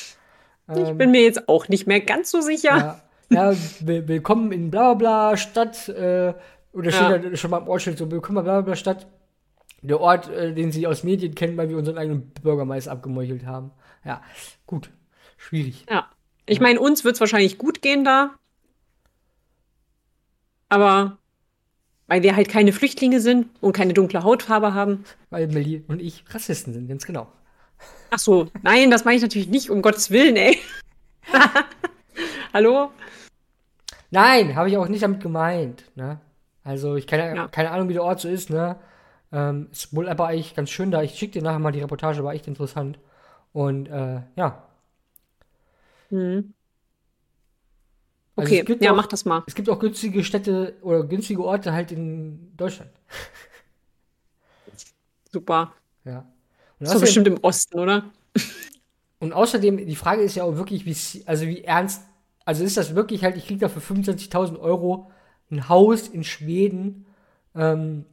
Ich 0.78 0.92
bin 0.94 1.12
mir 1.12 1.22
jetzt 1.24 1.50
auch 1.50 1.68
nicht 1.68 1.88
mehr 1.88 2.00
ganz 2.00 2.32
so 2.32 2.40
sicher. 2.40 3.02
Ja, 3.30 3.52
ja 3.52 3.58
will, 3.82 4.08
willkommen 4.08 4.54
in 4.54 4.72
bla 4.72 4.94
bla 4.94 5.36
Stadt. 5.36 5.90
Äh, 5.90 6.34
oder 6.74 6.92
steht 6.92 7.02
Ja. 7.02 7.18
da 7.18 7.36
schon 7.38 7.52
mal 7.52 7.60
im 7.62 7.68
Ortsschild 7.68 7.98
so, 7.98 8.10
willkommen 8.12 8.40
in 8.40 8.44
bla 8.44 8.54
bla 8.54 8.62
bla 8.62 8.76
Stadt. 8.76 9.08
Der 9.82 10.00
Ort, 10.00 10.30
äh, 10.30 10.54
den 10.54 10.72
sie 10.72 10.88
aus 10.88 11.04
Medien 11.04 11.36
kennen, 11.36 11.58
weil 11.58 11.70
wir 11.70 11.78
unseren 11.78 11.98
eigenen 11.98 12.30
Bürgermeister 12.42 12.92
abgemeuchelt 12.92 13.46
haben. 13.46 13.72
Ja, 14.06 14.22
gut. 14.66 14.90
Schwierig. 15.38 15.86
Ja. 15.90 16.10
Ich 16.46 16.60
meine, 16.62 16.80
uns 16.80 17.04
wird 17.04 17.16
es 17.16 17.20
wahrscheinlich 17.20 17.58
gut 17.58 17.82
gehen 17.82 18.04
da. 18.04 18.32
Aber 20.70 21.18
weil 22.08 22.24
wir 22.24 22.36
halt 22.36 22.50
keine 22.50 22.74
Flüchtlinge 22.74 23.20
sind 23.20 23.50
und 23.62 23.74
keine 23.74 23.94
dunkle 23.94 24.24
Hautfarbe 24.24 24.74
haben. 24.74 25.04
Weil 25.30 25.48
Melly 25.48 25.84
und 25.88 26.02
ich 26.02 26.24
Rassisten 26.30 26.74
sind, 26.74 26.88
ganz 26.88 27.06
genau. 27.06 27.28
Ach 28.10 28.20
so, 28.20 28.50
nein, 28.62 28.92
das 28.92 29.04
meine 29.06 29.18
ich 29.18 29.22
natürlich 29.22 29.48
nicht, 29.50 29.70
um 29.70 29.82
Gottes 29.82 30.12
Willen, 30.12 30.36
ey. 30.36 30.60
Hallo? 32.54 32.92
Nein, 34.12 34.56
habe 34.56 34.70
ich 34.70 34.78
auch 34.78 34.88
nicht 34.88 35.02
damit 35.04 35.22
gemeint. 35.22 35.84
Ne? 35.96 36.20
Also 36.64 36.96
ich 36.96 37.08
keine, 37.08 37.36
Ja. 37.36 37.48
keine 37.48 37.72
Ahnung, 37.72 37.90
wie 37.90 37.94
der 37.94 38.04
Ort 38.04 38.20
so 38.22 38.30
ist. 38.30 38.50
Ne? 38.50 38.78
Ähm, 39.32 39.68
ist 39.72 39.94
wohl 39.96 40.08
aber 40.10 40.28
eigentlich 40.28 40.56
ganz 40.56 40.70
schön 40.70 40.92
da. 40.92 41.02
Ich 41.02 41.16
schicke 41.16 41.34
dir 41.40 41.42
nachher 41.44 41.60
mal 41.60 41.72
die 41.72 41.82
Reportage, 41.82 42.24
war 42.24 42.34
echt 42.34 42.48
interessant. 42.48 43.00
Und 43.52 43.88
äh, 43.88 44.22
ja, 44.36 44.64
Hm. 46.10 46.54
Also 48.36 48.52
Okay, 48.56 48.78
ja, 48.82 48.92
auch- 48.92 48.96
mach 48.96 49.08
das 49.08 49.26
mal. 49.26 49.44
es 49.48 49.54
gibt 49.56 49.70
auch 49.70 49.80
günstige 49.80 50.24
Städte 50.24 50.76
oder 50.82 51.04
günstige 51.04 51.44
Orte 51.44 51.72
halt 51.74 51.92
in 51.92 52.56
Deutschland. 52.58 52.90
Super. 55.32 55.74
Ja. 56.06 56.20
Und 56.80 56.86
So 56.86 56.94
außerdem, 56.94 57.02
bestimmt 57.02 57.28
im 57.28 57.38
Osten, 57.44 57.80
oder? 57.80 58.06
und 59.20 59.34
außerdem, 59.34 59.78
die 59.86 59.96
Frage 59.96 60.22
ist 60.22 60.36
ja 60.36 60.44
auch 60.44 60.58
wirklich, 60.58 60.86
wie, 60.86 61.24
also 61.28 61.46
wie 61.48 61.64
ernst, 61.64 62.04
also 62.46 62.64
ist 62.64 62.78
das 62.78 62.96
wirklich 62.96 63.24
halt, 63.24 63.38
ich 63.38 63.46
kriege 63.48 63.60
da 63.60 63.70
für 63.70 63.80
25.000 63.80 64.60
Euro 64.60 65.12
ein 65.52 65.70
Haus 65.70 66.08
in 66.08 66.24
Schweden 66.24 67.06
ähm, 67.56 68.06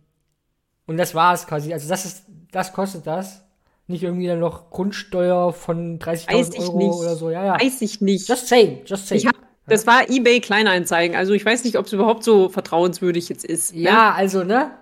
und 0.87 0.97
das 0.97 1.15
war's 1.15 1.47
quasi. 1.47 1.73
Also 1.73 1.89
das 1.89 2.05
ist, 2.05 2.25
das 2.53 2.73
kostet 2.73 3.07
das. 3.07 3.43
Nicht 3.87 4.03
irgendwie 4.05 4.27
dann 4.29 4.39
noch 4.39 4.71
Grundsteuer 4.71 5.53
von 5.53 5.99
Weiß 6.05 6.29
30.000 6.29 6.55
ich 6.55 6.61
Euro 6.61 6.79
nicht. 6.79 6.95
oder 6.95 7.17
so. 7.17 7.31
Ja, 7.31 7.45
ja. 7.45 7.61
Weiß 7.61 7.83
ich 7.83 8.01
nicht. 8.01 8.29
Just 8.29 8.47
saying, 8.47 8.83
just 8.87 9.09
saying. 9.09 9.21
Ich 9.23 9.27
hab- 9.27 9.35
Das 9.67 9.87
war 9.87 10.09
eBay 10.09 10.41
Kleinanzeigen. 10.41 11.17
Also 11.17 11.33
ich 11.33 11.45
weiß 11.45 11.65
nicht, 11.65 11.77
ob 11.77 11.87
es 11.87 11.93
überhaupt 11.93 12.23
so 12.23 12.49
vertrauenswürdig 12.49 13.29
jetzt 13.29 13.45
ist. 13.45 13.75
Ne? 13.75 13.83
Ja, 13.83 14.13
also, 14.13 14.45
ne? 14.45 14.73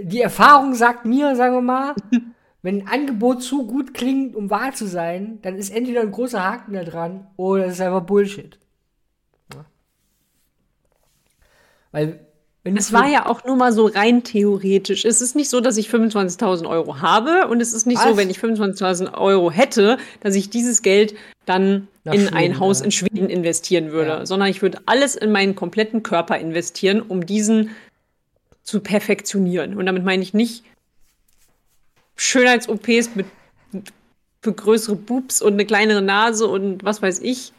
Die 0.00 0.20
Erfahrung 0.20 0.74
sagt 0.74 1.04
mir, 1.04 1.36
sagen 1.36 1.54
wir 1.54 1.60
mal, 1.60 1.94
wenn 2.62 2.82
ein 2.82 2.88
Angebot 2.88 3.44
zu 3.44 3.64
gut 3.66 3.94
klingt, 3.94 4.34
um 4.34 4.50
wahr 4.50 4.72
zu 4.74 4.88
sein, 4.88 5.38
dann 5.42 5.54
ist 5.56 5.70
entweder 5.70 6.00
ein 6.00 6.10
großer 6.10 6.42
Haken 6.42 6.72
da 6.72 6.82
dran 6.82 7.28
oder 7.36 7.66
es 7.66 7.74
ist 7.74 7.80
einfach 7.80 8.02
Bullshit. 8.02 8.58
Ja. 9.54 9.64
Weil 11.92 12.20
es 12.64 12.92
war 12.92 13.08
ja 13.08 13.26
auch 13.26 13.44
nur 13.44 13.56
mal 13.56 13.72
so 13.72 13.86
rein 13.86 14.24
theoretisch. 14.24 15.04
Es 15.04 15.20
ist 15.20 15.36
nicht 15.36 15.48
so, 15.48 15.60
dass 15.60 15.76
ich 15.76 15.88
25.000 15.88 16.68
Euro 16.68 17.00
habe 17.00 17.48
und 17.48 17.60
es 17.60 17.72
ist 17.72 17.86
nicht 17.86 17.98
Was? 17.98 18.10
so, 18.10 18.16
wenn 18.16 18.30
ich 18.30 18.38
25.000 18.38 19.14
Euro 19.14 19.50
hätte, 19.50 19.98
dass 20.20 20.34
ich 20.34 20.50
dieses 20.50 20.82
Geld 20.82 21.14
dann 21.46 21.88
Nach 22.04 22.12
in 22.12 22.20
Schweden, 22.20 22.36
ein 22.36 22.60
Haus 22.60 22.80
ja. 22.80 22.86
in 22.86 22.90
Schweden 22.90 23.30
investieren 23.30 23.92
würde, 23.92 24.10
ja. 24.10 24.26
sondern 24.26 24.48
ich 24.48 24.60
würde 24.60 24.78
alles 24.86 25.16
in 25.16 25.32
meinen 25.32 25.54
kompletten 25.54 26.02
Körper 26.02 26.38
investieren, 26.38 27.00
um 27.00 27.24
diesen 27.24 27.70
zu 28.62 28.80
perfektionieren. 28.80 29.76
Und 29.76 29.86
damit 29.86 30.04
meine 30.04 30.22
ich 30.22 30.34
nicht 30.34 30.64
Schönheits-OPs 32.16 33.14
mit 33.14 33.26
für 34.42 34.52
größere 34.52 34.96
Boobs 34.96 35.42
und 35.42 35.54
eine 35.54 35.66
kleinere 35.66 36.02
Nase 36.02 36.46
und 36.46 36.84
was 36.84 37.02
weiß 37.02 37.20
ich. 37.20 37.52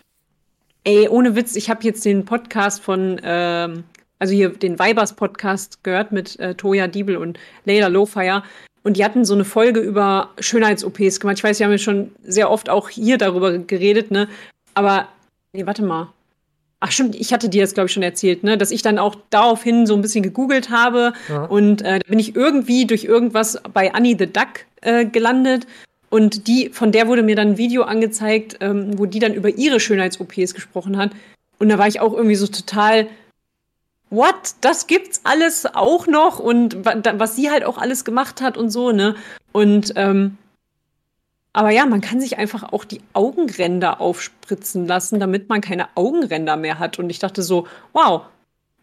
Ey, 0.84 1.10
ohne 1.10 1.36
Witz, 1.36 1.56
ich 1.56 1.70
habe 1.70 1.84
jetzt 1.84 2.06
den 2.06 2.26
Podcast 2.26 2.82
von 2.82 3.20
ähm, 3.22 3.84
also 4.20 4.34
hier 4.34 4.50
den 4.50 4.78
Vibers 4.78 5.14
Podcast 5.14 5.84
gehört 5.84 6.12
mit 6.12 6.40
äh, 6.40 6.54
Toya 6.54 6.88
Diebel 6.88 7.18
und 7.18 7.40
Leila 7.66 7.88
Lowfire. 7.88 8.44
Und 8.84 8.98
die 8.98 9.04
hatten 9.04 9.26
so 9.26 9.34
eine 9.34 9.46
Folge 9.46 9.80
über 9.80 10.30
Schönheits-OPs 10.40 11.20
gemacht. 11.20 11.38
Ich 11.38 11.44
weiß, 11.44 11.60
wir 11.60 11.66
haben 11.66 11.72
ja 11.72 11.78
schon 11.78 12.12
sehr 12.24 12.50
oft 12.50 12.70
auch 12.70 12.90
hier 12.90 13.18
darüber 13.18 13.58
geredet, 13.58 14.12
ne? 14.12 14.28
Aber, 14.74 15.08
nee, 15.54 15.66
warte 15.66 15.84
mal. 15.84 16.14
Ach 16.82 16.92
stimmt, 16.92 17.16
ich 17.16 17.34
hatte 17.34 17.50
dir 17.50 17.62
das, 17.62 17.74
glaube 17.74 17.88
ich, 17.88 17.94
schon 17.94 18.04
erzählt, 18.04 18.44
ne? 18.44 18.58
Dass 18.58 18.72
ich 18.72 18.82
dann 18.82 19.00
auch 19.00 19.16
daraufhin 19.30 19.86
so 19.86 19.96
ein 19.96 20.02
bisschen 20.02 20.24
gegoogelt 20.24 20.70
habe. 20.70 21.14
Ja. 21.28 21.44
Und 21.44 21.82
äh, 21.82 22.00
da 22.00 22.10
bin 22.10 22.20
ich 22.20 22.36
irgendwie 22.36 22.86
durch 22.86 23.04
irgendwas 23.04 23.62
bei 23.74 23.94
Annie 23.94 24.16
the 24.18 24.28
Duck 24.28 24.66
äh, 24.82 25.06
gelandet. 25.06 25.68
Und 26.10 26.48
die, 26.48 26.70
von 26.70 26.92
der 26.92 27.08
wurde 27.08 27.22
mir 27.22 27.36
dann 27.36 27.50
ein 27.50 27.58
Video 27.58 27.84
angezeigt, 27.84 28.58
ähm, 28.62 28.98
wo 28.98 29.06
die 29.06 29.20
dann 29.20 29.34
über 29.34 29.50
ihre 29.50 29.80
Schönheits-OPs 29.80 30.54
gesprochen 30.54 30.98
hat. 30.98 31.12
Und 31.60 31.70
da 31.70 31.78
war 31.78 31.88
ich 31.88 32.00
auch 32.00 32.14
irgendwie 32.14 32.36
so 32.36 32.48
total 32.48 33.08
what? 34.10 34.56
Das 34.62 34.88
gibt's 34.88 35.22
alles 35.24 35.66
auch 35.66 36.08
noch 36.08 36.40
und 36.40 36.86
was 36.86 37.36
sie 37.36 37.50
halt 37.50 37.64
auch 37.64 37.78
alles 37.78 38.06
gemacht 38.06 38.42
hat 38.42 38.58
und 38.58 38.70
so, 38.70 38.92
ne? 38.92 39.16
Und 39.52 39.94
ähm, 39.96 40.38
aber 41.54 41.72
ja, 41.72 41.86
man 41.86 42.02
kann 42.02 42.22
sich 42.22 42.38
einfach 42.38 42.72
auch 42.72 42.86
die 42.86 43.02
Augenränder 43.14 44.00
aufspritzen 44.00 44.88
lassen, 44.88 45.20
damit 45.20 45.50
man 45.50 45.62
keine 45.62 45.90
Augenränder 45.96 46.56
mehr 46.58 46.80
hat. 46.80 47.00
Und 47.00 47.10
ich 47.10 47.20
dachte 47.20 47.42
so, 47.42 47.68
wow, 47.92 48.26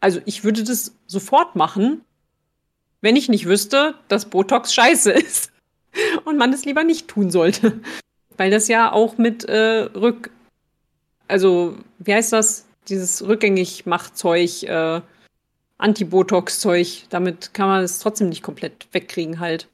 also 0.00 0.20
ich 0.24 0.44
würde 0.44 0.64
das 0.64 0.92
sofort 1.06 1.54
machen, 1.54 2.02
wenn 3.00 3.16
ich 3.16 3.28
nicht 3.28 3.46
wüsste, 3.46 3.94
dass 4.08 4.26
Botox 4.26 4.74
scheiße 4.74 5.12
ist. 5.12 5.52
Und 6.24 6.36
man 6.36 6.52
es 6.52 6.64
lieber 6.64 6.84
nicht 6.84 7.08
tun 7.08 7.30
sollte. 7.30 7.80
Weil 8.36 8.50
das 8.50 8.68
ja 8.68 8.92
auch 8.92 9.16
mit 9.16 9.44
äh, 9.44 9.88
Rück. 9.94 10.30
Also, 11.28 11.76
wie 11.98 12.14
heißt 12.14 12.32
das? 12.32 12.66
Dieses 12.88 13.26
Rückgängig-Machtzeug 13.26 14.62
äh, 14.64 15.00
Anti-Botox-Zeug. 15.78 17.06
Damit 17.10 17.54
kann 17.54 17.68
man 17.68 17.84
es 17.84 17.98
trotzdem 17.98 18.28
nicht 18.28 18.42
komplett 18.42 18.88
wegkriegen 18.92 19.40
halt. 19.40 19.68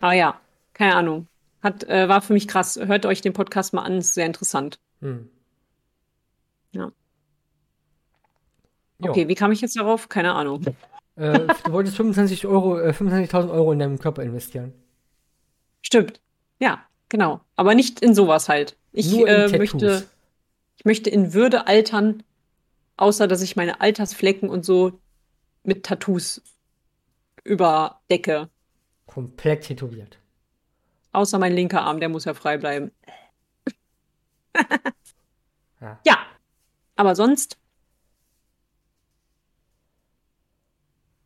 Aber 0.00 0.12
ja, 0.12 0.40
keine 0.74 0.96
Ahnung. 0.96 1.26
Hat, 1.62 1.84
äh, 1.84 2.08
war 2.08 2.22
für 2.22 2.32
mich 2.32 2.48
krass. 2.48 2.78
Hört 2.82 3.06
euch 3.06 3.20
den 3.20 3.32
Podcast 3.32 3.72
mal 3.72 3.82
an, 3.82 3.98
ist 3.98 4.14
sehr 4.14 4.26
interessant. 4.26 4.80
Hm. 5.00 5.28
Ja. 6.72 6.90
Okay, 9.00 9.22
jo. 9.22 9.28
wie 9.28 9.34
kam 9.34 9.52
ich 9.52 9.60
jetzt 9.60 9.76
darauf? 9.76 10.08
Keine 10.08 10.34
Ahnung. 10.34 10.64
Äh, 11.14 11.40
du 11.64 11.72
wolltest 11.72 11.98
25 11.98 12.46
Euro, 12.46 12.80
äh, 12.80 12.88
25.000 12.92 13.50
Euro 13.50 13.72
in 13.72 13.78
deinem 13.78 13.98
Körper 13.98 14.22
investieren. 14.22 14.72
Stimmt. 15.82 16.22
Ja, 16.58 16.86
genau. 17.10 17.42
Aber 17.54 17.74
nicht 17.74 18.00
in 18.00 18.14
sowas 18.14 18.48
halt. 18.48 18.78
Ich 18.92 19.14
äh, 19.14 19.48
möchte, 19.58 20.06
ich 20.78 20.86
möchte 20.86 21.10
in 21.10 21.34
Würde 21.34 21.66
altern, 21.66 22.22
außer 23.02 23.26
dass 23.26 23.42
ich 23.42 23.56
meine 23.56 23.80
Altersflecken 23.80 24.48
und 24.48 24.64
so 24.64 25.00
mit 25.64 25.84
Tattoos 25.84 26.40
überdecke. 27.42 28.48
Komplett 29.06 29.64
tätowiert. 29.64 30.18
Außer 31.10 31.40
mein 31.40 31.52
linker 31.52 31.82
Arm, 31.82 31.98
der 31.98 32.08
muss 32.08 32.24
ja 32.24 32.34
frei 32.34 32.58
bleiben. 32.58 32.92
ja. 35.80 35.98
ja. 36.06 36.18
Aber 36.94 37.16
sonst. 37.16 37.58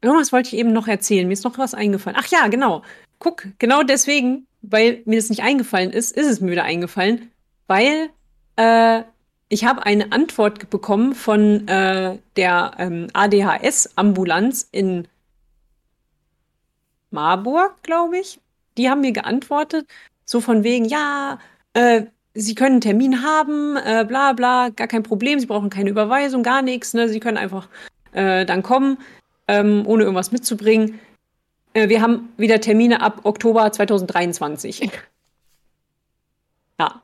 Irgendwas 0.01 0.33
wollte 0.33 0.49
ich 0.49 0.57
eben 0.57 0.73
noch 0.73 0.89
erzählen. 0.89 1.27
Mir 1.27 1.35
ist 1.35 1.45
noch 1.45 1.59
was 1.59 1.75
eingefallen. 1.75 2.17
Ach 2.19 2.27
ja, 2.29 2.49
genau. 2.49 2.83
Guck, 3.19 3.47
genau 3.59 3.83
deswegen, 3.83 4.47
weil 4.63 5.03
mir 5.05 5.19
das 5.19 5.29
nicht 5.29 5.43
eingefallen 5.43 5.91
ist, 5.91 6.17
ist 6.17 6.27
es 6.27 6.41
mir 6.41 6.53
wieder 6.53 6.65
eingefallen, 6.65 7.31
weil 7.67 8.09
äh, 8.57 9.03
ich 9.49 9.65
habe 9.65 9.87
eine 9.87 10.13
Antwort 10.13 10.71
bekommen 10.71 11.15
von 11.15 11.69
äh, 11.69 12.19
der 12.37 12.73
ähm, 12.79 13.09
ADHS-Ambulanz 13.13 14.69
in 14.73 15.07
Marburg, 17.11 17.83
glaube 17.83 18.19
ich. 18.19 18.41
Die 18.77 18.91
haben 18.91 19.01
mir 19.01 19.13
geantwortet, 19.13 19.87
so 20.25 20.41
von 20.41 20.65
wegen, 20.65 20.85
ja, 20.85 21.39
äh, 21.75 22.03
Sie 22.39 22.55
können 22.55 22.73
einen 22.73 22.81
Termin 22.83 23.23
haben, 23.23 23.79
äh, 23.79 24.05
bla 24.07 24.35
bla, 24.35 24.69
gar 24.69 24.89
kein 24.89 25.03
Problem, 25.03 25.41
Sie 25.41 25.47
brauchen 25.47 25.71
keine 25.71 25.89
Überweisung, 25.89 26.43
gar 26.43 26.61
nichts, 26.61 26.93
ne? 26.93 27.09
Sie 27.09 27.21
können 27.21 27.39
einfach 27.39 27.69
äh, 28.13 28.45
dann 28.45 28.63
kommen, 28.63 28.99
ähm, 29.49 29.85
ohne 29.87 30.03
irgendwas 30.03 30.33
mitzubringen. 30.33 30.99
Äh, 31.73 31.89
wir 31.89 32.03
haben 32.03 32.29
wieder 32.37 32.61
Termine 32.61 33.01
ab 33.01 33.21
Oktober 33.23 33.73
2023. 33.73 34.81
ja. 36.81 37.01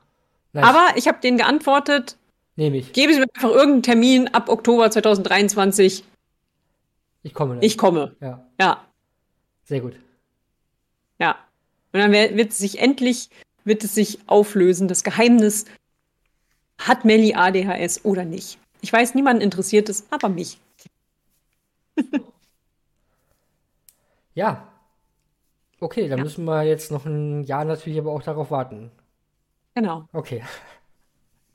Nice. 0.51 0.65
Aber 0.65 0.87
ich 0.97 1.07
habe 1.07 1.19
denen 1.19 1.37
geantwortet, 1.37 2.15
Nehme 2.55 2.77
ich. 2.77 2.93
Geben 2.93 3.13
Sie 3.13 3.19
mir 3.19 3.27
einfach 3.33 3.49
irgendeinen 3.49 3.83
Termin 3.83 4.27
ab 4.29 4.49
Oktober 4.49 4.89
2023. 4.91 6.03
Ich 7.23 7.33
komme. 7.33 7.55
Dann. 7.55 7.63
Ich 7.63 7.77
komme. 7.77 8.15
Ja. 8.19 8.45
Ja. 8.59 8.85
Sehr 9.63 9.81
gut. 9.81 9.95
Ja. 11.19 11.37
Und 11.93 11.99
dann 11.99 12.11
wird 12.11 12.51
es 12.51 12.57
sich 12.57 12.79
endlich, 12.79 13.29
wird 13.63 13.83
es 13.83 13.95
sich 13.95 14.19
auflösen, 14.27 14.87
das 14.87 15.03
Geheimnis, 15.03 15.65
hat 16.77 17.05
Melly 17.05 17.33
ADHS 17.33 18.03
oder 18.03 18.25
nicht. 18.25 18.59
Ich 18.81 18.91
weiß, 18.91 19.15
niemanden 19.15 19.41
interessiert 19.41 19.89
es, 19.89 20.05
aber 20.11 20.27
mich. 20.29 20.59
ja. 24.33 24.67
Okay, 25.79 26.07
dann 26.07 26.17
ja. 26.19 26.23
müssen 26.23 26.45
wir 26.45 26.63
jetzt 26.63 26.91
noch 26.91 27.05
ein 27.05 27.43
Jahr 27.43 27.65
natürlich 27.65 27.99
aber 27.99 28.11
auch 28.11 28.23
darauf 28.23 28.51
warten. 28.51 28.91
Genau. 29.75 30.07
Okay. 30.13 30.43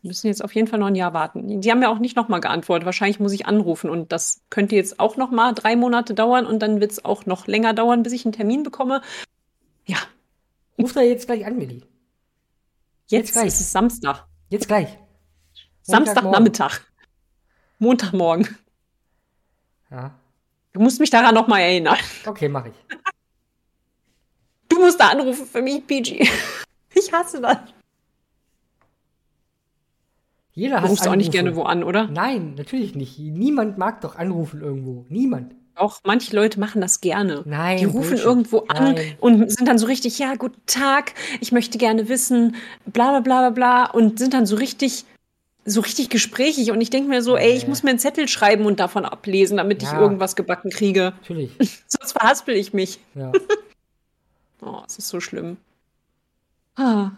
Wir 0.02 0.08
müssen 0.08 0.28
jetzt 0.28 0.44
auf 0.44 0.54
jeden 0.54 0.68
Fall 0.68 0.78
noch 0.78 0.86
ein 0.86 0.94
Jahr 0.94 1.12
warten. 1.12 1.60
Die 1.60 1.70
haben 1.70 1.82
ja 1.82 1.88
auch 1.88 1.98
nicht 1.98 2.16
nochmal 2.16 2.40
geantwortet. 2.40 2.86
Wahrscheinlich 2.86 3.18
muss 3.18 3.32
ich 3.32 3.46
anrufen 3.46 3.90
und 3.90 4.12
das 4.12 4.40
könnte 4.48 4.76
jetzt 4.76 5.00
auch 5.00 5.16
nochmal 5.16 5.54
drei 5.54 5.74
Monate 5.74 6.14
dauern 6.14 6.46
und 6.46 6.60
dann 6.60 6.80
wird 6.80 6.92
es 6.92 7.04
auch 7.04 7.26
noch 7.26 7.46
länger 7.46 7.74
dauern, 7.74 8.02
bis 8.02 8.12
ich 8.12 8.24
einen 8.24 8.32
Termin 8.32 8.62
bekomme. 8.62 9.02
Ja. 9.86 9.98
Ruf 10.78 10.92
da 10.92 11.00
jetzt 11.00 11.26
gleich 11.26 11.44
an, 11.44 11.60
Willi. 11.60 11.82
Jetzt, 13.08 13.28
jetzt 13.28 13.32
gleich. 13.32 13.46
ist 13.46 13.60
es 13.60 13.72
Samstag. 13.72 14.26
Jetzt 14.50 14.68
gleich. 14.68 14.98
Samstagnachmittag. 15.82 16.80
Montagmorgen. 17.78 18.56
Ja. 19.90 20.12
Du 20.72 20.80
musst 20.80 21.00
mich 21.00 21.10
daran 21.10 21.34
nochmal 21.34 21.62
erinnern. 21.62 21.96
Okay, 22.26 22.48
mach 22.48 22.66
ich. 22.66 22.74
Du 24.68 24.78
musst 24.78 25.00
da 25.00 25.08
anrufen 25.08 25.46
für 25.46 25.62
mich, 25.62 25.84
PG. 25.86 26.28
Ich 26.94 27.12
hasse 27.12 27.40
das. 27.40 27.58
Jeder 30.58 30.80
du 30.80 30.88
rufst 30.88 31.06
auch 31.06 31.14
nicht 31.14 31.30
gerne 31.30 31.54
wo 31.54 31.62
an, 31.62 31.84
oder? 31.84 32.08
Nein, 32.08 32.54
natürlich 32.56 32.96
nicht. 32.96 33.16
Niemand 33.20 33.78
mag 33.78 34.00
doch 34.00 34.16
anrufen 34.16 34.60
irgendwo. 34.60 35.06
Niemand. 35.08 35.54
Auch 35.76 36.00
manche 36.02 36.34
Leute 36.34 36.58
machen 36.58 36.80
das 36.80 37.00
gerne. 37.00 37.44
Nein. 37.46 37.78
Die 37.78 37.84
rufen 37.84 38.08
Bullshit. 38.08 38.24
irgendwo 38.24 38.58
an 38.66 38.94
Nein. 38.94 39.14
und 39.20 39.52
sind 39.52 39.68
dann 39.68 39.78
so 39.78 39.86
richtig, 39.86 40.18
ja, 40.18 40.34
guten 40.34 40.60
Tag, 40.66 41.14
ich 41.40 41.52
möchte 41.52 41.78
gerne 41.78 42.08
wissen, 42.08 42.56
bla 42.86 43.10
bla 43.10 43.20
bla 43.20 43.38
bla 43.38 43.50
bla 43.50 43.84
und 43.92 44.18
sind 44.18 44.34
dann 44.34 44.46
so 44.46 44.56
richtig, 44.56 45.04
so 45.64 45.80
richtig 45.80 46.10
gesprächig. 46.10 46.72
Und 46.72 46.80
ich 46.80 46.90
denke 46.90 47.08
mir 47.08 47.22
so, 47.22 47.36
ey, 47.36 47.52
ich 47.52 47.68
muss 47.68 47.84
mir 47.84 47.90
einen 47.90 48.00
Zettel 48.00 48.26
schreiben 48.26 48.66
und 48.66 48.80
davon 48.80 49.04
ablesen, 49.04 49.58
damit 49.58 49.80
ja. 49.84 49.92
ich 49.92 49.96
irgendwas 49.96 50.34
gebacken 50.34 50.72
kriege. 50.72 51.12
Natürlich. 51.20 51.52
Sonst 51.86 52.10
verhaspel 52.10 52.56
ich 52.56 52.72
mich. 52.72 52.98
Ja. 53.14 53.30
oh, 54.62 54.82
es 54.88 54.98
ist 54.98 55.06
so 55.06 55.20
schlimm. 55.20 55.56
Ah. 56.74 57.12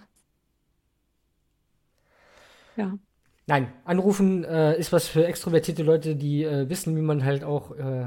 Ja. 2.77 2.99
Nein, 3.51 3.73
anrufen 3.85 4.45
äh, 4.45 4.79
ist 4.79 4.93
was 4.93 5.09
für 5.09 5.27
extrovertierte 5.27 5.83
Leute, 5.83 6.15
die 6.15 6.45
äh, 6.45 6.69
wissen, 6.69 6.97
wie 6.97 7.01
man 7.01 7.25
halt 7.25 7.43
auch 7.43 7.77
äh, 7.77 8.07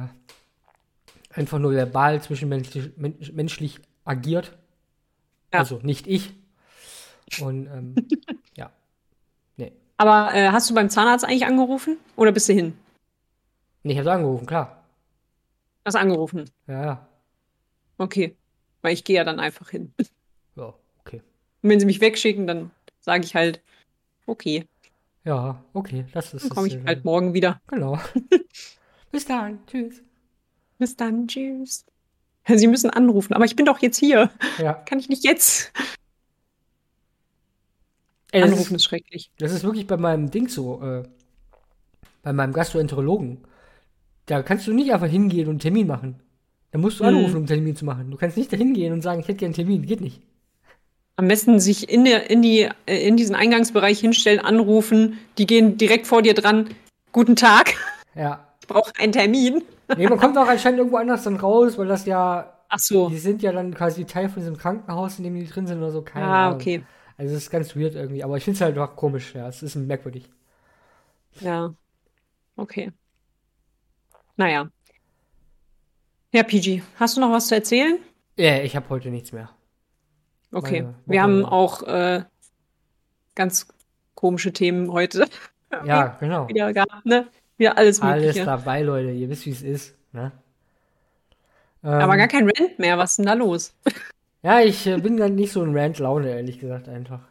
einfach 1.32 1.60
nur 1.60 1.74
verbal 1.74 2.22
zwischenmenschlich 2.22 2.94
menschlich 2.96 3.82
agiert. 4.06 4.58
Ja. 5.52 5.60
Also 5.60 5.82
nicht 5.84 6.08
ich. 6.08 6.34
Und 7.42 7.68
ähm, 7.68 7.96
ja. 8.56 8.72
Nee. 9.58 9.74
Aber 9.98 10.34
äh, 10.34 10.48
hast 10.48 10.70
du 10.70 10.76
beim 10.76 10.90
Zahnarzt 10.90 11.26
eigentlich 11.26 11.46
angerufen 11.46 11.98
oder 12.16 12.32
bist 12.32 12.48
du 12.48 12.54
hin? 12.54 12.78
Nee, 13.84 13.92
ich 13.92 14.00
habe 14.00 14.14
angerufen, 14.14 14.46
klar. 14.46 14.82
Hast 15.84 15.98
angerufen? 15.98 16.50
Ja, 16.68 16.86
ja. 16.86 17.08
Okay. 17.98 18.38
Weil 18.82 18.94
ich 18.94 19.04
gehe 19.04 19.18
ja 19.18 19.26
dann 19.26 19.42
einfach 19.42 19.72
hin. 19.72 19.94
Ja, 20.56 20.74
okay. 21.02 21.22
Und 21.62 21.70
wenn 21.70 21.82
sie 21.82 21.86
mich 21.86 22.00
wegschicken, 22.00 22.48
dann 22.48 22.72
sage 23.02 23.26
ich 23.26 23.36
halt, 23.36 23.60
okay. 24.26 24.66
Ja, 25.26 25.64
okay, 25.74 26.06
das 26.14 26.34
ist. 26.34 26.44
Dann 26.44 26.50
komme 26.50 26.68
ich 26.68 26.78
halt 26.86 27.06
morgen 27.06 27.34
wieder. 27.34 27.62
Genau. 27.68 28.00
Bis 29.12 29.26
dann. 29.26 29.60
Tschüss. 29.68 30.02
Bis 30.78 30.96
dann. 30.96 31.28
Tschüss. 31.28 31.86
Sie 32.48 32.68
müssen 32.68 32.90
anrufen, 32.90 33.34
aber 33.34 33.46
ich 33.46 33.56
bin 33.56 33.66
doch 33.66 33.80
jetzt 33.80 33.98
hier. 33.98 34.30
Ja. 34.58 34.74
Kann 34.74 35.00
ich 35.00 35.08
nicht 35.08 35.24
jetzt? 35.24 35.72
Ey, 38.32 38.42
Anrufen 38.42 38.76
ist, 38.76 38.82
ist, 38.82 38.84
schrecklich. 38.86 39.32
Das 39.38 39.52
ist 39.52 39.64
wirklich 39.64 39.88
bei 39.88 39.96
meinem 39.96 40.32
Ding 40.32 40.50
so, 40.50 40.82
äh, 40.82 41.04
bei 42.24 42.34
meinem 42.34 42.52
Gastroenterologen. 42.52 43.46
Da 44.26 44.42
kannst 44.42 44.68
du 44.68 44.74
nicht 44.74 44.92
einfach 44.92 45.08
hingehen 45.08 45.46
und 45.46 45.52
einen 45.52 45.60
Termin 45.60 45.88
machen. 45.88 46.22
Da 46.72 46.80
musst 46.80 47.00
du 47.00 47.04
anrufen, 47.04 47.30
mhm. 47.30 47.36
um 47.36 47.38
einen 47.38 47.48
Termin 47.48 47.76
zu 47.76 47.86
machen. 47.86 48.10
Du 48.10 48.18
kannst 48.18 48.36
nicht 48.36 48.52
da 48.52 48.58
hingehen 48.58 48.92
und 48.92 49.02
sagen, 49.02 49.22
ich 49.22 49.28
hätte 49.28 49.38
gerne 49.38 49.56
einen 49.56 49.68
Termin. 49.68 49.86
Geht 49.86 50.02
nicht. 50.02 50.22
Am 51.16 51.28
besten 51.28 51.60
sich 51.60 51.90
in, 51.90 52.06
der, 52.06 52.30
in, 52.30 52.42
die, 52.42 52.70
äh, 52.86 53.08
in 53.08 53.18
diesen 53.18 53.36
Eingangsbereich 53.36 54.00
hinstellen, 54.00 54.40
anrufen. 54.40 55.20
Die 55.38 55.46
gehen 55.46 55.78
direkt 55.78 56.08
vor 56.08 56.22
dir 56.22 56.34
dran. 56.34 56.70
Guten 57.12 57.36
Tag. 57.36 57.76
Ja. 58.16 58.48
Ich 58.62 58.68
brauche 58.68 58.92
einen 58.98 59.12
Termin. 59.12 59.64
Nee, 59.96 60.08
man 60.08 60.18
kommt 60.18 60.38
auch 60.38 60.48
anscheinend 60.48 60.80
irgendwo 60.80 60.98
anders 60.98 61.24
dann 61.24 61.36
raus, 61.36 61.78
weil 61.78 61.88
das 61.88 62.06
ja. 62.06 62.54
Ach 62.70 62.80
so. 62.80 63.10
Die 63.10 63.20
sind 63.20 63.44
ja 63.44 63.52
dann 63.52 63.76
quasi 63.76 64.06
Teil 64.06 64.30
von 64.30 64.42
diesem 64.42 64.58
Krankenhaus, 64.58 65.20
in 65.20 65.26
dem 65.26 65.36
die 65.36 65.46
drin 65.46 65.68
sind 65.68 65.78
oder 65.78 65.92
so. 65.92 66.02
Keine 66.02 66.26
ah, 66.26 66.46
Ahnung. 66.48 66.56
okay. 66.60 66.84
Also, 67.18 67.36
es 67.36 67.44
ist 67.44 67.52
ganz 67.52 67.76
weird 67.76 67.94
irgendwie. 67.94 68.24
Aber 68.24 68.38
ich 68.38 68.44
finde 68.44 68.56
es 68.56 68.62
halt 68.62 68.78
einfach 68.78 68.96
komisch. 68.96 69.36
Ja, 69.36 69.48
es 69.48 69.62
ist 69.62 69.76
merkwürdig. 69.76 70.30
Ja. 71.42 71.74
Okay. 72.56 72.92
Naja. 74.36 74.70
Ja, 76.32 76.42
PG, 76.42 76.82
hast 77.00 77.16
du 77.16 77.22
noch 77.22 77.32
was 77.32 77.48
zu 77.48 77.56
erzählen? 77.56 78.00
Ja, 78.38 78.58
ich 78.62 78.76
habe 78.76 78.90
heute 78.90 79.10
nichts 79.10 79.32
mehr. 79.32 79.52
Okay, 80.54 80.88
wir 81.06 81.22
haben 81.22 81.46
auch 81.46 81.84
äh, 81.84 82.24
ganz 83.36 83.68
komische 84.14 84.54
Themen 84.54 84.92
heute. 84.92 85.28
Ja, 85.86 86.18
genau. 86.20 86.48
Wieder 86.48 86.72
gehabt, 86.72 87.06
ne? 87.06 87.28
Wieder 87.58 87.78
alles 87.78 88.02
Mögliche. 88.02 88.42
Alles 88.42 88.46
dabei, 88.46 88.82
Leute. 88.82 89.12
Ihr 89.12 89.30
wisst, 89.30 89.46
wie 89.46 89.52
es 89.52 89.62
ist. 89.64 89.96
Ne? 90.12 90.32
Aber 91.82 92.14
ähm, 92.14 92.18
gar 92.18 92.28
kein 92.28 92.46
Rant 92.50 92.80
mehr. 92.80 92.98
Was 92.98 93.12
ist 93.12 93.18
denn 93.18 93.26
da 93.26 93.34
los? 93.34 93.74
ja, 94.44 94.62
ich 94.62 94.88
äh, 94.88 94.98
bin 94.98 95.18
dann 95.18 95.36
nicht 95.36 95.52
so 95.52 95.64
in 95.64 95.78
Rant-Laune, 95.78 96.30
ehrlich 96.30 96.60
gesagt, 96.60 96.88
einfach. 96.88 97.22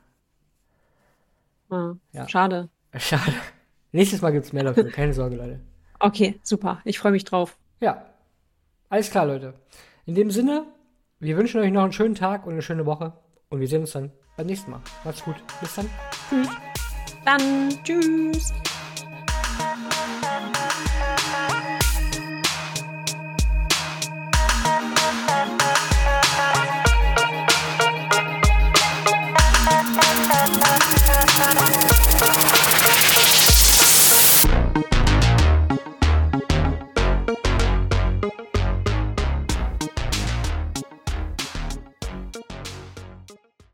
Ah, 1.70 1.95
ja. 2.12 2.29
Schade. 2.29 2.68
Schade. 2.97 3.33
Nächstes 3.93 4.20
Mal 4.20 4.33
gibt 4.33 4.47
es 4.47 4.53
mehr 4.53 4.64
dafür. 4.64 4.91
Keine 4.91 5.14
Sorge, 5.14 5.37
Leute. 5.37 5.61
Okay, 5.99 6.39
super. 6.43 6.81
Ich 6.85 6.99
freue 6.99 7.12
mich 7.12 7.25
drauf. 7.25 7.57
Ja. 7.81 8.05
Alles 8.89 9.11
klar, 9.11 9.27
Leute. 9.27 9.55
In 10.05 10.14
dem 10.14 10.31
Sinne, 10.31 10.66
wir 11.23 11.37
wünschen 11.37 11.61
euch 11.61 11.70
noch 11.70 11.85
einen 11.85 11.93
schönen 11.93 12.16
Tag 12.16 12.47
und 12.47 12.55
eine 12.55 12.62
schöne 12.62 12.85
Woche. 12.85 13.12
Und 13.49 13.61
wir 13.61 13.68
sehen 13.68 13.83
uns 13.83 13.93
dann 13.93 14.11
beim 14.37 14.47
nächsten 14.47 14.73
Mal. 14.73 14.81
Macht's 15.05 15.23
gut. 15.23 15.37
Bis 15.61 15.77
dann. 15.77 15.89
Tschüss. 16.29 16.49
Dann 17.25 17.85
tschüss. 17.85 18.53